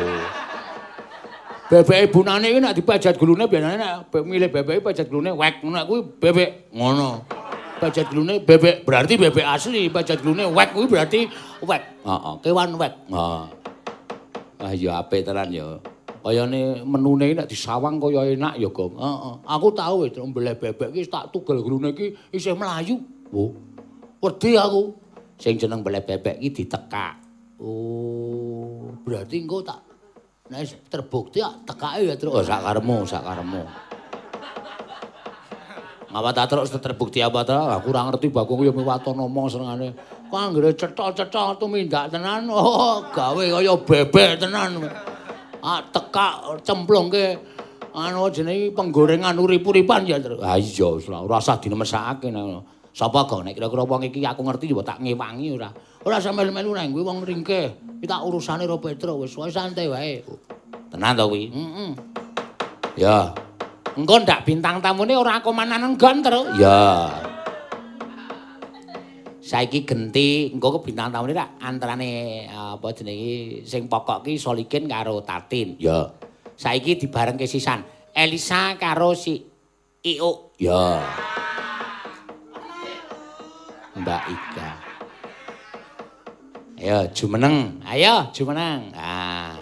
Bebeke 1.70 2.10
bunane 2.10 2.50
iki 2.50 2.58
nek 2.58 2.74
dipajat 2.74 3.14
glune 3.14 3.46
biasane 3.46 3.78
nek 3.78 4.10
milih 4.26 4.50
bebeke 4.50 4.82
pajat 4.82 5.06
glune 5.06 5.30
wek 5.30 5.62
ngono 5.62 5.80
kuwi 5.86 6.00
bebek 6.18 6.50
ngono. 6.74 7.22
Pajat 7.78 8.10
glune 8.10 8.42
bebek 8.42 8.82
berarti 8.82 9.14
bebek 9.14 9.46
asli, 9.46 9.86
pajat 9.86 10.18
glune 10.18 10.50
wek 10.50 10.74
kuwi 10.74 10.90
berarti 10.90 11.30
wek. 11.62 11.82
Heeh, 12.02 12.34
kewan 12.42 12.74
wek. 12.74 12.92
Heeh. 13.14 13.42
Ah 14.58 14.74
ya 14.74 14.98
apik 14.98 15.22
tenan 15.22 15.54
ya. 15.54 15.78
Kayane 16.24 16.80
menune 16.88 17.36
nek 17.36 17.44
disawang 17.44 18.00
kaya 18.00 18.32
enak 18.32 18.56
ya, 18.56 18.72
Gong. 18.72 18.96
Heeh. 18.96 19.34
Aku 19.44 19.68
tau 19.76 20.08
wis 20.08 20.16
mbeleh 20.16 20.56
bebek 20.56 20.96
iki 20.96 21.12
tak 21.12 21.28
tugel 21.28 21.60
glune 21.60 21.92
iki 21.92 22.16
isih 22.32 22.56
mlayu. 22.56 22.96
Oh. 23.28 23.52
Wedi 24.24 24.56
aku. 24.56 24.96
Sing 25.36 25.60
jeneng 25.60 25.84
mbeleh 25.84 26.00
bebek 26.00 26.40
iki 26.40 26.64
ditekak. 26.64 27.20
Oh, 27.60 28.90
berarti 29.04 29.44
engko 29.44 29.60
tak 29.62 29.84
nek 30.48 30.64
terbukti 30.88 31.44
tak 31.44 31.68
tekake 31.68 32.08
ya 32.08 32.14
terus 32.16 32.34
oh, 32.34 32.42
sak 32.42 32.60
karemu, 32.64 32.96
sak 33.04 33.22
karemu. 33.22 33.62
Ngapa 36.08 36.30
tak 36.32 36.46
terus 36.50 36.72
terbukti 36.72 37.20
apa 37.20 37.44
ta? 37.44 37.78
Aku 37.78 37.92
ora 37.92 38.08
ngerti 38.08 38.32
bakung 38.32 38.64
ya 38.64 38.72
miwaton 38.72 39.20
ngomong 39.20 39.46
senengane. 39.52 39.92
Kok 40.32 40.40
anggere 40.40 40.72
cetha-cetha 40.72 41.60
tumindak 41.60 42.08
tenan. 42.08 42.48
Oh, 42.48 43.04
gawe 43.12 43.44
kaya 43.44 43.74
bebek 43.76 44.40
tenan. 44.40 44.82
Ah, 45.64 45.80
tekak 45.80 46.60
cemplungke 46.60 47.40
anu 47.96 48.28
jenenge 48.28 48.76
penggorengan 48.76 49.32
urip-uripan 49.40 50.04
ya. 50.04 50.20
Ha 50.20 50.60
iya, 50.60 50.88
ora 51.24 51.40
usah 51.40 51.56
dinemesake 51.56 52.28
Sapa 52.94 53.26
kok 53.26 53.42
nek 53.42 53.58
kira-kira 53.58 53.82
wong 53.82 54.06
iki 54.06 54.22
aku 54.22 54.46
ngerti 54.46 54.70
yo 54.70 54.78
tak 54.86 55.02
ngewangi 55.02 55.50
ora. 55.50 55.66
Ora 56.06 56.22
sampe 56.22 56.46
melu 56.46 56.70
nang 56.78 56.94
kuwi 56.94 57.02
wong 57.02 57.26
ringkeh. 57.26 57.98
Iki 57.98 58.06
tak 58.06 58.22
urusane 58.22 58.70
ro 58.70 58.78
Petro 58.78 59.18
wis 59.18 59.34
wae 59.34 59.50
santai 59.50 59.90
wae. 59.90 60.22
Tenan 60.94 61.18
to 61.18 61.26
kuwi? 61.26 61.50
Heeh. 61.50 61.90
Ya. 62.94 63.34
Engko 63.98 64.22
ndak 64.22 64.46
bintang 64.46 64.78
tamune 64.78 65.18
ora 65.18 65.42
komanan 65.42 65.98
nggon 65.98 66.22
terus. 66.22 66.54
Ya. 66.54 67.10
Saiki 69.54 69.86
genti 69.86 70.50
engko 70.50 70.82
bintang 70.82 71.14
tamune 71.14 71.30
tak 71.30 71.62
antarane 71.62 72.42
apa 72.50 72.90
jenenge 72.90 73.62
sing 73.62 73.86
pokok 73.86 74.26
ki 74.26 74.34
Solikin 74.34 74.90
karo 74.90 75.22
Tatin. 75.22 75.78
Ya. 75.78 76.10
Saiki 76.58 76.98
dibarengke 76.98 77.46
sisan 77.46 77.86
Elisa 78.10 78.74
karo 78.82 79.14
si 79.14 79.38
Iuk. 80.02 80.58
Ya. 80.58 81.06
Mbak 83.94 84.22
Ika. 84.26 84.70
Ayo, 86.82 86.98
jumeneng. 87.14 87.78
Ayo, 87.86 88.34
jumeneng. 88.34 88.90
Ah. 88.90 89.54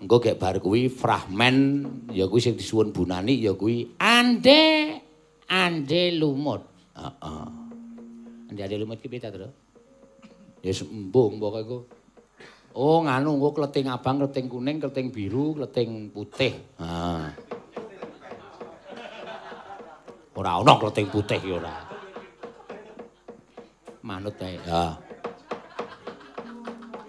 Engko 0.00 0.16
gek 0.16 0.40
bar 0.40 0.56
kuwi 0.64 0.88
fragmen 0.88 1.84
ya 2.08 2.24
kuwi 2.24 2.40
sing 2.40 2.56
disuwun 2.56 2.88
Bunani 2.88 3.36
ya 3.36 3.52
kuwi 3.52 4.00
ande 4.00 4.96
ande 5.44 6.16
lumut. 6.16 6.64
Heeh. 6.96 7.44
Ande 7.44 7.61
ande 8.60 8.76
lumut 8.76 9.00
ki 9.00 9.08
piye 9.08 9.22
ta, 9.24 9.32
Tru? 9.32 9.48
Ya 10.60 10.72
sembung 10.76 11.40
pokoke 11.40 11.62
ku. 11.64 11.78
Oh, 12.76 13.00
nganu 13.04 13.40
engko 13.40 13.56
kleting 13.56 13.88
abang, 13.88 14.20
kleting 14.20 14.46
kuning, 14.52 14.76
kleting 14.80 15.08
biru, 15.08 15.56
kleting 15.56 16.12
putih. 16.12 16.52
Ha. 16.80 17.32
Ora 20.36 20.60
ana 20.60 20.72
kleting 20.80 21.08
putih 21.08 21.40
ya 21.40 21.56
ora. 21.60 21.92
manut 24.02 24.34
ae. 24.42 24.58
Ya. 24.66 24.98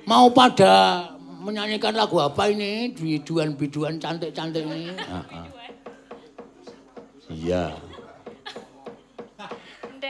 Mau 0.05 0.29
pada 0.29 1.09
menyanyikan 1.41 1.97
lagu 1.97 2.21
apa 2.21 2.47
ini? 2.53 2.93
Biduan-biduan 2.93 3.97
cantik-cantik 3.97 4.63
ini. 4.63 4.93
Heeh. 4.93 5.45
Iya. 7.33 7.73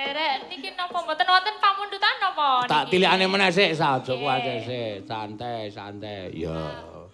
Derek 0.04 0.52
niki 0.52 0.70
napa 0.76 1.00
mboten 1.00 1.28
wonten 1.32 1.56
pamundutan 1.64 2.16
napa 2.20 2.68
Tak 2.68 2.92
tilikane 2.92 3.24
meneh 3.24 3.48
sik, 3.56 3.72
saja 3.72 4.12
kuwi 4.12 4.60
sik. 4.68 5.08
Santai, 5.08 5.72
santai. 5.72 6.36
Ya, 6.36 6.60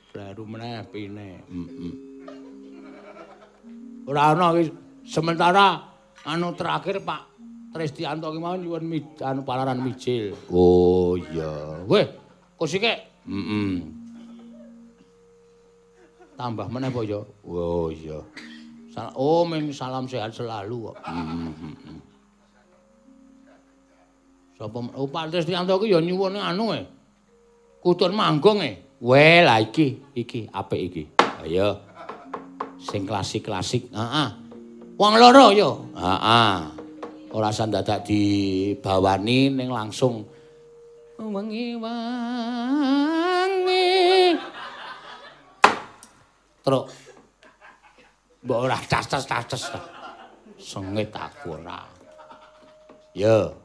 baru 0.10 0.44
meneh 0.50 0.82
pine. 0.90 1.46
Heeh. 1.46 1.94
Ora 4.10 4.34
ana 4.34 4.58
sementara 5.06 5.86
anu 6.26 6.58
terakhir 6.58 7.06
Pak 7.06 7.30
Tristianto 7.70 8.34
ki 8.34 8.42
mau 8.42 8.58
nyuwun 8.58 8.90
anu 9.22 9.46
palaran 9.46 9.78
mijil. 9.78 10.34
Oh 10.50 11.14
iya. 11.14 11.86
Weh, 11.86 12.10
kusike. 12.58 13.06
Heeh. 13.30 13.86
Tambah 16.34 16.66
meneh 16.74 16.90
apa 16.90 17.06
ya? 17.06 17.22
Oh 17.46 17.94
iya. 17.94 18.18
Oh, 19.14 19.46
ming 19.46 19.70
salam 19.70 20.10
sehat 20.10 20.34
selalu 20.34 20.90
kok. 20.90 20.98
Heeh. 21.06 22.09
Sapa 24.60 24.80
oh 25.00 25.08
Pak 25.08 25.32
Tristianto 25.32 25.80
ki 25.80 25.88
ya 25.88 26.04
nyuwun 26.04 26.36
anu 26.36 26.76
e. 26.76 26.84
Kutun 27.80 28.12
manggung 28.12 28.60
e. 28.60 29.00
Weh, 29.00 29.40
lah 29.40 29.64
iki, 29.64 30.12
iki 30.12 30.52
apik 30.52 30.82
iki. 30.92 31.04
Ayo. 31.48 31.80
Sing 32.76 33.08
klasik-klasik. 33.08 33.88
Heeh. 33.96 34.30
Wong 35.00 35.14
loro 35.16 35.56
yo. 35.56 35.88
Heeh. 35.96 36.80
ora 37.30 37.54
san 37.54 37.70
dadak 37.70 38.10
dibawani 38.10 39.54
ning 39.54 39.70
langsung 39.70 40.26
wengi 41.20 41.78
wangi 41.78 42.74
truk 46.66 46.90
mbok 48.42 48.60
ora 48.66 48.82
cas-cas-cas 48.82 49.70
sengit 50.58 51.14
aku 51.14 51.54
ora 51.54 51.86
yo 53.14 53.59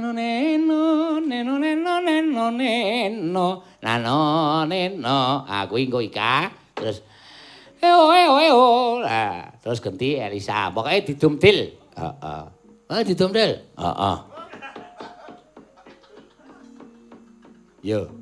neno 0.00 1.18
neno 1.18 1.18
neno 1.22 1.52
neno 1.58 1.92
neno 2.00 2.44
neno 2.50 3.46
nano 3.82 4.18
neno 4.66 5.18
aku 5.48 5.74
engko 5.82 5.98
ika 6.04 6.50
terus 6.74 7.02
eo 7.82 8.12
eo 8.12 8.34
eo 8.38 8.62
terus 9.62 9.82
ganti 9.82 10.18
Elisa 10.18 10.70
pokoknya 10.70 11.02
didumtil 11.02 11.58
heeh 11.98 12.14
uh. 12.22 12.58
Ah, 12.88 13.04
didomdel. 13.04 13.60
Heeh. 13.76 14.16
Yo. 17.84 18.17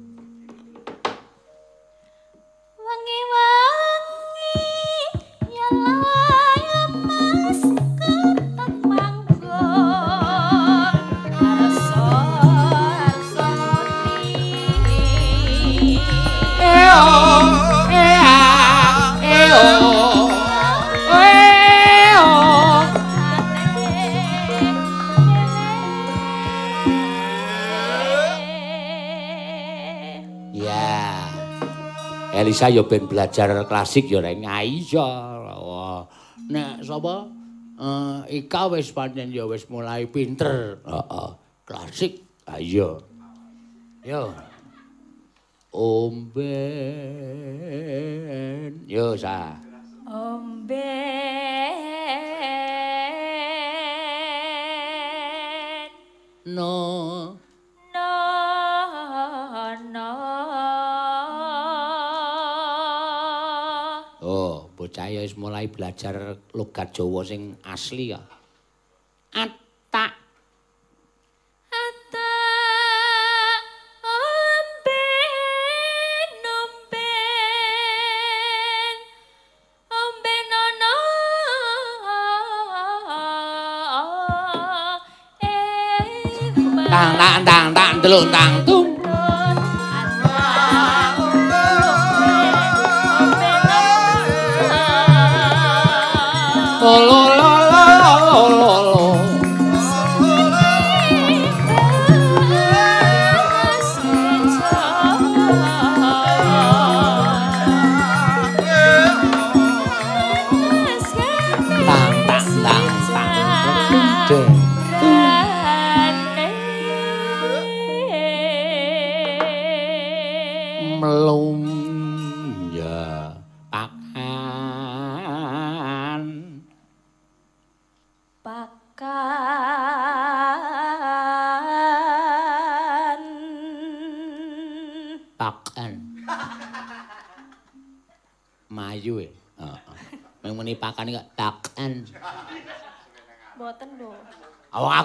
Elisa 32.37 32.69
ya 32.69 32.85
ben 32.85 33.09
belajar 33.09 33.49
klasik 33.65 34.13
ya 34.13 34.21
rek. 34.21 34.45
Iya. 34.45 35.09
Nek 36.53 36.85
sapa? 36.85 37.33
Eh, 37.77 38.45
Ika 38.45 38.69
wis 38.73 38.93
pancen 38.93 39.33
ya 39.33 39.49
wis 39.49 39.65
mulai 39.73 40.05
pinter. 40.05 40.85
Heeh. 40.85 41.31
Klasik. 41.65 42.21
Ayo. 42.45 43.01
Yo. 44.05 44.37
Omben. 45.73 46.45
Yo 48.85 49.17
sa. 49.17 49.57
Omben 50.07 51.57
no 56.47 57.41
Oh, 65.07 65.09
bocah 65.09 65.23
ya 65.23 65.23
wis 65.23 65.39
mulai 65.39 65.71
belajar 65.71 66.35
logat 66.51 66.91
Jawa 66.91 67.23
sing 67.23 67.55
asli 67.63 68.11
ya. 68.11 68.19
Atak 69.39 70.19
Ata 71.71 72.35
omben 74.03 75.31
omben 76.43 77.39
omben 79.95 80.49
ono 80.67 80.99
eh 85.39 86.11
tang 86.91 87.15
tang 87.15 87.47
tang 87.47 87.67
tang 87.71 87.95
telung 88.03 88.27
tang 88.35 88.59
tung. 88.67 88.96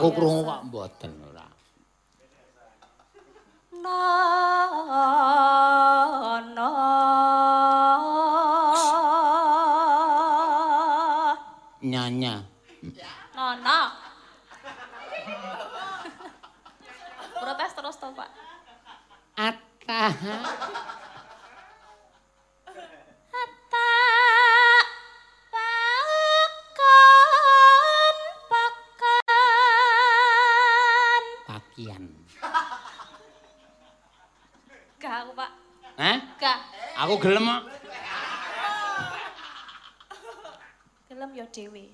Aku 0.01 0.17
krungu 0.17 0.41
kok 0.41 0.65
mboten 0.65 1.13
ora. 1.29 1.45
No 3.85 4.01
no 6.41 6.69
nyanya. 11.85 12.41
No 13.37 13.45
no. 13.61 13.81
Protes 17.37 17.71
terus 17.77 17.97
toh, 18.01 18.09
Pak. 18.17 18.29
ata 19.37 20.13
aku 37.01 37.17
gelem 37.17 37.49
kok 37.49 37.63
Gelem 41.09 41.31
yo 41.35 41.45
dhewe. 41.49 41.85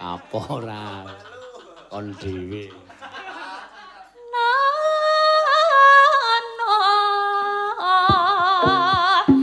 apa 0.00 0.38
ora? 0.48 1.02
Kon 1.90 2.14
dhewe 2.22 2.70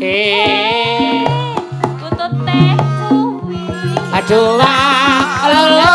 eh. 0.04 1.24
Kutute 2.00 2.62
kuwi. 3.08 3.64
aduh 4.16 4.60
wah 4.60 5.93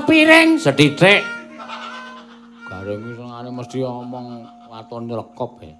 sepiring 0.00 0.56
sedidik. 0.56 1.20
Gareng 2.64 3.00
iki 3.04 3.12
sengane 3.20 3.50
mesti 3.52 3.78
ngomong 3.84 4.26
waton 4.72 5.04
nyelekop 5.04 5.60
ya. 5.60 5.76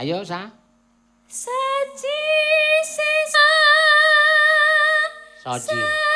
Ayo, 0.00 0.24
Sa. 0.24 0.48
Saji 1.28 2.22
sisa 2.88 3.48
Soji. 5.44 5.76
Saji 5.76 6.07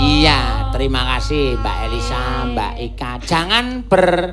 Iya, 0.00 0.72
terima 0.72 1.04
kasih 1.04 1.60
Mbak 1.60 1.76
Elisa, 1.84 2.48
Mbak 2.48 2.72
Ika. 2.88 3.12
Jangan 3.20 3.84
ber 3.84 4.32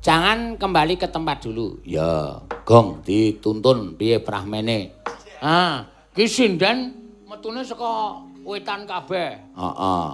jangan 0.00 0.56
kembali 0.56 0.96
ke 0.96 1.12
tempat 1.12 1.44
dulu. 1.44 1.76
Ya, 1.84 2.40
Gong 2.64 3.04
dituntun 3.04 4.00
piye 4.00 4.16
prahmene? 4.24 4.96
Ah, 5.44 5.84
ki 6.16 6.24
sinden 6.24 6.96
metune 7.28 7.60
saka 7.68 8.16
wetan 8.48 8.88
kabeh. 8.88 9.36
Heeh. 9.60 10.08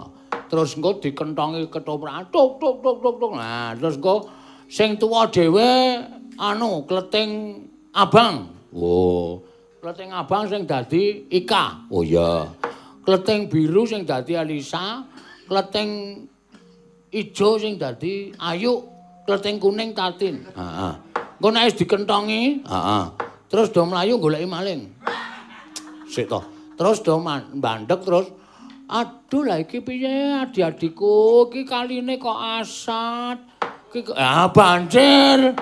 Terus 0.50 0.74
engko 0.74 0.98
dikentongi 0.98 1.70
ketoprak 1.70 2.34
tuk 2.34 2.58
tuk 2.58 2.82
tuk 2.82 2.98
tuk 2.98 3.14
tuk. 3.22 3.32
Nah, 3.38 3.78
terus 3.78 3.94
engko 3.94 4.26
sing 4.66 4.98
tuwa 4.98 5.30
dhewe 5.30 6.02
anu 6.34 6.82
kleting 6.82 7.62
abang. 7.94 8.50
Oh, 8.74 9.38
kleting 9.78 10.10
abang 10.10 10.50
sing 10.50 10.66
dadi 10.66 11.30
Ika. 11.30 11.86
Oh 11.94 12.02
iya. 12.02 12.50
Kleting 13.04 13.52
biru 13.52 13.84
sing 13.84 14.08
dadi 14.08 14.32
Alisa, 14.32 15.04
kleting 15.44 16.24
ijo 17.12 17.60
sing 17.60 17.76
dadi 17.76 18.32
Ayu, 18.40 18.80
kleting 19.28 19.60
kuning 19.60 19.92
Tatin. 19.92 20.40
Heeh. 20.56 20.92
Engko 21.36 21.48
nek 21.52 21.64
wis 21.68 21.76
dikentongi, 21.76 22.64
heeh. 22.64 23.04
Terus 23.52 23.68
do 23.68 23.84
mlayu 23.84 24.16
goleki 24.16 24.48
maling. 24.48 24.88
Sik 26.08 26.32
to. 26.32 26.40
Terus 26.80 27.04
do 27.04 27.20
mandek 27.20 28.00
terus 28.00 28.32
aduh 28.88 29.42
lah 29.44 29.60
iki 29.60 29.84
piye 29.84 30.40
adik-adikku 30.40 31.52
iki 31.52 31.68
kaline 31.68 32.16
kok 32.16 32.40
asat. 32.40 33.38
Iki 33.92 34.16
ah 34.16 34.48
banjir. 34.48 35.52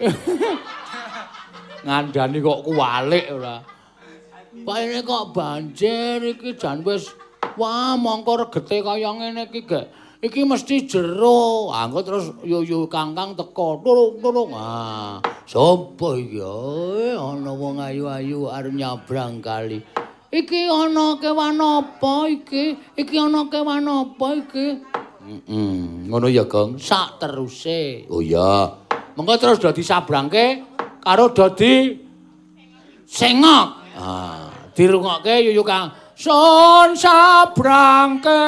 Ngandani 1.84 2.38
kok 2.40 2.60
kualik 2.64 3.26
ora. 3.28 3.77
Paine 4.66 5.00
kok 5.02 5.34
banjir 5.34 6.22
iki 6.24 6.56
jan 6.58 6.82
wis 6.86 7.12
wah 7.58 7.94
mongko 7.98 8.46
regete 8.46 8.82
kaya 8.82 9.10
ngene 9.14 9.50
iki 9.50 9.62
gek. 9.66 9.86
Iki 10.18 10.42
mesti 10.42 10.82
jero. 10.90 11.70
Ah 11.70 11.86
engko 11.86 12.02
terus 12.02 12.34
yuyu 12.42 12.90
Kangkang 12.90 13.38
teko 13.38 13.78
turung-turung. 13.86 14.50
Ah, 14.50 15.22
sapa 15.46 16.18
iki? 16.18 16.42
Eh, 16.42 17.14
ana 17.14 17.54
wong 17.54 17.78
ayu-ayu 17.78 18.50
arep 18.50 18.74
nyabrang 18.74 19.38
kali. 19.38 19.78
Iki 20.34 20.66
ana 20.66 21.16
kewan 21.22 21.62
apa 21.62 22.26
iki? 22.34 22.74
Iki 22.98 23.14
ana 23.14 23.46
kewan 23.46 23.86
apa 23.86 24.28
iki? 24.42 24.66
Heeh, 25.28 26.08
ngono 26.08 26.26
ya, 26.26 26.48
Gong. 26.50 26.82
Sak 26.82 27.22
teruse. 27.22 28.08
Oh 28.10 28.18
iya. 28.18 28.74
Mengko 29.14 29.38
terus 29.38 29.62
do 29.62 29.70
disabrangke 29.70 30.66
karo 30.98 31.30
dadi 31.30 31.94
sengok. 33.06 33.66
Ah, 33.98 34.47
dirungokke 34.78 35.42
yuyu 35.42 35.66
Kang. 35.66 35.90
Sun 36.14 36.94
sabrangke 36.98 38.42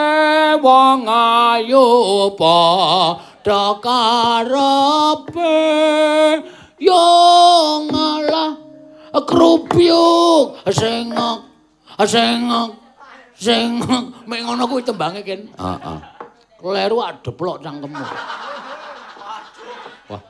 wong 0.63 1.07
ayu 1.07 2.31
padha 2.39 3.79
karepe 3.83 5.59
yo 6.79 7.07
ngalah 7.91 8.59
krupyuk 9.27 10.67
sengok 10.71 11.47
sengok 12.07 12.75
sengok. 13.35 14.27
Mek 14.27 14.41
ngono 14.47 14.67
kuwi 14.71 14.83
tembange 14.87 15.23
ken. 15.27 15.51
Heeh. 15.55 15.99
Kleru 16.59 16.99
adeplok 17.07 17.63
cangkemmu. 17.63 18.03
Wah 20.11 20.23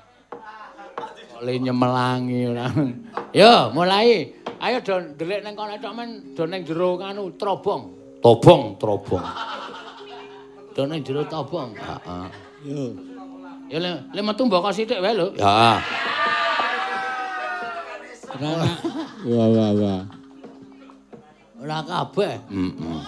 kok 1.40 1.40
le 1.40 1.52
nyemelangi 1.56 2.52
ora. 2.52 2.68
Yo 3.32 3.72
mulai 3.72 4.39
ayo 4.60 4.78
do 4.84 4.94
ndelik 5.00 5.40
ning 5.44 5.54
kono 5.56 5.74
tok 5.80 5.94
men 5.96 6.08
do 6.36 6.42
ning 6.46 6.62
jero 6.68 6.96
kanu 7.00 7.32
trobong 7.40 7.82
tobong 8.22 8.76
trobong 8.80 9.24
do 10.76 10.82
ning 10.86 11.00
jero 11.04 11.22
tobong 11.24 11.72
heeh 11.76 12.26
Yo. 12.60 12.92
ya 13.72 13.78
le 13.80 13.90
le 14.12 14.20
metu 14.20 14.44
mboko 14.44 14.68
sithik 14.68 15.00
wae 15.00 15.14
lho 15.16 15.32
ya 15.40 15.80
Ora. 18.30 18.62
Wah 19.26 19.48
wah 19.52 19.70
wah. 19.74 20.00
ora 21.60 21.78
kabeh 21.84 22.34
heeh 22.48 23.02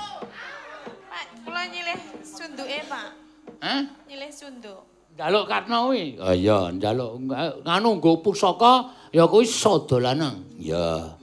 Pak, 1.08 1.24
kula 1.46 1.62
nyilih 1.72 1.98
sunduke, 2.26 2.78
Pak. 2.90 3.08
Hah? 3.64 3.80
Nyilih 4.10 4.28
sunduk. 4.34 4.82
Njaluk 5.16 5.44
Karna 5.48 5.88
kuwi. 5.88 6.18
Oh 6.20 6.34
iya, 6.34 6.68
njaluk 6.74 7.22
nganu 7.64 7.88
nggo 7.96 8.20
pusaka 8.20 8.92
ya 9.14 9.24
kuwi 9.30 9.46
sadalanang. 9.48 10.42
Iya. 10.58 11.16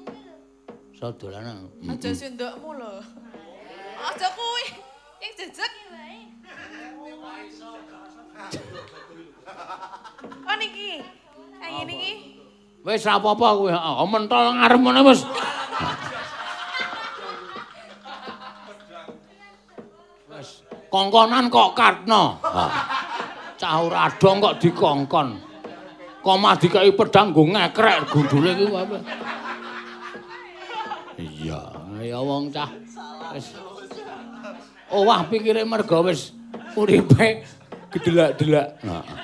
Sadalanang. 1.00 1.72
Aja 1.88 2.12
sundukmu 2.12 2.76
lho. 2.76 3.00
Aja 4.04 4.28
kuwi. 4.36 4.66
Yang 5.24 5.32
jejeg. 5.48 5.72
Oh 10.44 10.56
niki. 10.60 11.00
Kayak 11.56 11.72
ngene 11.72 11.94
iki. 11.96 12.14
Wis 12.84 13.08
ra 13.08 13.16
apa-apa 13.16 13.48
kuwi. 13.56 13.72
Mentol 14.12 14.60
ngarep 14.60 14.80
ngene 14.84 15.02
wis. 15.08 15.24
Wis 20.36 20.68
kongkonan 20.92 21.48
kok. 21.48 21.80
Ha. 21.80 22.66
Cah 23.56 23.72
ora 23.80 24.12
adong 24.12 24.44
kok 24.44 24.60
dikongkon. 24.60 25.28
Kok 26.20 26.36
mah 26.44 26.60
dikai 26.60 26.92
pedang 26.92 27.32
nggo 27.32 27.56
ngekrek 27.56 28.12
gundule 28.12 28.52
kuwi 28.52 28.76
apa? 28.76 29.00
Iya, 31.20 31.60
ya 32.00 32.18
wong 32.24 32.48
cah 32.48 32.72
wis 33.36 33.52
Oh 34.88 35.04
wah 35.04 35.22
pikire 35.28 35.68
mergo 35.68 36.00
wis 36.08 36.32
uripe 36.80 37.44
gedelak-delak. 37.92 38.80
Heeh. 38.80 39.16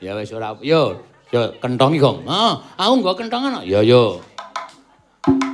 Ya 0.00 0.16
wis 0.16 0.32
ora 0.32 0.56
yo 0.64 1.04
yo 1.28 1.52
kentongi 1.60 2.00
Gong. 2.00 2.24
Heeh, 2.24 2.54
aku 2.80 2.92
nggo 2.98 3.12
kentongan. 3.12 3.60
Ya 3.62 3.84
yo. 3.84 4.24
Ayo 4.24 5.53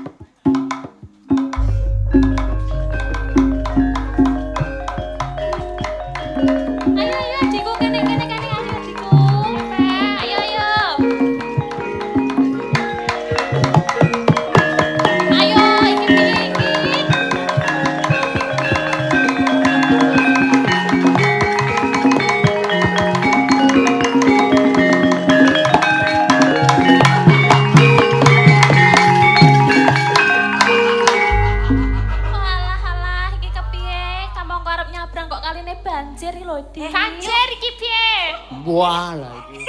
Wah 38.71 39.11
lah 39.13 39.35
iki. 39.51 39.63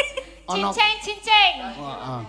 Ana 0.46 0.68
Cincing 0.70 0.96
cincing. 1.02 1.54
Heeh. 1.64 2.22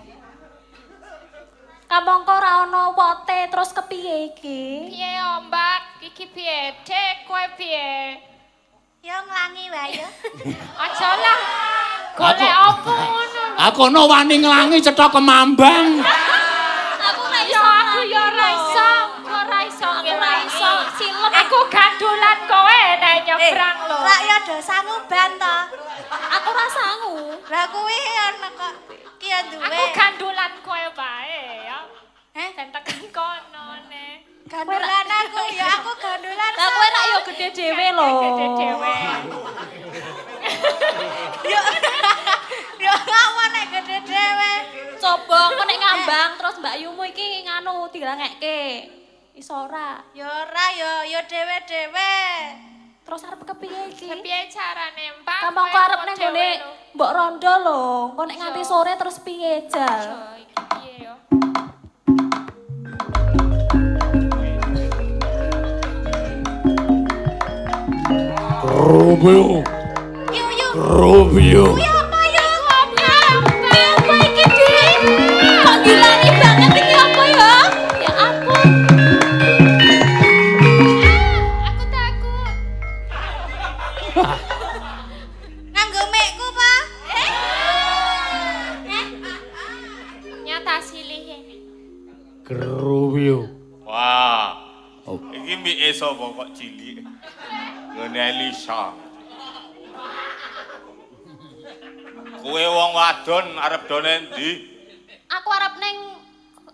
Kamu 1.84 2.24
kok 2.24 2.32
ora 2.32 2.64
ana 2.64 2.88
wote 2.88 3.40
terus 3.46 3.68
kepiye 3.70 4.32
iki? 4.32 4.88
Piye 4.88 5.12
ombak 5.36 6.00
iki 6.00 6.24
piye? 6.26 6.72
Dek 6.82 7.28
kowe 7.28 7.44
piye? 7.52 8.16
Ya 9.02 9.20
nglangi 9.20 9.66
wae 9.68 9.90
ya. 9.92 10.08
Aja 10.86 11.10
lah. 11.12 11.38
Golek 12.12 12.48
Aku- 12.48 12.88
apa 12.88 12.92
ngono? 12.96 13.42
Aku 13.58 13.78
ono 13.88 14.00
wani 14.06 14.36
nglangi 14.38 14.78
cetha 14.80 15.10
kemambang. 15.10 16.00
nek 23.42 23.50
nyebrang 23.50 23.78
lho. 23.90 23.98
Lah 23.98 24.20
ya 24.22 24.36
dosamu 24.46 24.94
ban 25.10 25.30
to. 25.34 25.56
Aku 26.14 26.48
ora 26.54 26.66
sangu. 26.70 27.16
Lah 27.50 27.64
kuwi 27.74 27.98
ana 27.98 28.48
kok 28.54 28.72
ki 29.18 29.26
ya 29.26 29.40
duwe. 29.50 29.66
Aku 29.66 29.82
gandulan 29.98 30.52
kowe 30.62 30.84
bae 30.94 31.42
ya. 31.66 31.78
Eh, 32.32 32.48
Dan 32.56 32.70
tekan 32.72 33.02
kono 33.12 33.66
ne. 33.90 34.06
gandulan 34.46 35.06
aku 35.08 35.40
ya 35.52 35.66
aku 35.80 35.90
gandulan. 35.98 36.52
Lah 36.54 36.68
kowe 36.70 36.86
rak 36.86 37.04
yo 37.10 37.18
gede 37.32 37.46
dhewe 37.50 37.86
lho. 37.90 38.08
Gede 38.22 38.46
dhewe. 38.58 38.94
Yo. 41.42 41.60
Yo 42.82 42.94
ngawon 42.94 43.48
nek 43.54 43.66
gede 43.74 43.98
dhewe. 44.06 44.52
Coba 45.02 45.50
engko 45.50 45.62
nek 45.66 45.78
ngambang 45.82 46.30
terus 46.38 46.56
Mbak 46.62 46.76
Yumu 46.78 47.02
iki 47.10 47.42
nganu 47.42 47.90
dirangekke. 47.90 48.60
Iso 49.34 49.66
ora? 49.66 49.98
Yo 50.14 50.22
ora 50.28 50.66
yo 50.78 50.92
yo 51.10 51.20
dhewe-dhewe. 51.26 52.12
Terus 53.02 53.26
arep 53.26 53.42
kepiye 53.42 53.90
iki? 53.90 54.06
Piye 54.22 54.46
carane 54.46 55.06
mbak? 55.20 55.40
Kampung 55.42 55.66
kok 55.74 55.82
arep 55.90 56.00
nang 56.06 56.16
gone 56.22 56.48
mbok 56.94 57.10
rondo 57.10 57.54
lho. 57.66 57.82
Engko 58.14 58.22
nek 58.30 58.38
nganti 58.38 58.62
sore 58.62 58.92
terus 58.94 59.18
piye, 59.18 59.66
Jal? 59.66 60.38
Piye 60.78 60.94
yo? 61.02 61.14
Rubio. 68.70 69.66
Yo. 70.30 70.66
Rubio. 70.78 72.01
Sapa 96.22 96.38
kok 96.38 96.54
cilik? 96.54 97.02
Ngene 97.98 98.20
Elisa. 98.30 98.94
Kowe 102.38 102.62
wong 102.62 102.92
wadon 102.94 103.58
arep 103.58 103.90
do 103.90 103.98
endi? 104.06 104.50
Aku 105.26 105.50
arep 105.50 105.82
ning 105.82 106.22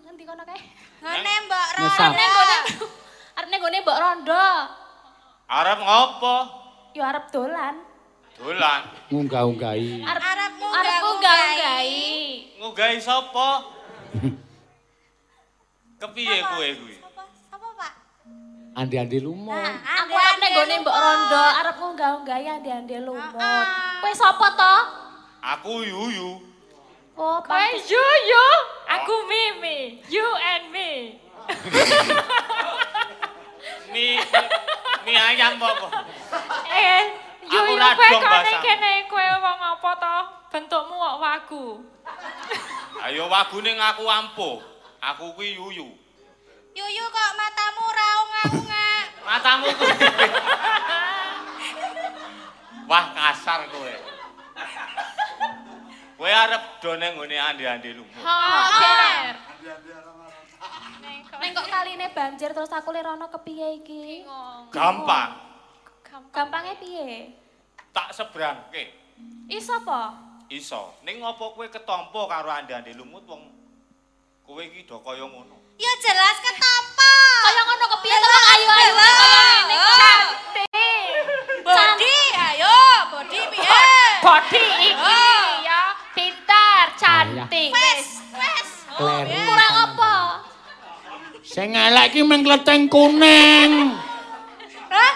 ngendi 0.05 0.21
kono 0.29 0.45
kae? 0.45 0.61
Ngene 1.01 1.33
Mbak 1.49 1.67
Ngesap. 1.81 2.13
Arep 3.41 3.49
ning 3.49 3.57
gone 3.57 3.77
Mbok 3.81 3.97
Rondo. 3.97 4.45
Arep 5.49 5.79
ngopo? 5.81 6.37
Yo 6.93 7.01
arep 7.01 7.25
dolan. 7.33 7.81
Dolan. 8.37 8.81
Ngunggah-unggahi. 9.09 10.05
Arep 10.05 10.23
Arep 10.29 10.53
ngunggah-unggahi. 10.61 12.05
Nggahi 12.61 12.97
sapa? 13.01 13.65
Kepiye 16.05 16.37
kowe 16.37 16.69
kuwi? 16.85 16.98
Andi-andi 18.79 19.19
lumut. 19.19 19.59
Aku 19.83 20.15
arep 20.15 20.35
ning 20.39 20.55
gone 20.55 20.75
Mbok 20.79 20.95
Rondo, 20.95 21.43
arep 21.59 21.75
ngunggah-unggahi 21.83 22.47
ande-ande 22.47 22.97
lumut. 23.03 23.67
Kowe 23.99 24.13
sapa 24.15 24.47
to? 24.55 24.75
Aku 25.43 25.83
Yuyu. 25.83 26.39
Oh, 27.19 27.43
Kowe 27.43 27.67
you, 27.75 28.47
aku 28.87 29.15
Mimi. 29.27 29.99
You 30.07 30.23
and 30.23 30.71
me. 30.71 31.19
Mi 33.91 34.15
mi 35.03 35.13
ayam 35.17 35.57
apa? 35.57 35.87
Eh, 36.69 37.01
ra 37.49 37.89
kowe 37.97 38.15
kene 38.21 38.53
kene 38.63 38.91
kowe 39.11 39.27
wong 39.43 39.59
apa 39.75 39.91
to? 39.99 40.15
Bentukmu 40.55 40.95
kok 40.95 41.17
wagu. 41.19 41.65
Ayo 43.03 43.27
wagune 43.27 43.75
ngaku 43.75 44.05
ampuh. 44.07 44.57
Aku 45.03 45.35
kuwi 45.35 45.59
Yuyu. 45.59 45.89
Yuyu 46.79 47.05
kok 47.11 47.31
matamu 47.35 47.85
raung-raung. 47.91 48.63
Matamu 49.27 49.67
kuwi. 49.75 50.07
Wah 52.87 53.05
kasar 53.11 53.67
kowe. 53.67 53.95
Kowe 56.15 56.31
arep 56.31 56.63
do 56.79 56.91
nang 56.95 57.19
ngene 57.19 57.35
andi-andi 57.35 57.91
lumut. 57.99 58.23
Ha, 58.23 58.39
bener. 58.79 59.35
Ning 61.43 61.51
kok 61.51 61.67
kaline 61.67 62.07
banjir 62.15 62.55
terus 62.55 62.71
aku 62.71 62.95
lirono 62.95 63.27
kepiye 63.27 63.83
iki? 63.83 64.23
Gampang. 64.71 65.35
Gampange 66.31 66.79
piye? 66.79 67.35
Tak 67.91 68.15
sebrangke. 68.15 68.95
Iso 69.51 69.83
apa? 69.83 70.15
Iso. 70.47 70.95
Ning 71.03 71.19
ngopo 71.19 71.59
kowe 71.59 71.67
ketompo 71.67 72.23
karo 72.31 72.49
andi-andi 72.55 72.95
lumut 72.95 73.27
wong 73.27 73.51
kowe 74.47 74.63
iki 74.63 74.87
do 74.87 75.03
kaya 75.03 75.27
ngono. 75.27 75.58
Ya 75.79 75.91
jelas 76.03 76.37
ketompo. 76.43 77.13
Kaya 77.39 77.61
ngono 77.63 77.85
kepiye 77.95 78.15
to 78.19 78.27
Wong 78.27 78.45
ayu-ayu 78.51 78.91
kaya 78.99 79.15
ngene 79.23 79.75
kok. 79.79 79.95
Cantik. 80.59 81.07
Body, 81.63 82.15
ayo, 82.35 82.77
body 83.15 83.39
piye? 83.47 83.83
Body 84.19 84.59
iki 84.59 84.91
Oh. 84.99 85.43
ya 85.63 85.81
pintar, 86.11 86.85
cantik. 86.99 87.71
Wes, 87.71 88.07
wes. 88.35 88.69
Kler. 88.99 89.25
Kurang 89.47 89.73
apa? 89.87 90.13
Sing 91.47 91.71
elek 91.71 92.11
ki 92.11 92.27
mung 92.27 92.43
kleteng 92.43 92.91
kuning. 92.91 93.95
Hah? 94.91 95.13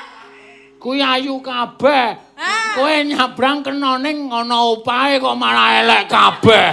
Kuwi 0.79 1.03
ayu 1.03 1.43
kabeh. 1.43 2.15
Ah. 2.39 2.71
Kowe 2.79 2.93
nyabrang 3.03 3.67
kena 3.67 3.99
ning 3.99 4.31
ana 4.31 4.71
opahe 4.71 5.19
kok 5.19 5.35
malah 5.35 5.83
elek 5.83 6.07
kabeh. 6.07 6.71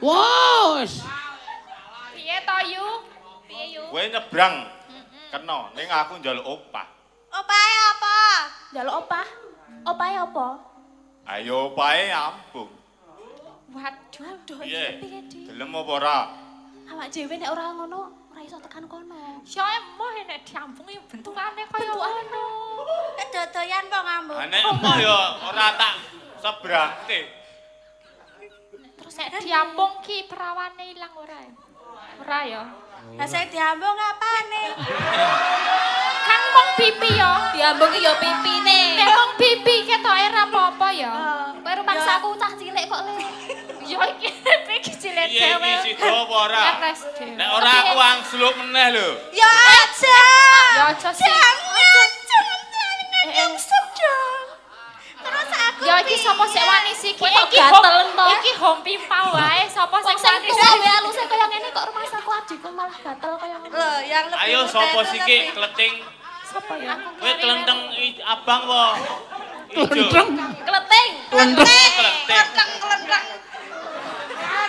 Wes. 0.06 1.01
Kowe 3.92 4.08
nyebrang 4.08 4.64
kena 5.28 5.68
ning 5.76 5.84
aku 5.92 6.16
njaluk 6.16 6.48
opah. 6.48 6.88
Opahe 7.28 7.76
apa? 7.92 8.16
Njaluk 8.72 9.04
opah? 9.04 9.26
Opahe 9.84 10.16
apa? 10.16 10.48
Ayo 11.28 11.68
opahe 11.68 12.08
ambung. 12.08 12.72
Waduh. 13.68 14.24
Aduh, 14.32 14.56
Piye? 14.64 14.96
Gelem 15.28 15.76
apa 15.76 15.92
ora? 15.92 16.18
Awak 16.88 17.12
dhewe 17.12 17.36
nek 17.36 17.52
ora 17.52 17.68
ngono, 17.76 18.32
ora 18.32 18.40
iso 18.40 18.56
tekan 18.64 18.88
kono. 18.88 19.44
Ya 19.44 19.64
emoh 19.76 20.08
nek 20.24 20.40
diambungi 20.40 20.96
bentukane 21.12 21.62
kaya 21.68 21.92
ngono. 21.92 22.44
Eh 23.20 23.28
dodoyan 23.28 23.92
po 23.92 23.98
ngambung. 24.08 24.40
Nek 24.40 24.62
emoh 24.72 24.96
ya 25.04 25.18
ora 25.52 25.66
tak 25.76 25.94
sebrangke. 26.40 27.20
Terus 28.96 29.14
nek 29.20 29.36
diambung 29.44 30.00
ki 30.00 30.32
perawane 30.32 30.96
ilang 30.96 31.12
ora 31.12 31.36
ya? 31.44 31.52
Ora 32.24 32.40
ya. 32.48 32.64
Lah 33.18 33.28
sing 33.28 33.44
diambung 33.52 33.92
apane? 33.92 34.64
Kan 36.24 36.40
mung 36.56 36.70
pipi 36.80 37.10
ya. 37.20 37.52
Diambung 37.52 37.92
ya 38.00 38.12
pipine. 38.16 38.96
Nek 38.96 39.08
mung 39.12 39.32
pipi 39.36 39.84
ketoke 39.84 40.22
ora 40.32 40.42
apa-apa 40.48 40.88
ya. 40.96 41.12
Kowe 41.60 41.72
rumangsaku 41.76 42.28
cah 42.40 42.52
cilik 42.56 42.84
kok 42.88 43.02
le. 43.04 43.14
Ya 43.82 43.98
iki 44.08 44.30
iki 44.78 44.92
cilik 44.94 45.26
dhewe. 45.26 45.58
iki 45.82 45.98
sida 45.98 46.06
apa 46.06 46.34
ora? 46.48 46.64
Nek 47.34 47.48
ora 47.50 47.72
aku 47.82 47.98
angsluk 47.98 48.54
meneh 48.62 48.94
lho. 48.94 49.08
Ya 49.34 49.50
aja. 49.50 50.22
Ya 50.78 50.82
aja 50.94 51.10
sih. 51.10 51.26
Jangan, 51.26 52.08
jangan 52.24 52.58
nyungsep 53.26 53.81
iki 56.02 56.16
sapa 56.18 56.44
sik 56.44 56.62
wani 56.62 56.92
sih 56.92 57.10
iki? 57.10 57.18
Kowe 57.18 57.30
kok 57.30 57.46
Iki 57.46 57.58
gatel, 57.58 57.94
hom- 57.94 58.12
toh? 58.12 58.28
Iki 58.30 58.52
hom 58.56 58.78
pimpau 58.80 59.26
wae 59.32 59.62
sapa 59.66 59.94
Wong 59.94 60.04
sing 60.04 60.16
sing 60.18 60.28
wani 60.28 60.46
tuwa 60.46 60.62
sih? 60.64 60.78
wae 60.78 60.90
aluse 60.92 61.22
kaya 61.24 61.44
ngene 61.46 61.68
kok 61.70 61.84
rumangsaku 61.86 62.30
adikku 62.32 62.68
malah 62.70 62.96
gatel 62.96 63.32
kaya 63.36 63.56
ngono. 63.56 63.72
Loh, 63.72 63.98
yang 64.02 64.24
lebih 64.26 64.44
Ayo 64.44 64.58
muda 64.60 64.70
sapa 64.70 64.98
itu 64.98 65.10
siki 65.10 65.36
lebih- 65.38 65.52
kleting? 65.54 65.92
Sapa 66.44 66.74
ya? 66.76 66.94
Kowe 67.16 67.32
klenteng 67.34 67.78
i- 67.92 68.20
abang 68.20 68.62
apa? 68.64 68.82
Ijo. 69.72 69.86
Klenteng. 69.88 70.28
Kleting. 70.60 71.08
Klenteng. 71.26 71.64
Klenteng. 71.64 72.26
Kelenteng, 72.28 72.68
kelenteng. 72.76 73.24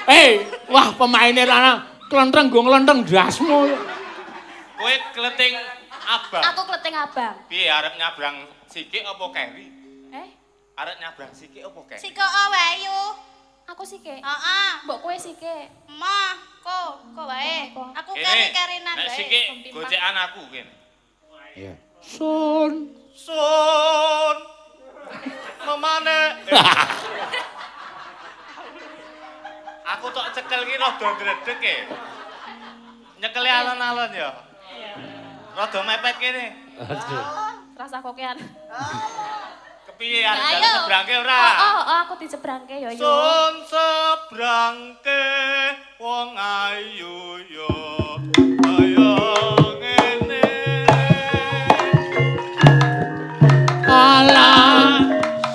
Eh, 0.06 0.30
wah 0.68 0.88
pemaine 0.94 1.42
rana 1.42 1.74
klenteng 2.08 2.48
go 2.48 2.60
nglenteng 2.62 3.04
dasmu. 3.04 3.68
Kowe 4.74 4.94
kleting 5.12 5.54
abang. 6.06 6.44
Aku 6.46 6.62
kleting 6.66 6.94
abang. 6.94 7.36
Piye 7.48 7.68
arep 7.68 7.96
nyabrang 7.96 8.36
sikik 8.66 9.04
apa 9.04 9.26
keri? 9.30 9.83
Arep 10.74 10.96
nyabrang 10.98 11.30
sikik 11.38 11.62
apa 11.70 11.80
keri? 11.86 12.02
Siko 12.02 12.26
wayu. 12.26 13.00
aku 13.70 13.84
sike. 13.86 14.20
Heeh. 14.20 14.70
Mbok 14.90 15.00
kowe 15.06 15.16
sike. 15.16 15.70
Mah, 15.88 16.34
ko, 16.66 17.00
ko 17.14 17.22
wae. 17.30 17.72
Aku 17.74 18.12
kari-karinan 18.18 18.96
Nek 18.98 19.08
wae. 19.08 19.18
sikik 19.18 19.46
gocekan 19.70 20.18
aku 20.18 20.42
kene. 20.50 20.74
Iya. 21.54 21.74
Sun. 22.02 22.90
Sun. 23.14 24.38
Memane? 25.64 26.22
Aku 29.84 30.10
tok 30.16 30.32
cekel 30.36 30.64
ki 30.64 30.76
rada 30.80 31.08
ndredeg 31.16 31.60
e. 31.64 31.76
Nyekeli 33.22 33.52
alon-alon 33.52 34.12
ya. 34.16 34.32
Rada 35.54 35.80
mepet 35.86 36.16
kene. 36.18 36.46
Aduh. 36.82 37.24
Rasa 37.78 38.02
kokean. 38.02 38.42
Kepiye 40.04 40.28
arep 40.28 40.36
jalan 40.36 40.60
Ayo. 40.60 40.74
sebrangke 40.84 41.16
Oh, 41.16 41.24
ora? 41.24 41.40
oh, 41.64 41.80
oh, 41.88 41.98
aku 42.04 42.14
dicebrangke 42.20 42.76
yo 42.76 42.90
yo. 42.92 43.00
Sun 43.00 43.54
sebrangke 43.72 45.24
wong 45.96 46.36
ayu 46.36 47.40
yo 47.48 47.72
kaya 48.36 49.16
ngene. 49.80 50.44
Ala 53.88 54.52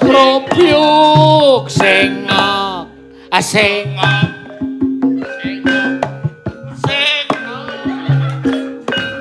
probyuk 0.00 1.68
sing 1.68 2.24
asing 3.28 3.84
Sing 5.36 5.60
sing 6.88 7.24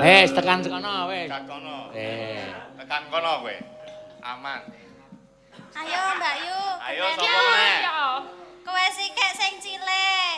eh 0.00 0.24
tekan 0.24 0.64
sekono 0.64 1.12
wis. 1.12 1.28
Tekan 1.28 1.44
kono. 1.44 1.92
Eh. 1.92 2.48
Tekan 2.80 3.02
kono 3.12 3.44
kowe. 3.44 3.67
Ayo 5.88 6.04
Mbak 6.20 6.36
Yu. 6.44 6.60
Ayo 6.84 7.02
sapa 7.16 7.40
meneh? 7.48 7.80
Ya. 7.80 8.20
Kowe 8.60 8.84
sikik 8.92 9.32
sing 9.40 9.56
cilik. 9.56 10.36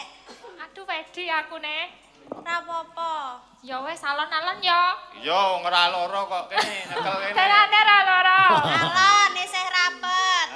Aduh 0.63 0.87
wedi 0.87 1.27
aku 1.27 1.59
nih. 1.59 1.91
Ora 2.31 2.63
apa-apa. 2.63 3.43
Ya 3.67 3.83
wes 3.83 3.99
alon-alon 3.99 4.63
ya. 4.63 4.95
Yo 5.19 5.59
ngera 5.67 5.91
loro 5.91 6.31
kok 6.31 6.55
kene 6.55 6.87
nyekel 6.87 7.15
kene. 7.19 7.35
Terane 7.35 7.81
ra 7.83 7.99
loro. 8.07 8.43
Alon 8.63 9.33
isih 9.43 9.67
rapet. 9.75 10.47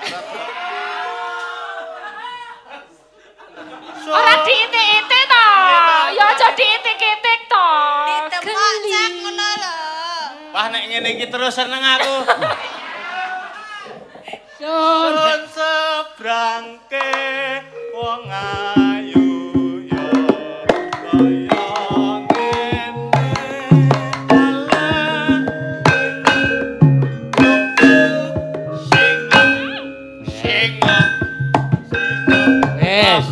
Ora 4.14 4.34
diitik-itik 4.46 5.24
to. 5.26 5.46
Ya 6.14 6.24
aja 6.30 6.48
diitik-itik 6.54 7.40
to. 7.50 7.68
Ditembok 8.06 8.74
cak 8.86 9.10
ngono 9.10 9.48
lho. 9.58 9.74
Wah 10.54 10.66
nek 10.70 10.86
ngene 10.86 11.18
iki 11.18 11.26
terus 11.26 11.50
seneng 11.50 11.82
aku. 11.82 12.14
Sun. 14.58 15.40
Sebrangke 15.54 17.10
wong 17.94 18.26
ayu 18.30 19.30
yo 19.86 20.08
koyong 21.10 22.22
kene 22.30 23.30
dalan 24.30 25.42
sing 28.90 29.18
sing 30.38 30.78
sing 30.78 30.78
wes 32.78 33.26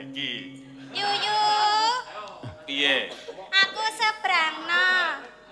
iki 0.00 0.32
yuyu 0.96 1.40
piye? 2.64 3.12
Aku 3.52 3.84
seprangno 3.96 4.88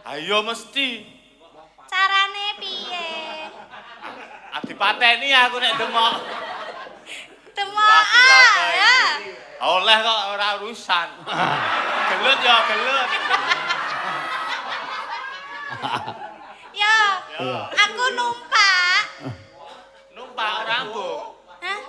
ayo 0.08 0.40
mesti. 0.44 1.15
Adipateni 4.76 5.32
aku 5.32 5.56
nek 5.56 5.72
demok. 5.80 6.20
Demok 7.56 7.80
ah, 7.80 8.68
ya. 8.76 8.96
Oleh 9.64 9.96
kok 10.04 10.20
ora 10.36 10.48
urusan. 10.60 11.08
Gelut 12.12 12.38
ya 12.44 12.56
gelut. 12.68 13.08
Yo, 16.76 16.98
aku 17.72 18.04
numpak. 18.20 19.00
Numpak 20.12 20.50
ora 20.60 20.76
mbok. 20.92 21.24
Hah? 21.64 21.80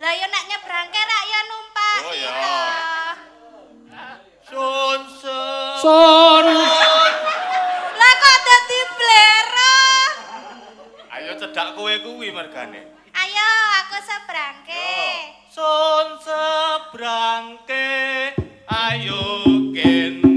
Lah 0.00 0.12
yo 0.16 0.24
nek 0.32 0.44
nyebrangke 0.48 0.96
rak 0.96 1.22
yo 1.28 1.40
numpak. 1.44 2.00
Oh, 2.08 2.14
ya. 2.16 2.24
Iya. 2.24 2.64
Sun 4.48 5.00
se. 5.12 5.40
Sun. 5.84 6.46
Lah 8.00 8.12
kok 8.16 8.36
dadi 8.48 8.80
blero? 8.96 9.80
Cedak 11.60 11.76
kowe 11.76 11.92
kuwi 12.00 12.32
mergane. 12.32 12.80
Ayo 13.12 13.50
aku 13.84 14.00
sebrangke. 14.00 14.88
Sun 15.52 16.16
sebrangke 16.24 17.84
ayo 18.64 19.44
kene. 19.76 20.29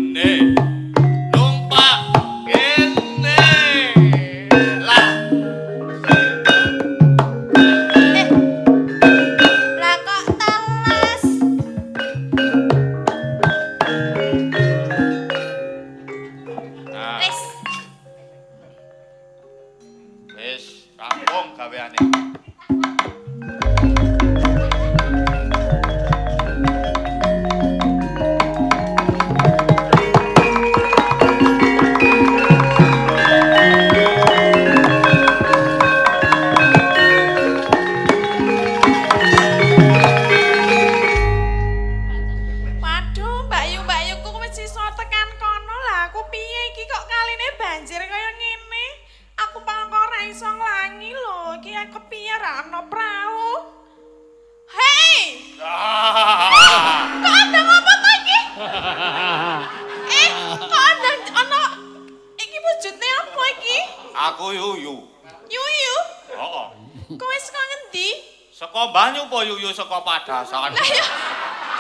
Banyu 68.94 69.26
apa 69.26 69.38
yuyu 69.50 69.74
saka 69.74 69.98
padasan? 70.06 70.70
Lah 70.70 70.88
ya 70.88 71.06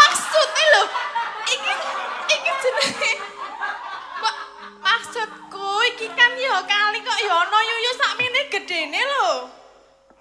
maksudnya 0.02 0.66
lho, 0.74 0.84
iki 1.46 1.74
iki 2.34 2.52
jenenge 2.58 3.12
Mbak, 4.18 4.36
maksudku 4.82 5.68
iki 5.94 6.10
kan 6.18 6.34
ya 6.34 6.58
kali 6.66 7.00
kok 7.06 7.20
ya 7.22 7.34
ana 7.38 7.60
yuyu 7.62 7.92
sakmene 7.94 8.42
gedene 8.50 9.02
lho. 9.06 9.28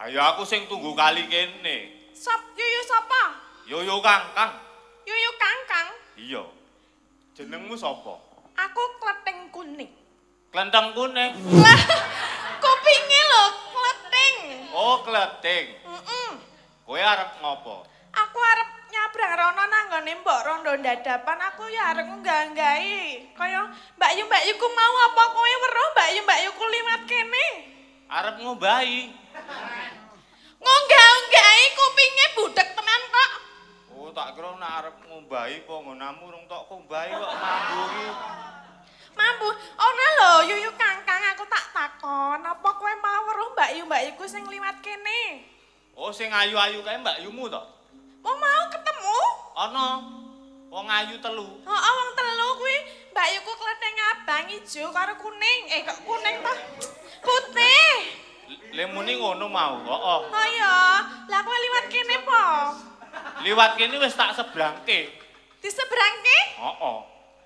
Ayo 0.05 0.21
aku 0.21 0.45
sing 0.45 0.69
tunggu 0.69 0.93
kali 0.93 1.25
kene. 1.33 2.11
Sop 2.13 2.53
yuyu 2.53 2.81
sapa? 2.85 3.41
Yuyu 3.65 3.97
Kangkang. 4.05 4.53
Yuyu 5.09 5.31
Kangkang. 5.41 5.89
Iya. 6.21 6.45
Jenengmu 7.33 7.73
sapa? 7.73 8.21
Aku 8.53 8.83
kleting 9.01 9.49
kuning. 9.49 9.89
Klenteng 10.53 10.93
kuning. 10.93 11.33
Lah, 11.57 11.81
kupinge 12.63 13.23
lho 13.33 13.45
kleting. 13.73 14.37
Oh, 14.77 15.01
kleting. 15.01 15.67
Heeh. 15.89 16.31
Kowe 16.83 16.99
arep 16.99 17.39
ngopo? 17.39 17.87
Aku 18.13 18.39
arep 18.43 18.71
nyabrang 18.91 19.35
rono 19.39 19.65
nang 19.71 19.85
nggone 19.89 20.13
Mbok 20.21 20.41
Rondo 20.45 20.73
dadapan 20.83 21.39
aku 21.47 21.65
ya 21.71 21.95
arep 21.95 22.11
ngganggahi. 22.11 23.33
Kaya 23.39 23.71
Mbak 23.97 24.13
Yu 24.19 24.25
Mbak 24.27 24.43
Yu 24.51 24.55
ku 24.59 24.69
mau 24.75 24.97
apa 25.07 25.23
kowe 25.31 25.53
weruh 25.63 25.89
Mbak 25.95 26.09
Yu 26.11 26.21
Mbak 26.27 26.41
Yu 26.43 26.51
ku 26.59 26.65
liwat 26.67 27.03
kene? 27.07 27.47
Arep 28.11 28.37
ngombahi. 28.43 29.15
Ngonggah-onggahi 30.59 31.65
kupinge 31.79 32.27
budek 32.37 32.69
tenan 32.75 33.03
kok. 33.15 33.33
Oh, 33.95 34.11
tak 34.11 34.35
kira 34.35 34.51
nek 34.59 34.73
arep 34.83 34.97
ngombahi 35.07 35.57
apa 35.63 35.75
ngonamu 35.87 36.25
rung 36.35 36.45
tok 36.51 36.67
ngombahi 36.67 37.11
kok 37.15 37.33
mambu 37.39 37.81
iki. 37.95 38.07
Mampu, 39.13 39.49
ana 39.77 40.07
lho 40.19 40.33
Yuyu 40.51 40.73
Kangkang 40.73 41.21
aku 41.37 41.45
tak 41.45 41.69
takon, 41.77 42.41
apa 42.43 42.69
kowe 42.75 42.93
mau 42.99 43.23
weruh 43.31 43.53
Mbak 43.55 43.71
Yu 43.79 43.83
Mbak 43.87 44.03
Yu 44.09 44.13
ku 44.19 44.25
sing 44.27 44.43
liwat 44.51 44.83
kene? 44.83 45.52
Oh, 45.93 46.09
sing 46.09 46.33
ayu-ayu 46.33 46.81
kae 46.81 46.97
Mbak 46.99 47.21
Yumu 47.29 47.53
to? 47.53 47.61
Mau 48.25 48.33
mau 48.41 48.65
ketemu? 48.73 49.19
Ana 49.53 49.87
wong 50.73 50.89
ayu 50.89 51.21
telu. 51.21 51.61
Heeh, 51.69 51.93
wong 51.93 52.11
telu 52.17 52.49
kuwi 52.57 52.77
Mbak 53.13 53.27
Yu 53.37 53.41
ku 53.45 53.53
klething 53.61 53.97
abang 54.09 54.47
ijo 54.49 54.85
karo 54.89 55.13
kuning. 55.21 55.61
Eh 55.69 55.85
kok 55.85 56.01
kuning 56.09 56.37
toh? 56.41 56.59
Putih. 57.21 57.93
Le 58.73 58.85
muni 58.89 59.21
ngono 59.21 59.53
mau. 59.53 59.77
Heeh. 59.85 60.21
Oh 60.33 60.47
iya, 60.49 60.77
lah 61.29 61.41
kowe 61.45 61.57
liwat 61.61 61.87
kene 61.93 62.17
po? 62.25 62.43
Liwat 63.45 63.73
kene 63.77 64.01
wis 64.01 64.17
tak 64.17 64.33
sebrangke. 64.33 65.13
Disebrangke? 65.61 66.39
Heeh. 66.57 66.99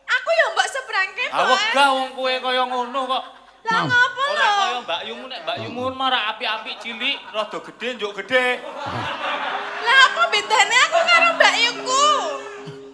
Aku 0.06 0.28
ya 0.30 0.46
mbok 0.54 0.68
sebrangke 0.70 1.24
po. 1.28 1.34
Ha 1.34 1.40
wegah 1.50 1.88
wong 1.98 2.10
kowe 2.14 2.30
kaya 2.30 2.62
ngono 2.62 3.00
kok. 3.10 3.24
Lah 3.66 3.80
ngopo 3.82 4.22
Ora 4.22 4.46
lho? 4.46 4.54
kaya 4.56 4.78
Mbak 4.80 5.00
Yumu 5.04 5.24
nek 5.26 5.40
Mbak 5.42 5.56
Yumu 5.66 5.82
marak 5.92 6.24
apik-apik 6.30 6.76
cilik, 6.78 7.18
rada 7.30 7.58
gedhe 7.60 7.88
njuk 7.94 8.12
gedhe. 8.16 8.46
Lah 9.82 9.98
apa 10.06 10.22
bedane 10.28 10.76
aku 10.86 10.98
karo 11.02 11.28
Mbak 11.34 11.54
Yuku? 11.58 12.06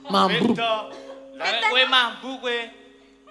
Beda. 0.08 0.72
Lah 1.36 1.46
nek 1.50 1.60
kowe 1.68 1.82
mambu 1.84 2.30
kowe. 2.38 2.58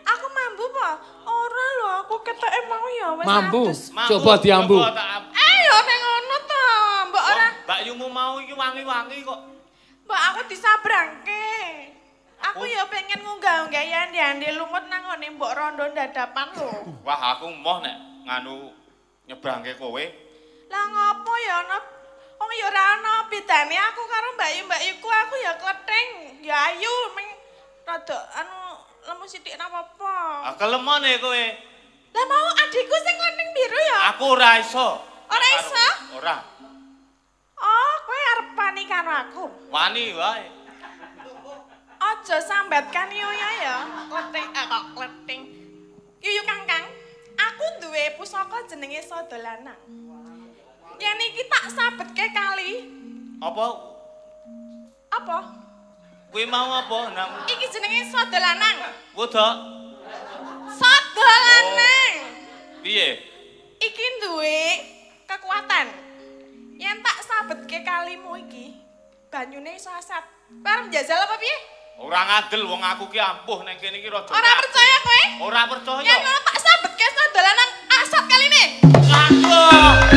Aku 0.01 0.25
mambu 0.27 0.63
po? 0.67 0.87
Ora 1.23 1.65
lho, 1.77 1.89
aku 2.01 2.15
ketoke 2.21 2.59
mau 2.65 2.85
ya 2.91 3.07
wis 3.15 3.25
Mambu. 3.25 3.63
mambu, 3.91 4.09
Coba 4.09 4.33
diambu. 4.37 4.77
am- 4.81 5.29
Eh 5.31 5.57
ning 5.81 5.99
ngono 5.99 6.35
to, 6.43 6.63
mbok 7.09 7.23
ora 7.27 7.47
Mbak 7.65 7.79
Yumu 7.85 8.07
mau 8.07 8.37
iki 8.37 8.53
wangi-wangi 8.53 9.17
kok. 9.21 9.39
mbok 10.05 10.19
aku 10.27 10.39
disabrangke. 10.45 11.49
Aku 12.41 12.65
ya 12.65 12.83
pengen 12.89 13.21
ngunggah-unggah 13.21 13.85
yandi-yandi 13.85 14.57
lumut 14.57 14.81
nang 14.89 15.05
ngene 15.05 15.37
mbok 15.37 15.53
rondo 15.53 15.85
dadapan 15.93 16.49
lho. 16.57 16.71
Wah, 17.05 17.37
aku 17.37 17.53
moh 17.53 17.77
nek 17.85 18.25
nganu 18.25 18.73
nyebrangke 19.29 19.77
kowe. 19.77 20.03
Lah 20.71 20.83
ngopo 20.89 21.33
ya 21.45 21.61
ana 21.61 21.77
Wong 22.41 22.49
ya 22.57 22.65
ora 22.73 22.83
ana 22.97 23.13
bedane 23.29 23.77
aku 23.77 24.01
karo 24.09 24.33
Mbak 24.33 24.49
Yu 24.57 24.63
Mbak 24.65 24.81
aku 24.97 25.35
ya 25.45 25.53
kleting, 25.61 26.09
ya 26.41 26.57
ayu 26.73 26.93
ming 27.13 27.29
rada 27.85 28.17
anu 28.33 28.81
lemu 29.05 29.29
sithik 29.29 29.53
napa 29.61 29.85
apa. 29.85 30.17
Ah 30.49 30.53
kelemone 30.57 31.21
kowe. 31.21 31.43
Lah 32.11 32.25
mau 32.25 32.47
adikku 32.65 32.97
sing 32.97 33.13
kleting 33.13 33.49
biru 33.53 33.77
ya? 33.77 33.97
Aku 34.17 34.33
ora 34.33 34.57
iso. 34.57 35.05
Ora 35.29 35.47
iso? 35.61 35.85
Ora. 36.17 36.37
Oh, 37.61 37.93
kowe 38.09 38.21
arep 38.33 38.49
pani 38.57 38.83
karo 38.89 39.13
aku. 39.13 39.43
Wani 39.69 40.17
wae. 40.17 40.60
Aja 42.01 42.41
sambatkan 42.41 43.13
Yuya 43.13 43.49
ya. 43.61 43.77
Kleting 44.09 44.47
eh 44.49 44.65
kok 44.65 44.85
kleting. 44.97 45.41
Yuyu 46.21 46.41
Kangkang, 46.45 46.85
aku 47.37 47.65
duwe 47.77 48.17
pusaka 48.17 48.65
jenenge 48.65 49.05
Sodolanang. 49.05 49.77
Yen 50.97 51.19
iki 51.29 51.45
tak 51.45 51.69
sabetke 51.69 52.25
kali. 52.29 52.89
Apa? 53.41 53.65
Apa? 55.13 55.37
Kowe 56.31 56.43
mau 56.45 56.69
apa? 56.73 56.97
Nang 57.13 57.29
Iki 57.45 57.65
jenenge 57.69 58.09
Sodolanang. 58.09 58.77
wedok. 59.13 59.53
Sodolanang. 60.73 62.13
Piye? 62.81 63.09
Iki 63.77 64.05
duwe 64.25 64.61
kekuatan. 65.25 65.89
Yen 66.81 66.97
tak 67.05 67.17
sabetke 67.21 67.85
kalimu 67.85 68.41
iki, 68.41 68.73
banyune 69.29 69.77
iso 69.77 69.93
asat. 69.93 70.25
Bareng 70.65 70.89
jajal 70.89 71.17
apa 71.17 71.37
piye? 71.37 71.57
Ora 71.99 72.19
ngandel 72.27 72.63
wong 72.63 72.81
aku 72.83 73.11
ki 73.11 73.19
ampuh 73.19 73.59
ning 73.67 73.75
kene 73.81 73.99
iki 73.99 74.07
raja. 74.07 74.31
Ora 74.31 74.51
percaya 74.61 74.97
kowe? 75.03 75.21
Ora 75.47 75.61
percaya. 75.67 76.07
Yen 76.07 76.19
ngono 76.23 76.39
tak 76.47 76.57
sambet 76.63 76.93
kes 76.95 77.11
to 77.11 77.23
dolanan 77.35 77.69
asat 77.99 78.23
banyune, 78.27 78.63
kowe 78.87 78.99
Langsung. 79.11 80.11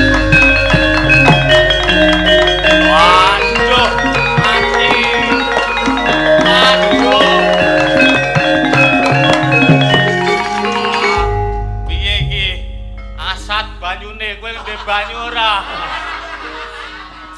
banyu 14.84 15.16
ora 15.16 15.64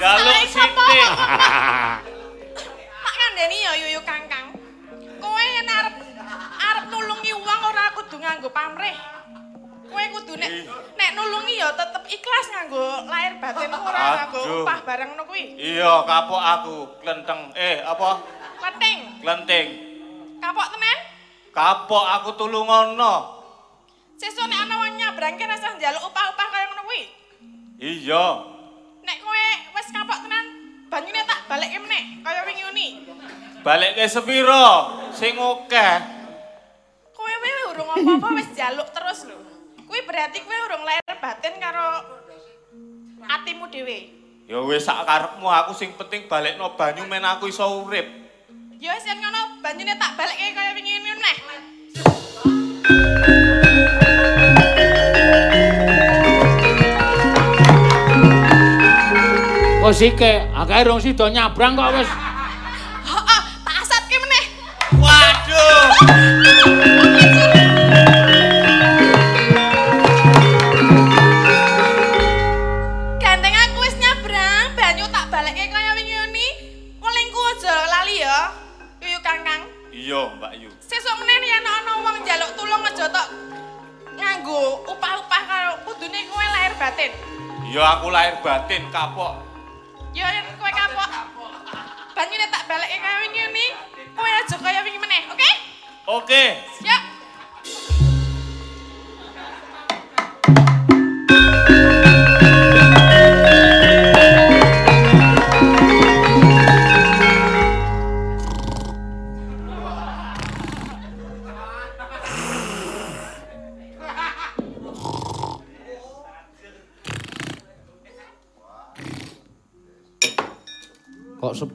jaluk 0.03 0.35
sithik 0.51 1.11
kudu 8.16 8.24
nganggo 8.24 8.48
pamrih. 8.48 8.97
Kowe 9.93 10.05
kudu 10.16 10.34
nek 10.40 10.51
nek 10.97 11.10
nulungi 11.12 11.60
ya 11.60 11.68
tetep 11.76 12.01
ikhlas 12.09 12.47
nganggo 12.48 13.05
lahir 13.12 13.36
batin 13.36 13.70
ora 13.76 14.24
nganggo 14.24 14.64
upah 14.64 14.78
bareng 14.88 15.09
ngono 15.12 15.28
kuwi. 15.28 15.44
Iya, 15.60 16.01
kapok 16.09 16.40
aku 16.40 16.76
klenteng. 17.05 17.52
Eh, 17.52 17.84
apa? 17.84 18.24
Penting. 18.56 19.20
Klenting. 19.20 19.66
Kapok 20.40 20.66
tenan? 20.72 20.98
Kapok 21.52 22.05
aku 22.09 22.30
tulungono. 22.40 23.36
Sesuk 24.16 24.48
nek 24.48 24.64
ana 24.64 24.74
wong 24.80 24.97
nyabrangke 24.97 25.44
rasa 25.44 25.76
njaluk 25.76 26.09
upah-upah 26.09 26.47
kaya 26.48 26.64
ngono 26.72 26.82
kuwi. 26.88 27.02
Iya. 27.76 28.26
Nek 29.05 29.16
kowe 29.20 29.47
wis 29.76 29.88
kapok 29.93 30.18
tenan, 30.24 30.47
banyune 30.88 31.20
tak 31.28 31.44
balekke 31.52 31.78
meneh 31.84 32.24
kaya 32.24 32.40
wingi 32.48 32.64
uni. 32.64 32.88
Balik 33.60 33.93
ke 33.93 34.09
sepiro? 34.09 34.66
Sing 35.12 35.36
akeh. 35.36 36.15
Apa-apa 37.97 38.28
wis 38.36 38.52
njaluk 38.52 38.93
terus 38.93 39.24
lho. 39.24 39.40
Kuwi 39.89 40.05
berarti 40.05 40.44
kowe 40.44 40.56
urung 40.68 40.85
lahir 40.85 41.16
batin 41.16 41.56
karo 41.56 42.05
atimu 43.24 43.73
dhewe. 43.73 44.12
Ya 44.44 44.60
wis 44.60 44.85
sak 44.85 45.09
karepmu 45.09 45.48
aku 45.48 45.73
sing 45.73 45.97
penting 45.97 46.28
balekno 46.28 46.77
banyu 46.77 47.09
men 47.09 47.24
aku 47.24 47.48
iso 47.48 47.64
urip. 47.89 48.05
Ya 48.77 48.93
wis 48.93 49.09
yen 49.09 49.16
ngono 49.16 49.64
banyune 49.64 49.97
tak 49.97 50.12
balekke 50.12 50.52
kaya 50.52 50.77
wingi 50.77 51.01
meneh. 51.01 51.36
Kok 59.81 59.94
sike, 59.97 60.52
akeh 60.52 60.82
rong 60.85 61.01
sida 61.01 61.32
nyabrang 61.32 61.81
kok 61.81 61.97
wis. 61.97 62.10
Heeh, 63.09 63.40
tak 63.64 63.77
asatke 63.81 64.16
meneh. 64.20 64.44
Waduh. 65.01 66.36
Batin. 86.77 87.11
Iya 87.66 87.82
aku 87.98 88.07
lahir 88.12 88.36
batin 88.44 88.86
kapok. 88.93 89.43
Ya 90.15 90.28
yen 90.32 90.47
kowe 90.57 90.70
kapok. 90.70 91.11
Banyune 92.16 92.47
tak 92.48 92.65
balekke 92.65 92.97
kaya 92.97 93.16
wingi 93.28 93.40
uni, 93.44 93.66
kowe 94.16 94.24
aja 94.24 94.57
kaya 94.57 94.81
wingi 94.81 94.97
meneh, 94.97 95.28
oke? 95.28 95.51
Oke. 96.07 96.43
Siap. 96.81 96.95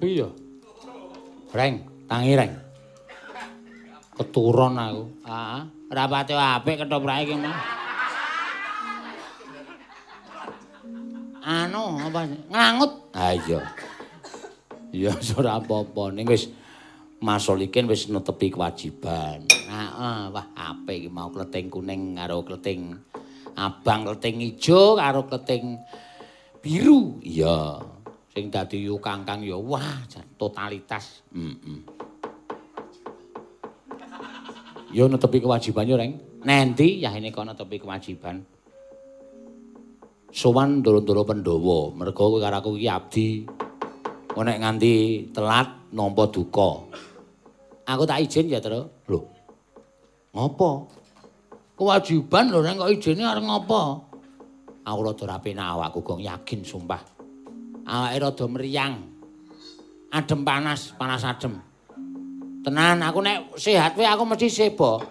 Sepi? 0.02 0.18
Reng, 1.54 1.86
tangi 2.10 2.34
reng. 2.34 2.50
Keturun 4.18 4.74
aku. 4.74 5.04
Heeh, 5.30 5.62
rapate 5.94 6.34
apik 6.34 6.82
ketoprake 6.82 7.30
iki 7.30 7.38
mah. 7.38 7.62
Anu, 11.46 12.02
apa? 12.02 12.26
Ngangut. 12.50 13.14
Ha 13.14 13.38
iya. 13.38 13.62
Ya 14.90 15.14
ora 15.38 15.62
apa-apa, 15.62 16.10
ning 16.10 16.26
wis 16.26 16.50
masolikin 17.22 17.86
wis 17.86 18.10
netepi 18.10 18.50
kewajiban. 18.50 19.46
Heeh, 19.54 20.20
wah 20.34 20.48
apik 20.58 20.98
iki 21.06 21.10
mau 21.14 21.30
kleting 21.30 21.70
kuning 21.70 22.18
karo 22.18 22.42
kleting 22.42 22.98
abang, 23.54 24.10
kleting 24.10 24.50
ijo 24.50 24.98
karo 24.98 25.30
kleting 25.30 25.78
biru. 26.58 27.22
Iya. 27.22 27.91
Sing 28.32 28.48
dadi 28.48 28.88
yu 28.88 28.96
kangkang 28.96 29.44
ya 29.44 29.60
wah 29.60 30.08
totalitas. 30.40 31.28
Heeh. 31.36 31.80
Yo 34.92 35.08
netepi 35.08 35.44
kewajiban 35.44 35.88
yo, 35.88 35.96
Reng. 36.00 36.16
Nanti 36.48 37.04
ya 37.04 37.12
ini 37.16 37.32
kono 37.32 37.52
netepi 37.52 37.80
kewajiban. 37.80 38.40
Sowan 40.32 40.80
ndoro-ndoro 40.80 41.28
Pandhawa, 41.28 41.92
merga 41.92 42.16
kowe 42.16 42.40
karo 42.40 42.56
aku 42.56 42.80
iki 42.80 42.88
abdi. 42.88 43.28
Kok 44.32 44.44
nek 44.48 44.64
nganti 44.64 44.94
telat 45.36 45.92
nampa 45.92 46.32
duka. 46.32 46.88
Aku 47.84 48.04
tak 48.08 48.24
izin 48.24 48.48
ya, 48.48 48.64
Tru. 48.64 48.88
Lho. 49.12 49.20
Ngopo? 50.32 50.88
Kewajiban 51.76 52.48
lho 52.48 52.64
Reng 52.64 52.80
kok 52.80 52.92
izine 52.96 53.28
arep 53.28 53.44
ngopo? 53.44 54.08
Aku 54.88 55.00
rada 55.04 55.36
rapi 55.36 55.52
awakku 55.52 56.00
gong 56.00 56.24
yakin 56.24 56.64
sumpah. 56.64 57.21
Awake 57.88 58.18
rada 58.22 58.46
meriang. 58.46 58.94
Adem 60.12 60.42
panas, 60.44 60.92
panas 61.00 61.24
adem. 61.24 61.56
Tenan, 62.62 63.02
aku 63.02 63.20
nek 63.26 63.58
sehat 63.58 63.98
wae 63.98 64.06
aku 64.06 64.24
mesti 64.28 64.48
sebo. 64.52 65.02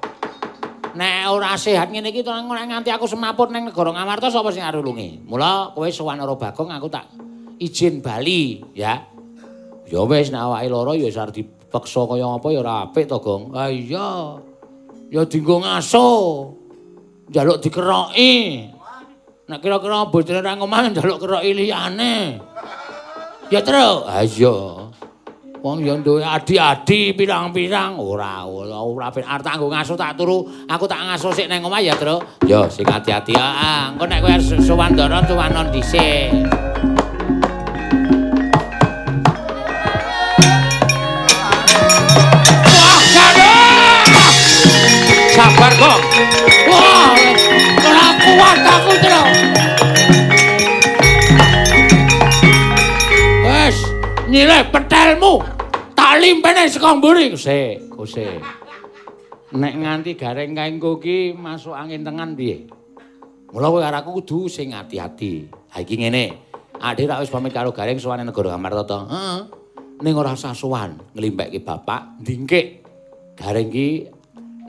Nek 0.94 1.30
ora 1.30 1.54
sehat 1.54 1.90
ngene 1.90 2.10
iki 2.10 2.22
tenan 2.22 2.46
nganti 2.46 2.90
aku 2.90 3.06
semaput 3.06 3.50
ning 3.54 3.70
negara 3.70 3.94
Ngamarta 3.94 4.30
sapa 4.30 4.50
sing 4.50 4.62
arulungi? 4.62 5.22
Mula 5.22 5.70
kowe 5.74 5.86
sowan 5.90 6.18
karo 6.18 6.34
Bagong 6.34 6.70
aku 6.70 6.86
tak 6.90 7.10
izin 7.58 8.02
bali, 8.02 8.58
ya. 8.74 8.98
Ya 9.90 10.00
wis 10.06 10.30
nek 10.30 10.42
awake 10.46 10.70
lara 10.70 10.92
ya 10.94 11.06
wis 11.10 11.18
arep 11.18 11.34
dipeksa 11.34 12.06
kaya 12.06 12.26
apa 12.26 12.46
ya 12.54 12.58
ora 12.62 12.74
apik 12.86 13.04
to, 13.10 13.18
Gong. 13.18 13.50
Ha 13.54 13.66
iya. 13.70 14.38
Ya 15.10 15.26
dienggo 15.26 15.58
ngaso. 15.58 16.06
Njaluk 17.30 17.58
dikeroki. 17.62 18.34
Nek 19.50 19.58
kira-kira 19.58 20.06
bojone 20.06 20.46
ra 20.46 20.54
ngomah 20.54 20.94
njaluk 20.94 21.26
keroki 21.26 21.50
liyane. 21.50 22.38
Ya, 23.50 23.58
Tru. 23.66 24.06
Ha 24.06 24.22
iya. 24.22 24.86
Wong 25.58 25.82
ya 25.82 25.98
duwe 25.98 26.22
adi-adi 26.22 27.12
pirang-pirang 27.18 27.98
ora 27.98 28.46
ora 28.46 28.78
ora 28.80 29.06
ben 29.10 29.26
arep 29.26 29.44
tak 29.44 29.60
nggo 29.60 29.68
ngaso 29.68 29.92
tak 29.92 30.16
turu 30.16 30.48
aku 30.64 30.88
tak 30.88 31.04
ngaso 31.04 31.34
sik 31.34 31.50
nang 31.50 31.66
omah 31.66 31.82
ya, 31.82 31.98
Tru. 31.98 32.22
Ya 32.46 32.70
sing 32.70 32.86
ati-ati 32.86 33.34
ah. 33.34 33.90
Engko 33.90 34.06
nek 34.06 34.22
kowe 34.22 34.38
sowan 34.62 34.94
ndara 34.94 35.18
tuwanon 35.26 35.74
dhisik. 35.74 36.69
Aku, 48.44 48.92
Tru. 49.00 49.22
Wes, 53.44 53.76
nyileh 54.28 54.62
petelmu. 54.72 55.44
Tak 55.92 56.12
limpene 56.18 56.66
saka 56.66 56.96
mburi. 56.96 57.36
Sik, 57.36 57.92
sik. 58.08 58.40
Nek 59.50 59.74
nganti 59.82 60.14
gareng 60.14 60.54
kaengku 60.54 61.02
ki 61.02 61.34
masuk 61.34 61.74
angin 61.74 62.06
tengan 62.06 62.38
piye? 62.38 62.70
Mula 63.50 63.66
kowe 63.66 63.82
karo 63.82 63.98
aku 63.98 64.10
kudu 64.22 64.46
sing 64.46 64.70
ati-ati. 64.70 65.50
Ha 65.74 65.82
iki 65.82 65.98
ngene. 65.98 66.50
Adik 66.78 67.10
rak 67.10 67.26
wis 67.26 67.34
pamit 67.34 67.50
karo 67.50 67.74
gareng 67.74 67.98
sowane 67.98 68.22
negara 68.22 68.54
Amarta 68.54 68.86
to. 68.86 69.00
Heeh. 69.10 69.38
Ning 70.00 70.14
ora 70.14 70.32
usah 70.38 70.54
sowan 70.54 70.96
nglimpekke 71.18 71.60
bapak 71.66 72.22
ndingkik. 72.22 72.86
Gareng 73.34 73.68
ki 73.74 74.06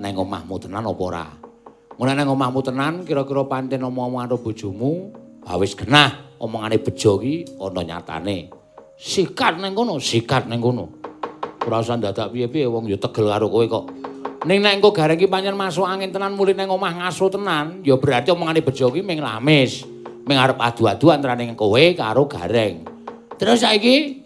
nang 0.02 0.18
omahmu 0.18 0.58
tenan 0.58 0.90
apa 0.90 1.04
ora? 1.06 1.41
Mun 2.02 2.10
nang 2.18 2.34
omahmu 2.34 2.66
tenan 2.66 3.06
kira-kira 3.06 3.46
pancen 3.46 3.86
omong-omong 3.86 4.26
bojomu, 4.42 5.14
ha 5.46 5.54
wis 5.62 5.78
genah 5.78 6.34
omongane 6.42 6.82
bejo 6.82 7.22
ki 7.22 7.62
ana 7.62 7.86
nyatane. 7.86 8.50
Sikat 8.98 9.62
nang 9.62 9.78
kono, 9.78 10.02
sikat 10.02 10.50
nang 10.50 10.66
kono. 10.66 10.90
Usah 11.62 12.02
dadak 12.02 12.34
piye-piye 12.34 12.66
wong 12.66 12.90
ya 12.90 12.98
tegel 12.98 13.30
karo 13.30 13.54
kowe 13.54 13.66
kok. 13.70 13.86
Ning 14.50 14.66
nek 14.66 14.82
engko 14.82 14.90
gareng 14.90 15.14
ki 15.14 15.30
pancen 15.30 15.54
masuk 15.54 15.86
angin 15.86 16.10
tenan 16.10 16.34
mulih 16.34 16.58
nang 16.58 16.74
omah 16.74 17.06
ngaso 17.06 17.30
tenan, 17.30 17.86
ya 17.86 17.94
berarti 18.02 18.34
omongane 18.34 18.66
bejo 18.66 18.90
ki 18.90 19.06
ming 19.06 19.22
lamis. 19.22 19.86
Ming 20.26 20.42
arep 20.42 20.58
adu-adu 20.58 21.14
antarane 21.14 21.54
kowe 21.54 21.84
karo 21.94 22.26
gareng. 22.26 22.82
Terus 23.38 23.62
saiki 23.62 24.26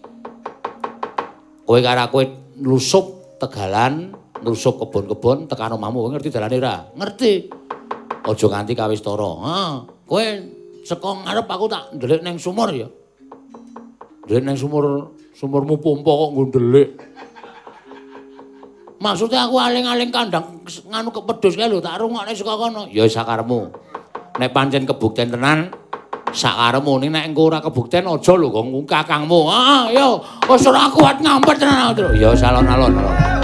kowe 1.68 1.76
karo 1.84 2.08
kowe 2.08 2.24
nlusup 2.56 3.36
tegalan, 3.36 4.16
nlusup 4.40 4.80
kebon-kebon 4.80 5.44
tekan 5.44 5.76
omahmu, 5.76 6.16
ngerti 6.16 6.32
dalane 6.32 6.56
ora? 6.56 6.88
Ngerti. 6.96 7.65
Aja 8.26 8.46
nganti 8.50 8.74
kawis 8.74 9.00
tara. 9.06 9.30
Ha, 9.46 9.86
kowe 10.02 10.24
saka 10.82 11.08
ngarep 11.22 11.46
aku 11.46 11.66
tak 11.70 11.94
ndelik 11.94 12.26
ning 12.26 12.42
sumur 12.42 12.74
ya. 12.74 12.90
Ndelik 14.26 14.42
ning 14.42 14.58
sumur 14.58 15.14
sumurmu 15.30 15.78
pompa 15.78 16.10
kok 16.10 16.30
nggo 16.34 16.44
ndelik. 16.50 16.90
Maksudnya 18.96 19.46
aku 19.46 19.60
aling-aling 19.62 20.10
kandang 20.10 20.42
nganu 20.66 21.14
kepedhus 21.14 21.54
kae 21.54 21.70
lho 21.70 21.78
tak 21.78 22.02
rungokne 22.02 22.34
saka 22.34 22.54
kono. 22.58 22.82
Ya 22.90 23.06
sakaremu. 23.06 23.70
Nek 24.42 24.50
pancen 24.50 24.82
kebukten 24.90 25.30
tenan 25.30 25.70
sakaremu 26.34 26.92
ning 27.06 27.10
nek 27.14 27.30
engko 27.30 27.54
ora 27.54 27.62
kebukten 27.62 28.10
aja 28.10 28.34
lho 28.34 28.50
kakangmu. 28.82 29.40
Ah, 29.46 29.86
yo 29.94 30.18
wis 30.50 30.66
ora 30.66 30.90
kuat 30.90 31.22
ngampet 31.22 31.62
tenan. 31.62 31.94
Ya 32.18 32.34
salon-alon. 32.34 33.35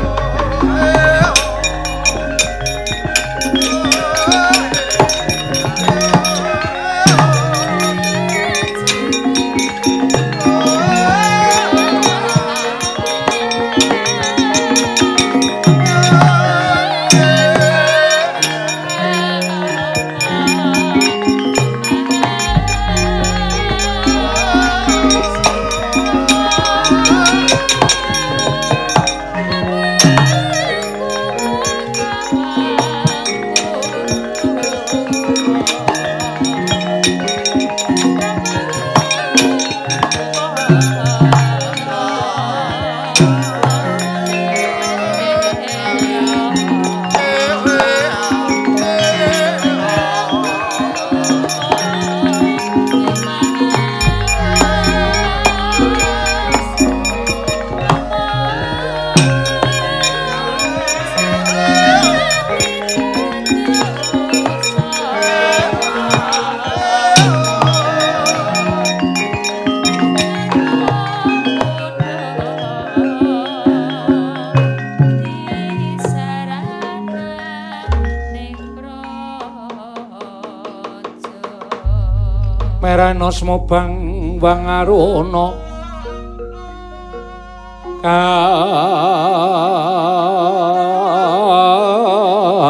Merana 83.32 83.40
smobang 83.40 84.36
wangaruna 84.40 85.56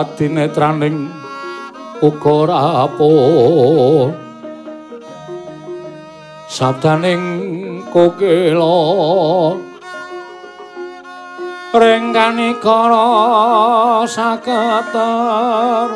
katinetraning 0.07 1.11
uga 2.03 2.47
rapuh 2.47 4.15
sabdaning 6.47 7.83
kokela 7.91 9.59
rengkani 11.73 12.55
kara 12.63 14.07
saketer. 14.07 15.91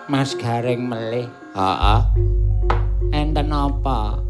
Mas 0.08 0.40
Gareng 0.40 0.88
melih. 0.88 1.28
Heeh. 1.52 2.02
Enten 3.12 3.52
apa? 3.52 4.24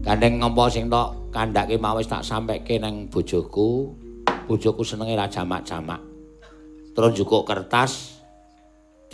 Gandeng 0.00 0.40
ngopo 0.40 0.72
sing 0.72 0.88
tok 0.88 1.28
kandhake 1.28 1.76
mau 1.76 2.00
wis 2.00 2.08
tak 2.08 2.24
sampeke 2.24 2.80
nang 2.80 3.04
bojoku. 3.12 3.92
Bojoku 4.48 4.80
senenge 4.80 5.12
ra 5.12 5.28
jamak-jamak. 5.28 6.00
Terus 6.94 7.10
njukuk 7.18 7.42
kertas 7.42 8.13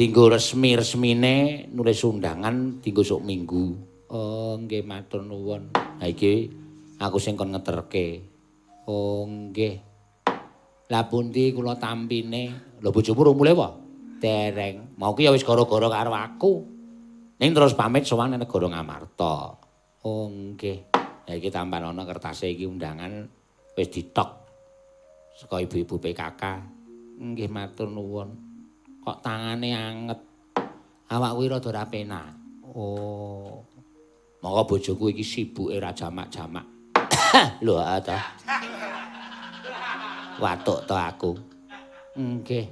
dinggo 0.01 0.33
resmi-resmine 0.33 1.69
nulis 1.77 2.01
undangan 2.09 2.81
dinggo 2.81 3.05
sok 3.05 3.21
minggu. 3.21 3.77
Oh, 4.09 4.57
nggih 4.57 4.81
matur 4.81 5.21
nuwun. 5.21 5.77
Ha 5.77 6.09
iki 6.09 6.49
aku 6.97 7.21
sing 7.21 7.37
kon 7.37 7.53
ngeterke. 7.53 8.25
Oh, 8.89 9.29
nggih. 9.29 9.77
Lah 10.89 11.05
pundi 11.05 11.53
kula 11.53 11.77
tampine? 11.77 12.73
Lho 12.81 12.89
bojomu 12.89 13.29
rung 13.29 13.45
mulih 13.45 13.53
apa? 13.61 13.77
Dereng. 14.25 14.97
Mau 14.97 15.13
ki 15.13 15.29
ya 15.29 15.37
wis 15.37 15.45
gara-gara 15.45 15.93
karo 15.93 16.17
aku. 16.17 16.65
Ning 17.37 17.53
terus 17.53 17.77
pamit 17.77 18.09
sowan 18.09 18.33
nang 18.33 18.41
negara 18.41 18.73
Ngamarta. 18.73 19.37
Oh, 20.01 20.33
nggih. 20.33 20.81
Ya 21.29 21.37
iki 21.37 21.53
tampan 21.53 21.85
ana 21.85 22.09
kertase 22.09 22.49
iki 22.49 22.65
undangan 22.65 23.29
wis 23.77 23.93
ditok 23.93 24.49
saka 25.37 25.61
ibu-ibu 25.61 26.01
PKK. 26.01 26.43
Nggih 27.21 27.53
matur 27.53 27.93
nuwun. 27.93 28.50
Kok 29.01 29.19
tangane 29.25 29.73
anget. 29.73 30.21
Awak 31.11 31.33
kuwi 31.35 31.47
rada 31.49 31.69
ora 31.73 31.85
penak. 31.89 32.27
Oh. 32.77 33.65
Maka 34.41 34.61
bojoku 34.65 35.13
iki 35.13 35.25
sibuke 35.25 35.77
ra 35.77 35.93
jamak-jamak. 35.93 36.65
Lho 37.65 37.77
ta. 38.01 38.19
Watuk 40.41 40.89
to 40.89 40.97
aku. 40.97 41.33
Nggih. 42.17 42.67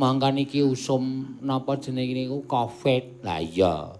Mangka 0.00 0.32
niki 0.32 0.64
usum 0.64 1.36
napa 1.44 1.76
jenenge 1.76 2.16
niku 2.16 2.48
Covid. 2.48 3.20
Lah 3.20 3.40
iya. 3.40 3.92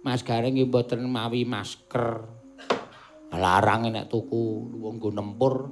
Mas 0.00 0.24
Gareng 0.24 0.56
nggih 0.56 0.72
mboten 0.72 1.04
mawi 1.04 1.44
masker. 1.44 2.24
Larang 3.32 3.92
nek 3.92 4.08
tuku 4.08 4.72
wong 4.80 4.96
nggo 4.96 5.12
nempur. 5.12 5.68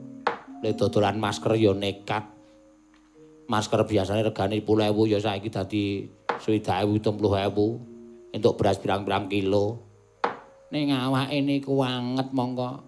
Lek 0.60 0.76
dodolan 0.76 1.16
masker 1.16 1.56
ya 1.56 1.72
nekat. 1.72 2.35
Masker 3.46 3.86
biasane 3.86 4.26
regane 4.26 4.58
10.000 4.58 5.12
ya 5.12 5.18
saiki 5.22 5.48
dadi 5.54 5.84
20.000 6.42 6.98
30.000. 6.98 8.34
Entuk 8.34 8.58
beras 8.58 8.82
pirang-pirang 8.82 9.30
kilo. 9.30 9.80
Ning 10.74 10.90
awake 10.90 11.38
niku 11.46 11.78
anget 11.80 12.34
mongko. 12.34 12.82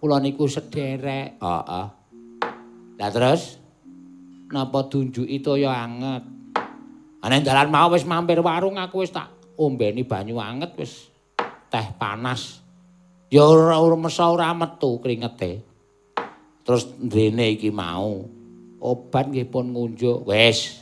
Kula 0.00 0.18
niku 0.24 0.48
sederek. 0.48 1.36
Heeh. 1.36 1.86
Lah 2.96 3.10
terus 3.12 3.60
napa 4.50 4.88
dunjuki 4.88 5.38
toya 5.44 5.84
anget. 5.84 6.24
Ana 7.20 7.36
dalan 7.44 7.68
mau 7.68 7.92
wis 7.92 8.08
mampir 8.08 8.40
warung 8.40 8.80
aku 8.80 9.04
wis 9.04 9.12
tak 9.12 9.28
ombeni 9.60 10.08
banyu 10.08 10.40
anget 10.40 10.72
wis 10.80 11.12
teh 11.68 11.86
panas. 12.00 12.64
Ya 13.28 13.44
ora 13.44 13.76
mesa 14.00 14.32
ora 14.32 14.56
metu 14.56 14.96
kringete. 14.98 15.60
Terus 16.64 16.88
ndrene 16.96 17.52
iki 17.52 17.68
mau 17.68 18.39
obat 18.80 19.28
nggih 19.28 19.46
pun 19.46 19.70
ngunjuk. 19.76 20.26
Wis. 20.26 20.80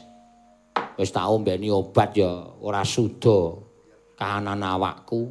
Wis 0.99 1.11
tak 1.15 1.31
ombeni 1.31 1.71
obat 1.71 2.15
ya 2.15 2.31
ora 2.63 2.83
suda 2.83 3.55
kahanan 4.19 4.63
awakku. 4.63 5.31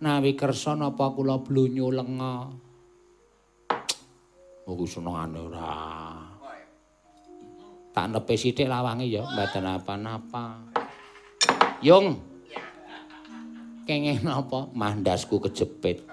Nawi 0.00 0.32
kersa 0.32 0.72
napa 0.76 1.12
kula 1.12 1.40
blunyu 1.40 1.92
lenga. 1.92 2.48
Aku 4.64 4.84
senengane 4.86 5.38
ora. 5.40 5.76
tak 7.90 8.06
nepe 8.06 8.38
sithik 8.38 8.70
lawange 8.70 9.10
ya, 9.10 9.26
mboten 9.26 9.66
apa-napa. 9.66 10.62
Yung. 11.82 12.16
Kenging 13.84 14.22
napa? 14.22 14.70
Mandasku 14.70 15.42
kejepit. 15.42 16.06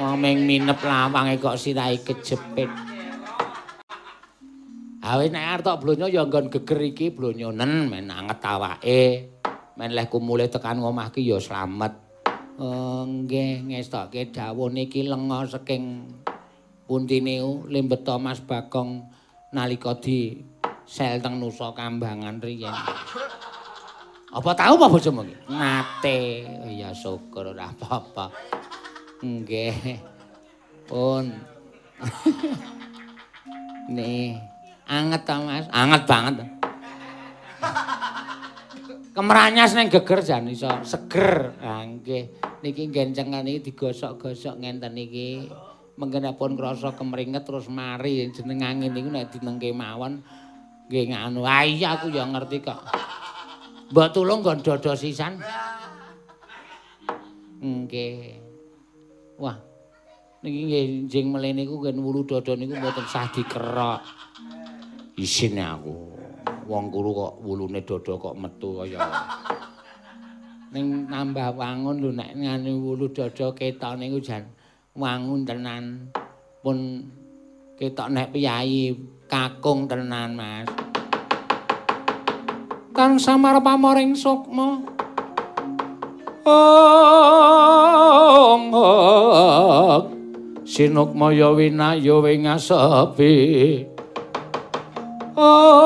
Wong 0.00 0.16
ming 0.16 0.48
minep 0.48 0.80
lawange 0.80 1.36
kok 1.36 1.60
sirahe 1.60 2.00
kejepit. 2.00 2.72
Awis 5.04 5.28
nek 5.28 5.44
arep 5.44 5.60
tok 5.60 5.84
blonyo 5.84 6.08
ya 6.08 6.24
nggon 6.24 6.48
geger 6.48 6.80
iki 6.80 7.12
blonyonen 7.12 7.84
men 7.92 8.08
anget 8.08 8.40
awake. 8.48 9.28
Men 9.76 9.92
leh 9.92 10.08
kumule 10.08 10.48
tekan 10.48 10.80
omah 10.80 11.12
ki 11.12 11.20
ya 11.20 11.36
slamet. 11.36 11.92
Oh, 12.56 13.04
nggih 13.04 13.68
ngestokke 13.68 14.32
dawuh 14.32 14.72
niki 14.72 15.04
lenga 15.04 15.44
saking 15.44 16.08
puntine 16.88 17.44
limbeto 17.68 18.16
Mas 18.16 18.40
Bagong 18.40 19.04
nalika 19.52 20.00
di 20.00 20.40
sel 20.88 21.20
teng 21.20 21.36
Nusa 21.36 21.76
Kambangan 21.76 22.40
riyen. 22.40 22.72
Apa 24.32 24.50
tahu 24.56 24.80
apa 24.80 24.86
bojomu 24.88 25.28
iki? 25.28 25.36
Nate. 25.52 26.20
Oh, 26.64 26.72
ya 26.72 26.88
syukur 26.96 27.52
ora 27.52 27.68
apa-apa. 27.68 28.32
Nggih. 29.20 30.00
Pun. 30.88 31.28
Nih, 33.96 34.40
anget 34.88 35.22
ta 35.28 35.36
Mas? 35.44 35.68
Anget 35.68 36.02
banget. 36.08 36.34
Kemranyas 39.10 39.76
ning 39.76 39.92
geger 39.92 40.24
jan 40.24 40.48
iso 40.48 40.70
seger. 40.80 41.52
Ha 41.60 41.84
nggih. 41.84 42.24
Niki 42.64 42.88
gencengan 42.88 43.44
iki 43.44 43.68
digosok-gosok 43.68 44.56
ngenten 44.64 44.96
iki. 44.96 45.50
Mengkenipun 46.00 46.56
krasa 46.56 46.96
kemringet 46.96 47.44
terus 47.44 47.68
mari 47.68 48.32
jeneng 48.32 48.64
angin 48.64 48.96
niku 48.96 49.12
nek 49.12 49.28
dinengke 49.28 49.68
mawon 49.76 50.24
nggih 50.88 51.12
nganu. 51.12 51.44
Ah 51.44 51.68
iya 51.68 52.00
aku 52.00 52.08
ya 52.08 52.24
ngerti 52.24 52.64
kok. 52.64 52.80
Mbok 53.92 54.08
tulung 54.16 54.40
nggon 54.40 54.64
dodo 54.64 54.96
sisan. 54.96 55.36
Nggih. 57.60 58.39
Wah. 59.40 59.56
Niki 60.44 60.60
nggih 60.68 60.84
jeng 61.08 61.32
mlene 61.32 61.64
niku 61.64 61.80
nggen 61.80 61.96
wulu 62.00 62.24
dodo 62.28 62.52
niku 62.56 62.76
mboten 62.76 63.04
sah 63.08 63.28
dikerok. 63.32 64.00
Isin 65.16 65.56
aku. 65.56 66.12
Wong 66.68 66.92
kuru 66.92 67.10
kok 67.16 67.32
wulune 67.44 67.80
dodo 67.84 68.20
kok 68.20 68.36
metu 68.36 68.84
kaya. 68.84 69.00
Ning 70.70 71.08
nambah 71.08 71.56
wangun 71.56 71.96
lho 72.04 72.10
nek 72.12 72.36
ngene 72.36 72.72
wulu 72.72 73.08
dodo 73.12 73.52
ketok 73.56 73.96
niku 73.96 74.20
jan 74.20 74.44
wangun 74.96 75.48
tenan. 75.48 76.12
Pun 76.60 77.08
ketok 77.80 78.12
nek 78.12 78.36
piyai 78.36 78.92
kakung 79.24 79.88
tenan, 79.88 80.36
Mas. 80.36 80.68
Kang 82.92 83.16
samar 83.16 83.56
pamoring 83.64 84.12
sukma. 84.12 84.84
Ong 88.50 88.66
Sinukmaya 90.66 91.50
winaya 91.54 92.16
wingasepi 92.22 93.36
Ong. 95.40 95.80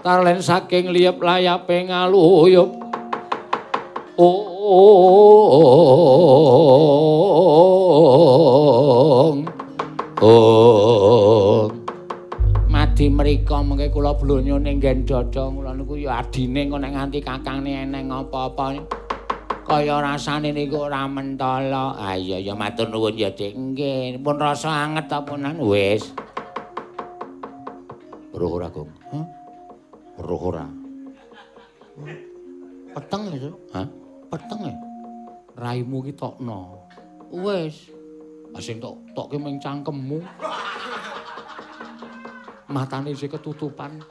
Tarlen 0.02 0.42
saking 0.42 0.90
liyep 0.90 1.22
layape 1.22 1.86
ngaluyup 1.86 2.70
Ong 4.64 5.04
Ong 10.24 11.68
Madi 12.72 13.12
mriko 13.12 13.60
mengke 13.60 13.92
kula 13.92 14.16
blonyo 14.16 14.56
ning 14.56 14.80
nggen 14.80 15.04
dada 15.04 15.52
kula 15.52 15.76
niku 15.76 16.00
ya 16.00 16.24
adine 16.24 16.64
kok 16.72 16.80
nek 16.80 16.96
nganti 16.96 17.20
kakangne 17.20 17.84
eneng 17.84 18.08
apa-apa 18.08 18.80
kaya 19.68 20.00
rasane 20.00 20.48
niku 20.52 20.88
ora 20.88 21.04
mentala. 21.08 21.96
Iya 22.16 22.40
ya 22.40 22.56
matur 22.56 22.88
nuwun 22.88 23.20
ya 23.20 23.32
Dik. 23.32 23.52
Nggih, 23.56 24.20
pun 24.24 24.40
rasa 24.40 24.88
anget 24.88 25.12
apunan 25.12 25.60
wis. 25.60 26.12
Roh 28.32 28.50
ora, 28.60 28.68
Gong. 28.68 28.92
Hah? 29.12 29.24
Roh 30.20 30.40
ora. 30.52 30.66
Peteng 32.92 33.22
ya, 33.32 33.52
Hah? 33.72 34.03
Peteng 34.34 34.66
ya? 34.66 34.74
Raimu 35.54 36.02
ki 36.02 36.18
tokno. 36.18 36.90
Wis. 37.30 37.94
Asing 38.58 38.82
tok 38.82 38.98
tokke 39.14 39.38
ming 39.38 39.62
cangkemmu. 39.62 40.18
Matane 42.66 43.14
isih 43.14 43.30
ketutupan. 43.30 44.02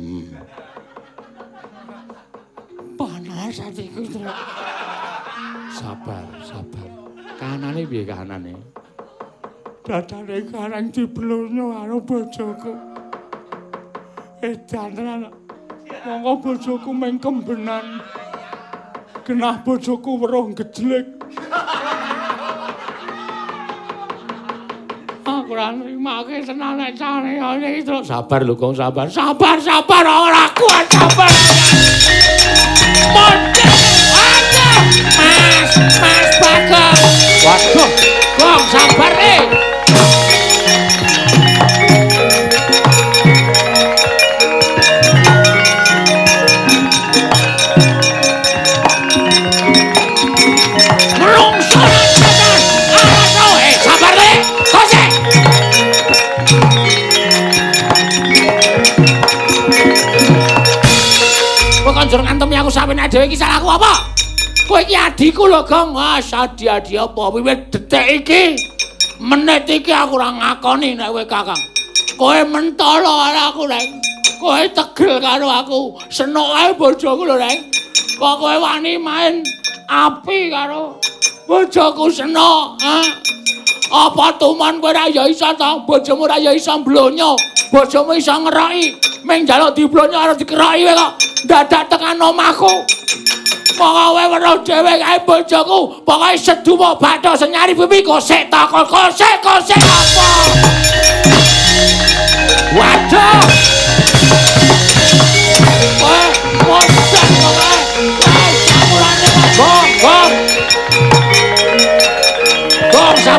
Hmm. 0.00 0.32
Panas 2.96 3.60
atiku, 3.60 4.00
Tru. 4.08 4.24
Sabar, 5.68 6.24
sabar. 6.40 6.88
Kanane 7.36 7.84
piye 7.84 8.08
kanane? 8.08 8.56
Dadane 9.84 10.48
karang 10.48 10.88
diblonyo 10.88 11.76
karo 11.76 12.00
bojoku. 12.00 12.89
Edan 14.40 14.96
tenan. 14.96 15.28
Monggo 16.00 16.32
bojoku 16.40 16.96
meng 16.96 17.20
kembenan. 17.20 18.00
Genah 19.28 19.60
bojoku 19.60 20.16
weruh 20.16 20.48
gejlek. 20.56 21.04
Aku 25.28 25.52
ora 25.52 25.76
nrimake 25.76 26.40
tenan 26.48 26.80
nek 26.80 26.96
cane 26.96 27.36
iki. 27.36 27.84
Sabar 28.08 28.40
lho, 28.40 28.56
Kong, 28.56 28.72
sabar. 28.72 29.12
Sabar, 29.12 29.60
sabar 29.60 30.04
ora 30.08 30.48
kuat 30.56 30.88
sabar. 30.88 31.32
Aja! 33.12 33.68
Mas, 35.20 35.72
Mas 36.00 36.30
Bagong. 36.40 36.96
Waduh, 37.44 37.90
Kong, 38.40 38.64
sabar 38.72 39.12
eh. 39.20 39.69
Aku 62.70 62.78
sampeyan 62.78 63.10
dhewe 63.10 63.26
iki 63.26 63.34
salahku 63.34 63.66
apa? 63.66 64.14
Kowe 64.70 64.78
iki 64.78 64.94
adikku 64.94 65.50
lho, 65.50 65.66
Gong. 65.66 65.98
Ah, 65.98 66.22
sadi-adi 66.22 66.94
apa 66.94 67.34
wiwit 67.34 67.66
detik 67.74 68.22
iki. 68.22 68.54
Menit 69.18 69.66
iki 69.66 69.90
aku 69.90 70.14
ora 70.14 70.30
ngakoni 70.30 70.94
nek 70.94 71.10
kowe 71.10 71.24
Kakang. 71.26 71.58
Kowe 72.14 72.38
mentolo 72.46 73.10
karo 73.10 73.42
aku, 73.50 73.62
Reng. 73.66 73.90
Kowe 74.38 74.62
tegel 74.70 75.18
karo 75.18 75.50
aku. 75.50 75.98
Senok 76.14 76.46
ae 76.54 76.70
bojoku 76.78 77.26
lho, 77.26 77.34
Reng. 77.42 77.58
Kok 78.14 78.34
kowe 78.38 78.54
wani 78.62 78.94
main 79.02 79.42
api 79.90 80.54
karo 80.54 81.02
bojoku 81.50 82.06
senok, 82.06 82.78
ha? 82.86 83.02
Apa 83.90 84.38
tuman 84.38 84.78
kowe 84.78 84.94
ora 84.94 85.10
ya 85.10 85.26
iso 85.26 85.50
to? 85.58 85.82
Bojomu 85.90 86.30
ora 86.30 86.38
ya 86.38 86.54
iso 86.54 86.78
mblonyo. 86.78 87.34
Bojomu 87.70 88.12
iso 88.18 88.34
ngeroki. 88.34 88.98
Ming 89.22 89.46
njaluk 89.46 89.74
diblonyo 89.76 90.18
karo 90.18 90.34
dikeroki 90.34 90.90
kok 90.90 91.12
dadak 91.46 91.86
tekan 91.90 92.18
omahku. 92.18 92.72
Pokoke 93.78 94.24
weruh 94.32 94.58
dhewe 94.66 94.92
kae 94.98 95.18
bojoku. 95.26 96.02
Pokoke 96.04 96.38
seduwa 96.38 96.98
bathok 96.98 97.38
senyari 97.38 97.74
pipi 97.74 98.02
kosek 98.02 98.50
takon 98.50 98.86
kosek 98.90 99.38
kosek 99.38 99.78
apa? 99.78 100.28
Waduh. 102.74 103.79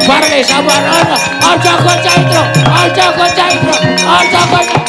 Sabar 0.02 0.22
nih, 0.34 0.41
sabar 0.41 0.82
ana. 0.82 1.18
Aja 1.45 1.73
gocah 1.78 2.15
itu, 2.18 2.41
aja 2.65 3.06
gocah 3.14 3.49
itu, 3.53 3.73
aja 4.02 4.41
gocah. 4.49 4.82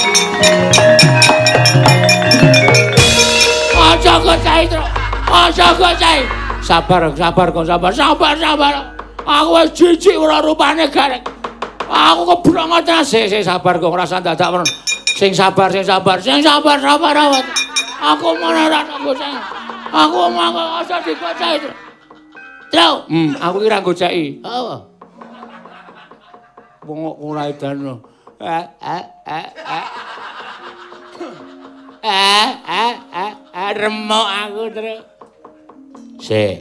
Aja 3.77 4.15
gocah 4.17 4.57
itu, 4.65 4.81
aja 5.29 5.67
gocah. 5.77 6.17
Sabar, 6.65 7.03
sabar 7.13 7.47
kok, 7.53 7.65
sabar, 7.69 7.93
sabar, 7.93 8.35
sabar. 8.41 8.73
Aku 9.23 9.51
wis 9.61 9.69
jijik 9.77 10.17
ora 10.17 10.41
rupane 10.41 10.89
garek. 10.89 11.21
Aku 11.93 12.25
kebrangat 12.25 13.05
sik 13.05 13.29
sik 13.29 13.45
sabar 13.45 13.77
kok 13.77 13.93
ora 13.93 14.09
usah 14.09 14.25
dadak 14.25 14.49
men. 14.49 14.65
Sing 15.13 15.37
sabar, 15.37 15.69
sing 15.69 15.85
sabar, 15.85 16.17
sing 16.25 16.41
sabar, 16.41 16.81
sabar 16.81 17.15
awet. 17.15 17.45
Aku 18.01 18.33
mana 18.41 18.73
ra 18.73 18.81
gocek. 18.89 19.37
Aku 19.93 20.33
mangko 20.33 20.81
aja 20.81 20.97
digocek. 21.05 21.69
Tru, 22.73 23.05
hmm, 23.13 23.37
aku 23.37 23.57
ki 23.61 23.69
ra 23.69 23.79
goceki. 23.85 24.41
Apa? 24.41 24.92
Wong 26.83 27.01
ora 27.23 27.47
edan. 27.47 28.03
Eh 28.43 28.65
eh 28.83 29.05
eh 29.23 29.47
eh. 29.55 29.87
Eh 32.03 32.49
eh 32.67 32.95
eh 33.15 33.33
eh 33.55 33.71
remuk 33.79 34.27
aku 34.27 34.63
terus. 34.75 35.01
Sik. 36.19 36.59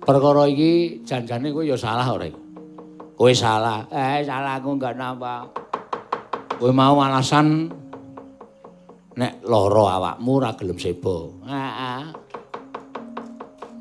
Perkara 0.00 0.48
iki 0.48 1.04
janjane 1.04 1.52
kowe 1.52 1.60
ya 1.60 1.76
salah 1.76 2.08
ora 2.08 2.24
iki? 2.24 2.40
Kowe 3.12 3.32
salah. 3.36 3.84
Eh 3.92 4.24
salah 4.24 4.56
aku 4.56 4.72
enggak 4.80 4.96
napa. 4.96 5.44
Kowe 6.56 6.72
mau 6.72 6.96
alasan 7.04 7.68
nek 9.20 9.44
lara 9.44 10.00
awakmu 10.00 10.30
ora 10.40 10.56
gelem 10.56 10.80
sebo. 10.80 11.44
Heeh. 11.44 12.02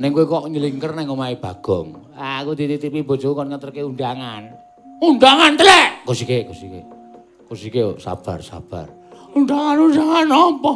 Ning 0.03 0.11
kowe 0.11 0.27
kok 0.27 0.51
nyelingker 0.51 0.91
nang 0.91 1.07
omahe 1.15 1.39
Bagong. 1.39 2.11
Aku 2.19 2.51
dititipi 2.59 3.07
bojoku 3.07 3.39
kon 3.39 3.47
ngeterke 3.47 3.79
undangan. 3.87 4.58
Undangan 4.99 5.55
telek. 5.55 6.03
Kusike, 6.03 6.43
kusike. 6.43 6.83
Kusike 7.47 7.95
sabar, 8.03 8.43
sabar. 8.43 8.87
Undangan-undangan 9.31 10.27
apa? 10.27 10.73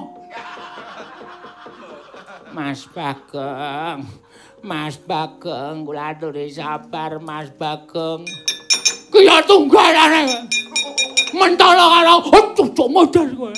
Mas 2.55 2.87
Bagong. 2.87 3.99
Mas 4.63 4.95
Bagong, 5.03 5.83
kula 5.83 6.15
aturi 6.15 6.47
sabar 6.47 7.19
Mas 7.19 7.51
Bagong. 7.59 8.23
Kaya 9.11 9.43
tunggalane. 9.43 10.47
Mentolo 11.35 11.85
karo 11.91 12.15
cucuk 12.55 12.87
modar 12.87 13.27
kowe. 13.35 13.51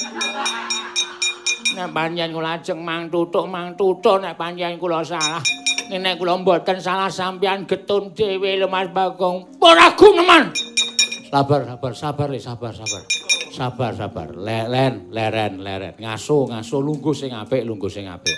Nek 1.76 1.92
panjenengan 1.92 2.32
kula 2.32 2.52
ajeng 2.58 2.80
mang 2.82 3.12
tutuk 3.12 3.46
mang 3.46 3.76
tutuk 3.76 4.18
nek 4.24 4.34
panjenengan 4.34 4.80
kula 4.80 5.04
salah. 5.04 5.44
Nek 5.86 6.18
kula 6.18 6.42
mboten 6.42 6.82
salah 6.82 7.14
sampeyan 7.14 7.70
getun 7.70 8.10
dhewe 8.18 8.58
lho 8.58 8.66
Mas 8.66 8.90
Bagong. 8.90 9.62
Ora 9.62 9.94
guneman. 9.94 10.50
Sabar, 11.30 11.62
sabar, 11.68 11.94
sabar, 11.94 12.28
le, 12.32 12.40
sabar, 12.42 12.74
sabar. 12.74 13.04
Sabar, 13.54 13.92
sabar. 13.94 14.28
Leren, 14.34 15.14
leren, 15.14 15.62
leren. 15.62 15.94
Ngaso, 16.02 16.50
ngaso 16.50 16.82
lungguh 16.82 17.14
sing 17.14 17.32
apik, 17.36 17.62
lungguh 17.62 17.92
sing 17.92 18.10
apik. 18.10 18.34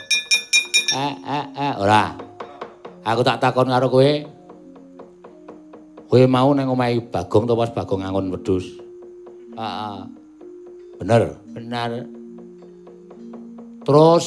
Eh, 0.92 1.14
eh, 1.24 1.46
eh, 1.56 1.74
ora. 1.80 2.12
Aku 3.08 3.24
tak 3.24 3.40
takon 3.40 3.72
karo 3.72 3.88
kowe. 3.88 4.12
Kowe 6.08 6.24
mau 6.28 6.52
nang 6.52 6.72
omahe 6.72 7.00
Bagong 7.00 7.48
to 7.48 7.56
pas 7.56 7.72
Bagong 7.72 8.04
ngangon 8.04 8.32
wedhus? 8.32 8.66
Heeh. 9.56 10.00
Bener, 11.00 11.38
bener. 11.54 11.92
Terus 13.88 14.26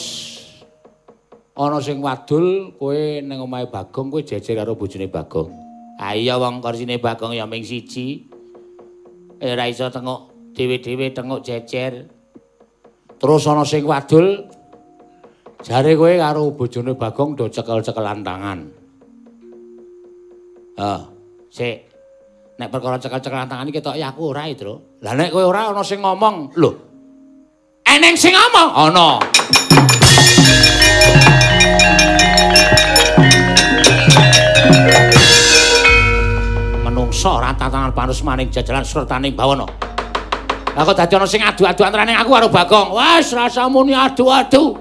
ana 1.60 1.76
sing 1.84 2.00
wadul 2.00 2.72
kowe 2.80 3.20
nang 3.20 3.44
omahe 3.44 3.68
Bagong 3.68 4.08
kowe 4.08 4.24
jejer 4.24 4.56
karo 4.56 4.72
bojone 4.72 5.12
Bagong. 5.12 5.52
Ah 6.00 6.16
iya 6.16 6.40
wong 6.40 6.64
korsine 6.64 6.96
Bagong 6.96 7.36
ya 7.36 7.44
ming 7.44 7.60
siji. 7.60 8.24
Eh 9.36 9.52
ora 9.52 9.68
iso 9.68 9.92
tengok 9.92 10.52
dhewe-dhewe 10.56 11.12
tengok 11.12 11.44
jejer. 11.44 12.08
Terus 13.20 13.44
ana 13.44 13.68
sing 13.68 13.84
wadul 13.84 14.48
jare 15.60 15.92
kowe 16.00 16.12
karo 16.16 16.56
bojone 16.56 16.96
Bagong 16.96 17.36
do 17.36 17.52
cekel-cekelan 17.52 18.24
tangan. 18.24 18.58
Ah, 20.80 21.12
sik. 21.52 21.92
Nek 22.56 22.72
perkara 22.72 22.96
cekel-cekelan 22.96 23.48
tangan 23.52 23.68
iki 23.68 23.84
ketok 23.84 24.00
ya 24.00 24.08
aku 24.16 24.32
ora, 24.32 24.48
Tru. 24.56 25.04
Lah 25.04 25.12
nek 25.12 25.28
kowe 25.28 25.44
ora 25.44 25.68
ana 25.68 25.84
sing 25.84 26.00
ngomong, 26.00 26.56
lho. 26.56 26.72
Eneng 27.84 28.16
sing 28.16 28.32
ngomong, 28.32 28.68
ana. 28.88 29.20
Menungso 29.20 29.80
rata 29.80 29.89
tangan 37.22 37.92
panus 37.92 38.24
maning 38.24 38.48
jajalan 38.48 38.84
surtaning 38.84 39.36
bawana. 39.36 39.68
Lah 40.70 40.86
kok 40.86 40.94
dadi 40.94 41.18
ana 41.18 41.26
sing 41.26 41.42
adu-adu 41.42 41.82
antaraning 41.82 42.14
aku 42.14 42.30
karo 42.30 42.48
Bagong. 42.48 42.94
Wes 42.94 43.34
rasa 43.34 43.66
muni 43.66 43.90
adu-adu. 43.90 44.78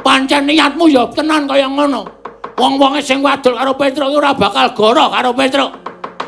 Pancen 0.00 0.48
niatmu 0.48 0.88
ya 0.88 1.04
tenan 1.12 1.44
kaya 1.44 1.68
ngono. 1.68 2.08
Wong-wonge 2.56 3.04
sing 3.04 3.20
wadul 3.20 3.52
karo 3.52 3.76
Petruk 3.76 4.16
ora 4.16 4.32
bakal 4.32 4.72
goro 4.72 5.12
karo 5.12 5.36
Petruk. 5.36 5.70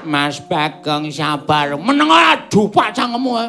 Mas 0.04 0.38
Bagong 0.44 1.08
sabar, 1.08 1.72
meneng 1.80 2.12
adu 2.12 2.68
pak 2.68 2.92
cangkemmu. 2.92 3.32
Eh. 3.42 3.48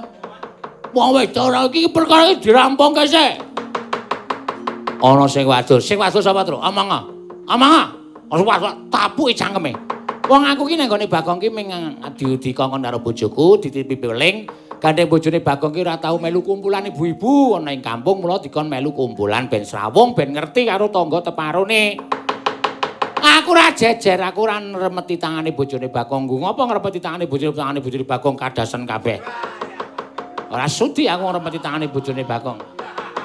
Wong 0.95 1.09
wedok 1.13 1.43
ora 1.51 1.67
iki 1.67 1.91
perkara 1.91 2.33
iki 2.33 2.49
dirampungke 2.49 3.03
sik. 3.05 3.33
Ana 4.99 5.25
sing 5.27 5.43
wadul, 5.43 5.79
sing 5.79 5.99
wadul 5.99 6.23
sapa, 6.23 6.43
Tru? 6.47 6.57
Omong. 6.59 6.87
Omong. 7.47 7.87
Ora 8.31 8.43
wadul 8.47 8.71
tapuki 8.87 9.35
cangkeme. 9.35 9.75
Wong 10.29 10.45
aku 10.45 10.69
ki 10.69 10.77
nang 10.77 10.85
gone 10.85 11.09
Bagong 11.09 11.41
ki 11.41 11.49
ming 11.49 11.73
adi-udi 12.05 12.53
kongkon 12.53 12.85
karo 12.85 13.01
bojoku, 13.01 13.65
ditipi 13.65 13.97
piling. 13.97 14.45
Gandeng 14.77 15.09
bojone 15.09 15.41
Bagong 15.41 15.73
ki 15.73 15.81
ora 15.81 15.97
tau 15.97 16.21
melu 16.21 16.45
kumpulan 16.45 16.85
ibu-ibu 16.85 17.57
ana 17.57 17.73
ing 17.73 17.81
kampung, 17.81 18.21
mula 18.21 18.37
dikon 18.37 18.69
melu 18.69 18.93
kumpulan 18.93 19.49
ben 19.49 19.65
srawung 19.65 20.13
ben 20.13 20.29
ngerti 20.37 20.69
karo 20.69 20.93
tangga 20.93 21.25
teparone. 21.25 21.97
Aku 23.17 23.57
ora 23.57 23.73
jejer, 23.73 24.21
aku 24.21 24.45
ora 24.45 24.61
ngremeti 24.61 25.17
tangane 25.17 25.49
bojone 25.49 25.89
Bagong. 25.89 26.29
Ngopo 26.29 26.61
ngremeti 26.61 27.01
tangane 27.01 27.25
bojone 27.25 27.57
tangane 27.57 27.79
bojone 27.81 28.05
Bagong 28.05 28.37
kadasen 28.37 28.85
kabeh. 28.85 29.17
Ora 30.53 30.69
sudi 30.69 31.09
aku 31.09 31.25
ngremeti 31.25 31.57
tangane 31.57 31.89
bojone 31.89 32.21
Bagong. 32.21 32.61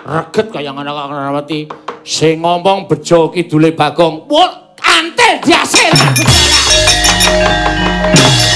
Reget 0.09 0.49
kaya 0.49 0.73
ngono 0.73 0.89
kok 0.89 1.09
ngremeti 1.13 1.69
sing 2.01 2.41
ngomong 2.41 2.89
bejo 2.89 3.29
kidule 3.29 3.77
Bagong. 3.77 4.25
Wah, 4.25 4.73
antel 4.81 5.37
diasir. 5.45 5.93
Mas 7.25 8.54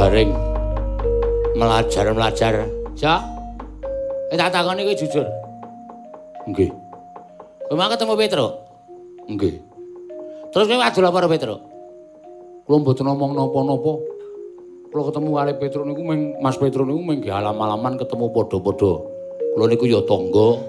Garing 0.00 0.32
melajar-melajar. 1.60 2.64
Ja. 2.96 3.20
Eh 4.32 4.36
tak 4.40 4.48
takoni 4.48 4.88
kowe 4.88 4.96
jujur. 4.96 5.28
Nggih. 6.48 6.72
Kowe 7.68 7.76
mau 7.76 7.92
ketemu 7.92 8.16
Petruk? 8.16 8.52
Nggih. 9.28 9.60
Terus 10.56 10.64
kowe 10.72 10.80
wadul 10.80 11.04
apa 11.04 11.16
karo 11.20 11.28
Petruk? 11.28 11.60
Kula 12.64 12.80
mboten 12.80 13.12
ngomong 13.12 13.36
napa-napa. 13.36 13.92
Kula 14.88 15.02
ketemu 15.12 15.28
kali 15.36 15.52
Petruk 15.60 15.84
niku 15.84 16.00
ming 16.00 16.32
Mas 16.40 16.56
Petruk 16.56 16.88
niku 16.88 17.04
ming 17.04 17.20
alam-alaman 17.28 18.00
ketemu 18.00 18.32
padha-padha. 18.32 18.92
Kula 19.52 19.68
niku 19.68 19.84
ya 19.84 20.00
tangga. 20.08 20.64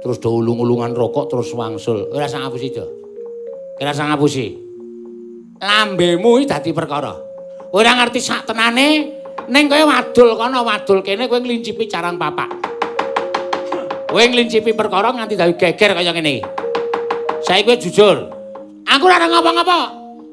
Terus 0.00 0.16
do 0.16 0.32
ulung-ulungan 0.32 0.96
rokok 0.96 1.28
terus 1.28 1.52
wangsul. 1.52 2.08
Ora 2.08 2.24
sang 2.24 2.40
ngapusi, 2.48 2.72
Jo. 2.72 2.88
Ora 3.84 3.92
sang 3.92 4.08
ngapusi. 4.16 4.56
Lambemu 5.60 6.40
iki 6.40 6.48
dadi 6.48 6.72
perkara. 6.72 7.31
Ora 7.72 7.96
ngerti 7.96 8.20
sak 8.20 8.44
tenane 8.44 9.16
ning 9.48 9.64
kowe 9.64 9.80
wadul 9.88 10.36
kono 10.36 10.60
wadul 10.60 11.00
kene 11.00 11.24
kowe 11.24 11.40
nglincipi 11.40 11.88
carang 11.88 12.20
papak. 12.20 12.52
Kowe 14.12 14.20
nglincipi 14.20 14.76
perkara 14.76 15.08
nganti 15.08 15.40
dadi 15.40 15.56
geger 15.56 15.96
kaya 15.96 16.12
ngene 16.12 16.30
iki. 16.36 16.44
Saiki 17.48 17.64
kowe 17.64 17.76
jujur. 17.80 18.16
Aku 18.84 19.08
ora 19.08 19.24
ngapa-ngapa. 19.24 19.78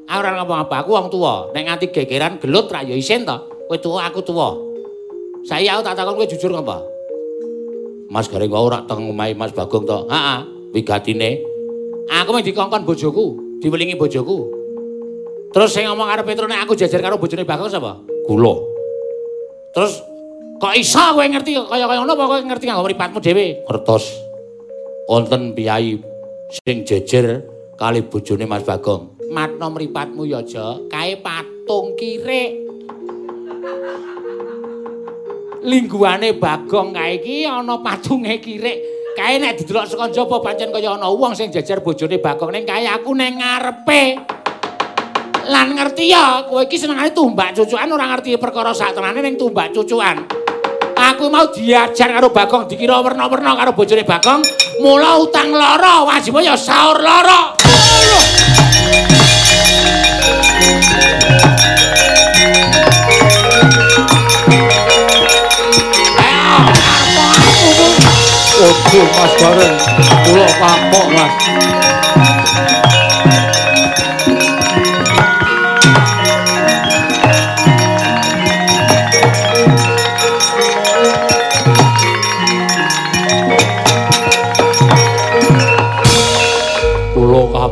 Aku 0.04 0.18
ora 0.20 0.30
ngapa-ngapa. 0.36 0.74
Aku 0.84 0.90
wong 0.92 1.08
tuwa. 1.08 1.48
Nek 1.56 1.64
nganti 1.64 1.86
gegeran 1.88 2.36
gelut 2.36 2.68
ra 2.68 2.84
ya 2.84 2.92
isin 2.92 3.24
to. 3.24 3.36
Kowe 3.72 3.80
tuwa, 3.80 4.04
aku 4.04 4.20
tuwa. 4.20 4.60
Saiki 5.48 5.72
aku 5.72 5.80
tak 5.80 5.96
takon 5.96 6.20
kowe 6.20 6.28
jujur 6.28 6.52
ngapa? 6.52 6.76
Mas 8.12 8.28
Garing 8.28 8.52
wae 8.52 8.60
ora 8.60 8.84
teng 8.84 9.08
omahe 9.08 9.32
Mas 9.32 9.56
Bagong 9.56 9.88
to. 9.88 10.04
Heeh, 10.12 10.38
wigatine. 10.76 11.40
Aku 12.20 12.36
mung 12.36 12.44
dikongkon 12.44 12.84
bojoku, 12.84 13.56
diwelingi 13.64 13.96
bojoku. 13.96 14.59
Terus 15.50 15.70
sing 15.74 15.84
ngomong 15.90 16.06
karo 16.06 16.22
Petro 16.22 16.46
nek 16.46 16.62
aku 16.62 16.78
jejer 16.78 17.02
karo 17.02 17.18
bojone 17.18 17.42
Bagong 17.42 17.66
sapa? 17.66 17.98
Kula. 18.22 18.54
Terus 19.74 19.98
kok 20.62 20.74
iso 20.78 21.02
kowe 21.14 21.26
ngerti 21.26 21.58
kaya-kaya 21.58 21.98
ngono 21.98 22.14
apa 22.14 22.24
kowe 22.30 22.40
ngerti 22.46 22.64
kanggo 22.70 22.86
mripatmu 22.86 23.18
dhewe? 23.18 23.66
Ngertos. 23.66 24.04
Wonten 25.10 25.50
piyai 25.58 25.98
sing 26.54 26.86
jejer 26.86 27.42
kali 27.74 28.06
bojone 28.06 28.46
Mas 28.46 28.62
Bagong. 28.62 29.18
Matno 29.34 29.74
mripatmu 29.74 30.22
ya 30.22 30.38
aja 30.38 30.78
kae 30.86 31.18
patung 31.18 31.98
kirik. 31.98 32.70
lingguane 35.60 36.32
Bagong 36.40 36.94
kae 36.96 37.20
iki 37.20 37.44
ana 37.44 37.74
patunge 37.82 38.38
kirik. 38.38 38.78
Kae 39.18 39.42
nek 39.42 39.58
didelok 39.58 39.90
saka 39.90 40.06
njaba 40.08 40.38
pancen 40.38 40.70
kaya 40.70 40.94
ana 40.94 41.10
wong 41.10 41.34
sing 41.34 41.50
jejer 41.50 41.82
bojone 41.82 42.22
Bagong 42.22 42.54
ning 42.54 42.62
kae 42.62 42.86
aku 42.86 43.18
ning 43.18 43.42
ngarepe. 43.42 44.38
Lan 45.50 45.74
ngerti 45.74 46.14
ya, 46.14 46.46
kowe 46.46 46.62
iki 46.62 46.78
senengane 46.78 47.10
tumbak 47.10 47.58
cucukan 47.58 47.90
ora 47.90 48.06
ngerti 48.14 48.38
perkara 48.38 48.70
saktenane 48.70 49.18
ning 49.18 49.34
tumbak 49.34 49.74
cucukan. 49.74 50.22
Aku 50.94 51.26
mau 51.26 51.50
diajar 51.50 52.06
karo 52.14 52.30
Bagong 52.30 52.70
dikira 52.70 53.02
werna-werna 53.02 53.58
karo 53.58 53.74
bojone 53.74 54.06
Bagong, 54.06 54.46
mula 54.78 55.18
utang 55.18 55.50
lara, 55.50 56.06
wajib 56.06 56.38
ya 56.38 56.54
saur 56.54 57.02
lara. 57.02 57.58
Ojo 68.60 69.02
Mas 69.18 69.32
Gareng, 69.34 69.74
kula 70.30 70.46
kapok 70.62 71.06
Mas. 71.10 71.49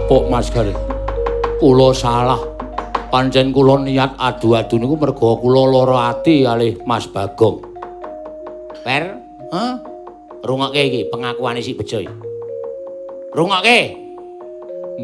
Kapok 0.09 0.33
Mas 0.33 0.49
Gareng. 0.49 0.73
Kula 1.61 1.93
salah. 1.93 2.41
Pancen 3.13 3.53
kula 3.53 3.85
niat 3.85 4.17
adu-adu 4.17 4.81
niku 4.81 4.97
mergo 4.97 5.37
kula 5.37 5.69
lara 5.69 6.17
ati 6.17 6.49
kalih 6.49 6.81
Mas 6.89 7.05
Bagong. 7.13 7.61
Per, 8.81 9.05
hah? 9.53 9.77
Rungokke 10.41 10.81
iki 10.81 11.13
pengakuane 11.13 11.61
si 11.61 11.77
Bejo. 11.77 12.01
Rungokke. 13.37 13.81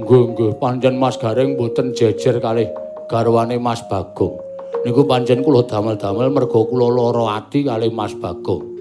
Nggih, 0.00 0.24
nggih, 0.32 0.50
pancen 0.56 0.96
Mas 0.96 1.20
Gareng 1.20 1.52
mboten 1.52 1.92
jejer 1.92 2.40
kalih 2.40 2.72
garwane 3.04 3.60
Mas 3.60 3.84
Bagong. 3.84 4.40
Niku 4.88 5.04
pancen 5.04 5.44
kula 5.44 5.68
damel-damel 5.68 6.32
mergo 6.32 6.64
kula 6.64 6.88
lara 6.88 7.44
ati 7.44 7.60
kalih 7.60 7.92
Mas 7.92 8.16
Bagong. 8.16 8.72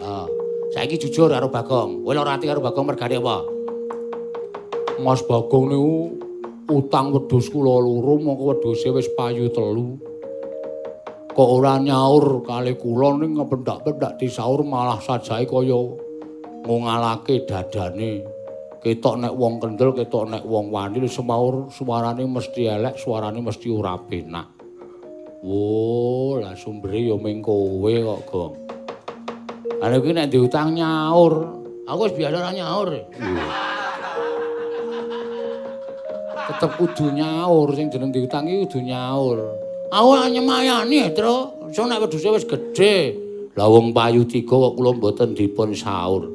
Ha, 0.00 0.24
saiki 0.72 0.96
jujur 0.96 1.28
karo 1.28 1.52
Bagong. 1.52 2.08
Kowe 2.08 2.16
lara 2.16 2.40
ati 2.40 2.48
karo 2.48 2.64
Bagong 2.64 2.88
mergane 2.88 3.20
apa? 3.20 3.57
Mas 4.98 5.22
Bagong 5.22 5.70
niku 5.70 5.94
utang 6.74 7.14
wedhus 7.14 7.46
kula 7.54 7.78
loro 7.78 8.18
mongko 8.18 8.50
wedhuse 8.50 8.90
wis 8.90 9.06
payu 9.14 9.46
telu. 9.54 9.94
Kok 11.30 11.50
ora 11.54 11.78
nyaur 11.78 12.42
kali 12.42 12.74
kula 12.74 13.14
ning 13.22 13.38
ngependak-pendak 13.38 14.18
disaur 14.18 14.66
malah 14.66 14.98
sajake 14.98 15.46
kaya 15.46 15.80
ngungalake 16.66 17.46
dadane. 17.46 18.26
Ketok 18.82 19.22
nek 19.22 19.34
wong 19.38 19.62
kendel, 19.62 19.94
ketok 19.94 20.34
nek 20.34 20.42
wong 20.42 20.70
wani 20.74 21.06
semaur 21.06 21.70
suarane 21.70 22.26
mesti 22.26 22.66
elek, 22.66 22.98
suarane 22.98 23.38
mesti 23.38 23.70
ora 23.70 23.94
penak. 23.98 24.50
Wo, 25.46 26.42
lah 26.42 26.58
sumbere 26.58 26.98
ya 26.98 27.14
ming 27.14 27.38
kowe 27.38 27.94
kok, 27.94 28.22
Gong. 28.26 28.54
Ana 29.78 30.02
iki 30.02 30.10
nek 30.10 30.30
diutang 30.30 30.74
nyaur, 30.74 31.34
aku 31.86 32.00
wis 32.06 32.14
biasa 32.18 32.50
nyaur. 32.50 32.88
Tetep 36.48 36.80
kudu 36.80 37.12
nyaur 37.12 37.68
sing 37.76 37.92
jeneng 37.92 38.08
diutangi 38.08 38.64
kudu 38.64 38.80
nyaur. 38.80 39.38
Aku 39.92 40.16
nyemayani, 40.32 41.12
Tru. 41.12 41.68
So 41.72 41.84
nek 41.84 42.00
wedhuse 42.00 42.28
wis 42.32 42.48
gedhe. 42.48 43.12
Lah 43.56 43.68
wong 43.68 43.92
payu 43.92 44.24
tiga 44.24 44.56
kok 44.56 44.76
kula 44.76 44.96
mboten 44.96 45.36
dipun 45.36 45.76
saur. 45.76 46.28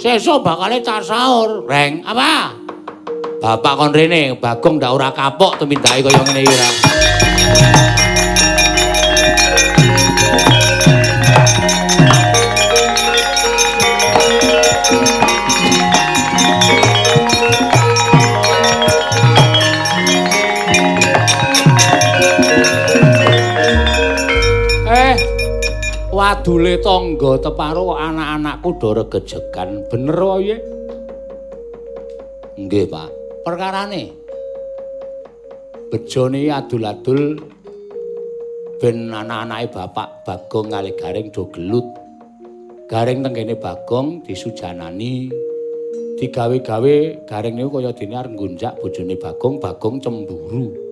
Sesuk 0.00 0.40
bakale 0.40 0.80
tar 0.80 1.04
saur, 1.04 1.68
Reng. 1.68 2.00
Apa? 2.04 2.56
Bapak 3.42 3.74
kon 3.74 3.92
rene, 3.92 4.38
Bagong 4.38 4.78
ndak 4.78 4.92
ora 4.94 5.10
kapok 5.10 5.58
tumindake 5.58 6.06
kaya 6.06 6.20
ngene 6.22 6.40
iki 6.46 6.54
ora. 6.54 7.81
Wadule 26.42 26.74
tangga 26.82 27.38
teparo 27.38 27.94
anak-anakku 27.94 28.74
do 28.82 28.90
regejegan. 28.98 29.86
Bener 29.86 30.18
wae. 30.18 30.58
Nggih, 32.58 32.90
Pak. 32.90 33.08
Perkarane 33.46 34.10
bejone 35.94 36.50
adul-adul 36.50 37.38
ben 38.82 39.14
anak-anake 39.14 39.70
bapak 39.70 40.08
Bagong 40.26 40.66
kali 40.66 40.90
Gareng 40.98 41.30
do 41.30 41.46
gelut. 41.54 41.86
Gareng 42.90 43.22
tengene 43.22 43.54
Bagong 43.54 44.26
disujanani 44.26 45.30
digawe-gawe 46.18 47.22
Gareng 47.22 47.54
niku 47.54 47.78
kaya 47.78 47.94
dene 47.94 48.18
arep 48.18 48.34
nggunjak 48.34 48.82
bojone 48.82 49.14
Bagong, 49.14 49.62
Bagong 49.62 50.02
cemburu. 50.02 50.91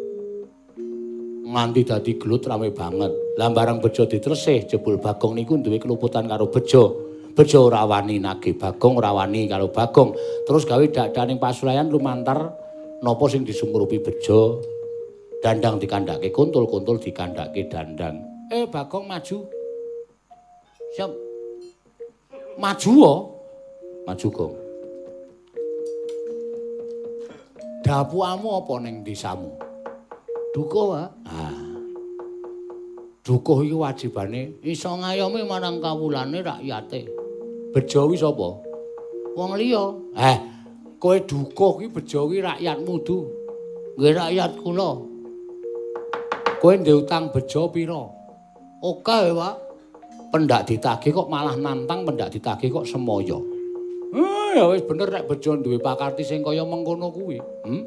Nganti 1.51 1.83
dadi 1.83 2.15
gelut 2.17 2.47
rame 2.47 2.71
banget. 2.71 3.11
Lah 3.35 3.51
barang 3.51 3.83
bejo 3.83 4.07
ditresih 4.07 4.71
jebul 4.71 5.03
Bagong 5.03 5.35
niku 5.35 5.59
duwe 5.59 5.83
keluputan 5.83 6.31
karo 6.31 6.47
bejo. 6.47 7.11
Bejo 7.35 7.71
ora 7.71 7.87
wani 7.87 8.23
nagih 8.23 8.55
Bagong 8.55 9.03
ora 9.03 9.11
wani 9.11 9.51
karo 9.51 9.71
Bagong. 9.71 10.15
Terus 10.47 10.63
gawe 10.63 10.85
dadaning 10.87 11.43
pasulayan 11.43 11.91
lumantar 11.91 12.39
napa 13.03 13.25
sing 13.27 13.43
disumurupi 13.43 13.99
bejo. 13.99 14.63
Dandang 15.41 15.81
dikandhake 15.81 16.31
kuntul-kuntul 16.31 17.01
dikandhake 17.01 17.67
dandang. 17.67 18.21
Eh 18.53 18.69
Bagong 18.71 19.09
maju. 19.09 19.39
Siap. 20.95 21.11
Maju 22.61 22.93
oh. 23.03 23.21
Maju 24.05 24.29
Gong. 24.31 24.55
Dapuamu 27.81 28.49
apa 28.61 28.75
ning 28.85 29.01
desamu? 29.01 29.70
Duka, 30.51 30.81
Pak. 30.83 31.09
Ah. 31.31 31.71
Dukuh 33.21 33.63
iki 33.63 33.77
wajibane 33.77 34.59
iso 34.67 34.91
ngayomi 34.91 35.47
marang 35.47 35.79
kawulane 35.79 36.43
rakyate. 36.43 37.07
Bejo 37.71 38.11
sapa? 38.19 38.49
Wong 39.39 39.55
liya. 39.55 39.95
Eh, 40.19 40.37
kowe 40.99 41.15
dukuh 41.15 41.79
kuwi 41.79 41.87
bejo 41.87 42.27
rakyatmu 42.27 42.95
du. 43.07 43.31
Nggih 43.95 44.15
rakyat 44.19 44.53
kula. 44.59 44.91
Kowe 46.59 46.75
ndek 46.75 47.07
utang 47.07 47.31
bejo 47.31 47.71
pira? 47.71 48.03
Oke, 48.83 49.19
Pak. 49.31 49.55
Pendak 50.35 50.67
ditagih 50.67 51.15
kok 51.15 51.31
malah 51.31 51.55
nantang 51.55 52.03
pendak 52.03 52.35
ditagih 52.35 52.75
kok 52.75 52.89
semoyo. 52.89 53.39
Eh, 54.11 54.59
ya 54.59 54.67
wis 54.75 54.83
bener 54.83 55.07
nek 55.07 55.31
bejo 55.31 55.55
duwe 55.55 55.79
pakarti 55.79 56.27
sing 56.27 56.43
kaya 56.43 56.67
mengkono 56.67 57.15
kuwi. 57.15 57.39
Hmm? 57.63 57.87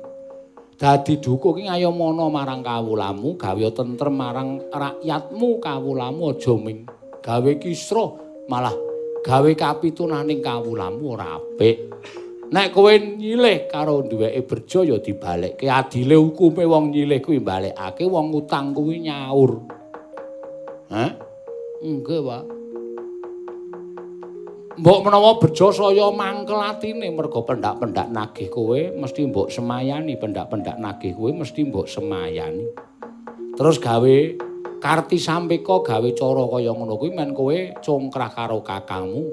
Dadi 0.83 1.15
dukuh 1.15 1.55
ki 1.55 1.71
ngayomono 1.71 2.27
marang 2.27 2.59
kawulamu, 2.59 3.39
gawe 3.39 3.67
tentrem 3.71 4.19
marang 4.19 4.59
rakyatmu 4.67 5.63
kawulamu 5.63 6.35
aja 6.35 6.59
ming 6.59 6.83
gawe 7.23 7.51
kisruh, 7.55 8.19
malah 8.51 8.75
gawe 9.23 9.47
kapitunaning 9.55 10.43
kawulamu 10.43 11.15
ora 11.15 11.39
apik. 11.39 11.87
Nek 12.51 12.75
kowe 12.75 12.91
nyilih 12.99 13.71
karo 13.71 14.03
duweke 14.03 14.43
berjo 14.43 14.83
ya 14.83 14.99
dibalekke. 14.99 15.71
Adile 15.71 16.19
hukume 16.19 16.67
wong 16.67 16.91
nyilih 16.91 17.23
kuwi 17.23 17.39
balekake, 17.39 18.03
wong 18.03 18.35
utang 18.35 18.75
kuwi 18.75 19.07
nyaur. 19.07 19.63
Hah? 20.91 21.15
Nggih, 21.79 22.21
Pak. 22.27 22.43
Mbok 24.73 25.05
menawa 25.05 25.37
bejo 25.37 25.69
saya 25.69 26.09
mangkel 26.09 26.57
atine 26.57 27.13
mergo 27.13 27.45
pendak-pendak 27.45 28.09
nagih 28.09 28.49
kowe 28.49 28.81
mesti 28.97 29.29
mbok 29.29 29.53
semayani, 29.53 30.17
pendak-pendak 30.17 30.81
nagih 30.81 31.13
kowe 31.13 31.29
mesti 31.29 31.61
mbok 31.69 31.85
semayani. 31.85 32.65
Terus 33.53 33.77
gawe 33.77 34.15
karti 34.81 35.21
sampeka 35.21 35.85
gawe 35.85 36.09
cara 36.17 36.43
kaya 36.49 36.73
ngono 36.73 36.97
kuwi 36.97 37.13
men 37.13 37.37
kowe 37.37 37.53
congkrah 37.85 38.33
karo 38.33 38.65
kakangmu. 38.65 39.23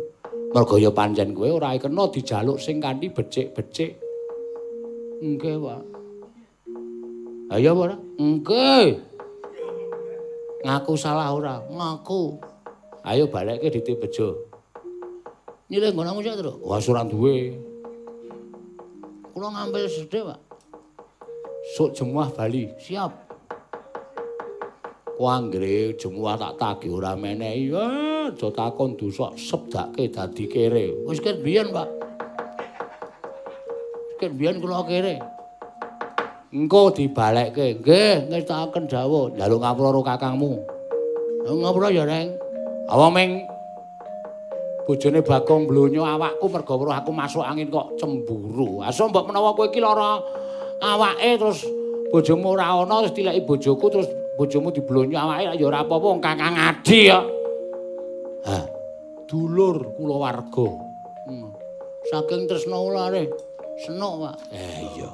Mergo 0.52 0.76
ya 0.76 0.92
pancen 0.92 1.32
kowe 1.32 1.48
ora 1.48 1.72
kena 1.80 2.12
dijaluk 2.12 2.60
sing 2.60 2.76
kanthi 2.76 3.08
becik-becik. 3.08 3.96
Nggih, 5.24 5.56
Pak. 5.56 5.82
Ayo, 7.56 7.72
Pak. 7.80 7.96
Nggih. 8.20 8.88
Ngaku 10.68 10.92
salah 11.00 11.32
ora? 11.32 11.64
Ngaku. 11.64 12.36
Ayo 13.08 13.32
balekke 13.32 13.72
ditip 13.72 14.04
Nyilih 15.70 15.94
nggonamu 15.94 16.18
sik, 16.18 16.34
Tru? 16.34 16.58
Wah, 16.66 16.82
ora 16.82 17.06
duwe. 17.06 17.54
Kula 19.30 19.54
ngambil 19.54 19.86
sedhe, 19.86 20.26
Pak. 20.26 20.40
Sok 21.78 21.94
jemuah 21.94 22.26
Bali, 22.34 22.66
siap. 22.82 23.14
Wanggre 25.14 25.94
jemuah 25.94 26.34
tak 26.34 26.58
tagih 26.58 26.98
ora 26.98 27.14
menehi. 27.14 27.70
Ah, 27.70 28.34
aja 28.34 28.50
takon 28.50 28.98
dosa 28.98 29.30
sebdake 29.38 30.10
dadi 30.10 30.50
kere. 30.50 31.06
Wis 31.06 31.22
ket 31.22 31.38
biyen, 31.38 31.70
Pak. 31.70 31.86
Ket 34.18 34.34
biyen 34.34 34.58
kula 34.58 34.82
kere. 34.82 35.22
Engko 36.50 36.90
dibalekke. 36.90 37.78
Nggih, 37.78 38.26
ngestakaken 38.26 38.90
dawuh. 38.90 39.38
Njaluk 39.38 39.62
ngapura 39.62 39.94
karo 39.94 40.02
kakangmu. 40.02 40.52
Ngapura 41.46 41.94
ya, 41.94 42.02
Reng. 42.02 42.34
Awang 42.90 43.14
ming 43.14 43.30
bojone 44.90 45.22
Bagong 45.22 45.70
blonyo 45.70 46.02
awakku 46.02 46.50
merga 46.50 46.74
weruh 46.74 46.96
aku 46.98 47.14
masuk 47.14 47.46
angin 47.46 47.70
kok 47.70 47.94
cemburu. 47.94 48.82
Aso 48.82 49.06
mbok 49.06 49.30
menawa 49.30 49.54
kowe 49.54 49.70
iki 49.70 49.78
lara 49.78 50.18
awake 50.82 51.38
terus 51.38 51.62
bojomu 52.10 52.58
ora 52.58 52.74
ana 52.74 53.06
terus 53.06 53.14
dileki 53.14 53.46
bojoku 53.46 53.86
terus 53.86 54.08
bojomu 54.34 54.74
diblonyo 54.74 55.14
awake 55.14 55.54
ya 55.54 55.64
ora 55.70 55.86
apa-apa 55.86 56.06
wong 56.10 56.18
Kakang 56.18 56.58
Adi 56.58 57.06
ya. 57.06 57.22
Ha. 58.50 58.58
Dulur 59.30 59.94
kula 59.94 60.16
warga. 60.18 60.66
Hmm. 61.30 61.54
Saking 62.10 62.50
tresna 62.50 62.82
ulare 62.82 63.30
senok, 63.86 64.26
Pak. 64.26 64.34
Eh 64.50 64.82
iya. 64.98 65.10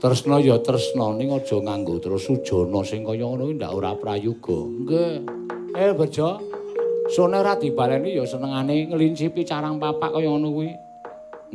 Tresna 0.00 0.40
ya 0.40 0.56
tresna 0.64 1.12
ning 1.12 1.28
aja 1.36 1.60
nganggo 1.60 2.00
terus 2.00 2.24
sujana 2.24 2.80
sing 2.88 3.04
kaya 3.04 3.28
ngono 3.28 3.52
ndak 3.52 3.68
ora 3.68 3.92
prayoga. 3.92 4.64
Nggih. 4.64 5.28
Eh 5.76 5.92
bejo. 5.92 6.57
Sone 7.08 7.40
ora 7.40 7.56
dibaleni 7.56 8.20
ya 8.20 8.28
senengane 8.28 8.92
ngelincipi 8.92 9.40
carang 9.40 9.80
papak 9.80 10.12
kaya 10.12 10.28
ngono 10.28 10.52
kuwi. 10.52 10.70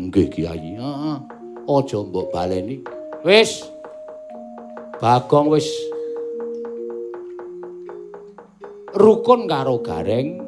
Nggih, 0.01 0.27
Kiai. 0.33 0.81
Heeh. 0.81 1.17
Aja 1.69 1.99
mbok 2.01 2.33
baleni. 2.33 2.81
Wis. 3.21 3.69
Bagong 4.97 5.53
wis 5.53 5.69
rukun 8.97 9.45
karo 9.45 9.77
Gareng. 9.85 10.41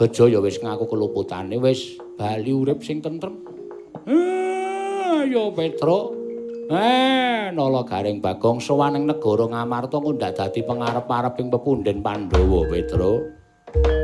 Bejo 0.00 0.24
ya 0.24 0.40
wis 0.40 0.56
ngaku 0.56 0.88
keluputane 0.88 1.60
wis 1.60 2.00
bali 2.16 2.48
urip 2.48 2.80
sing 2.80 3.04
tentrem. 3.04 3.44
Eh, 4.08 5.28
ya 5.28 5.44
Petro. 5.52 6.16
Eh, 6.72 7.52
nala 7.52 7.84
Gareng 7.84 8.24
Bagong 8.24 8.56
sowan 8.56 8.96
ing 8.96 9.04
negara 9.04 9.44
Ngamarta 9.44 10.00
kok 10.00 10.16
ndak 10.16 10.32
dadi 10.40 10.64
pengarep-arep 10.64 11.36
ing 11.44 11.52
pepunden 11.52 12.00
Pandhawa, 12.00 12.64
Petro. 12.72 13.41
thank 13.72 13.86
you 13.86 14.01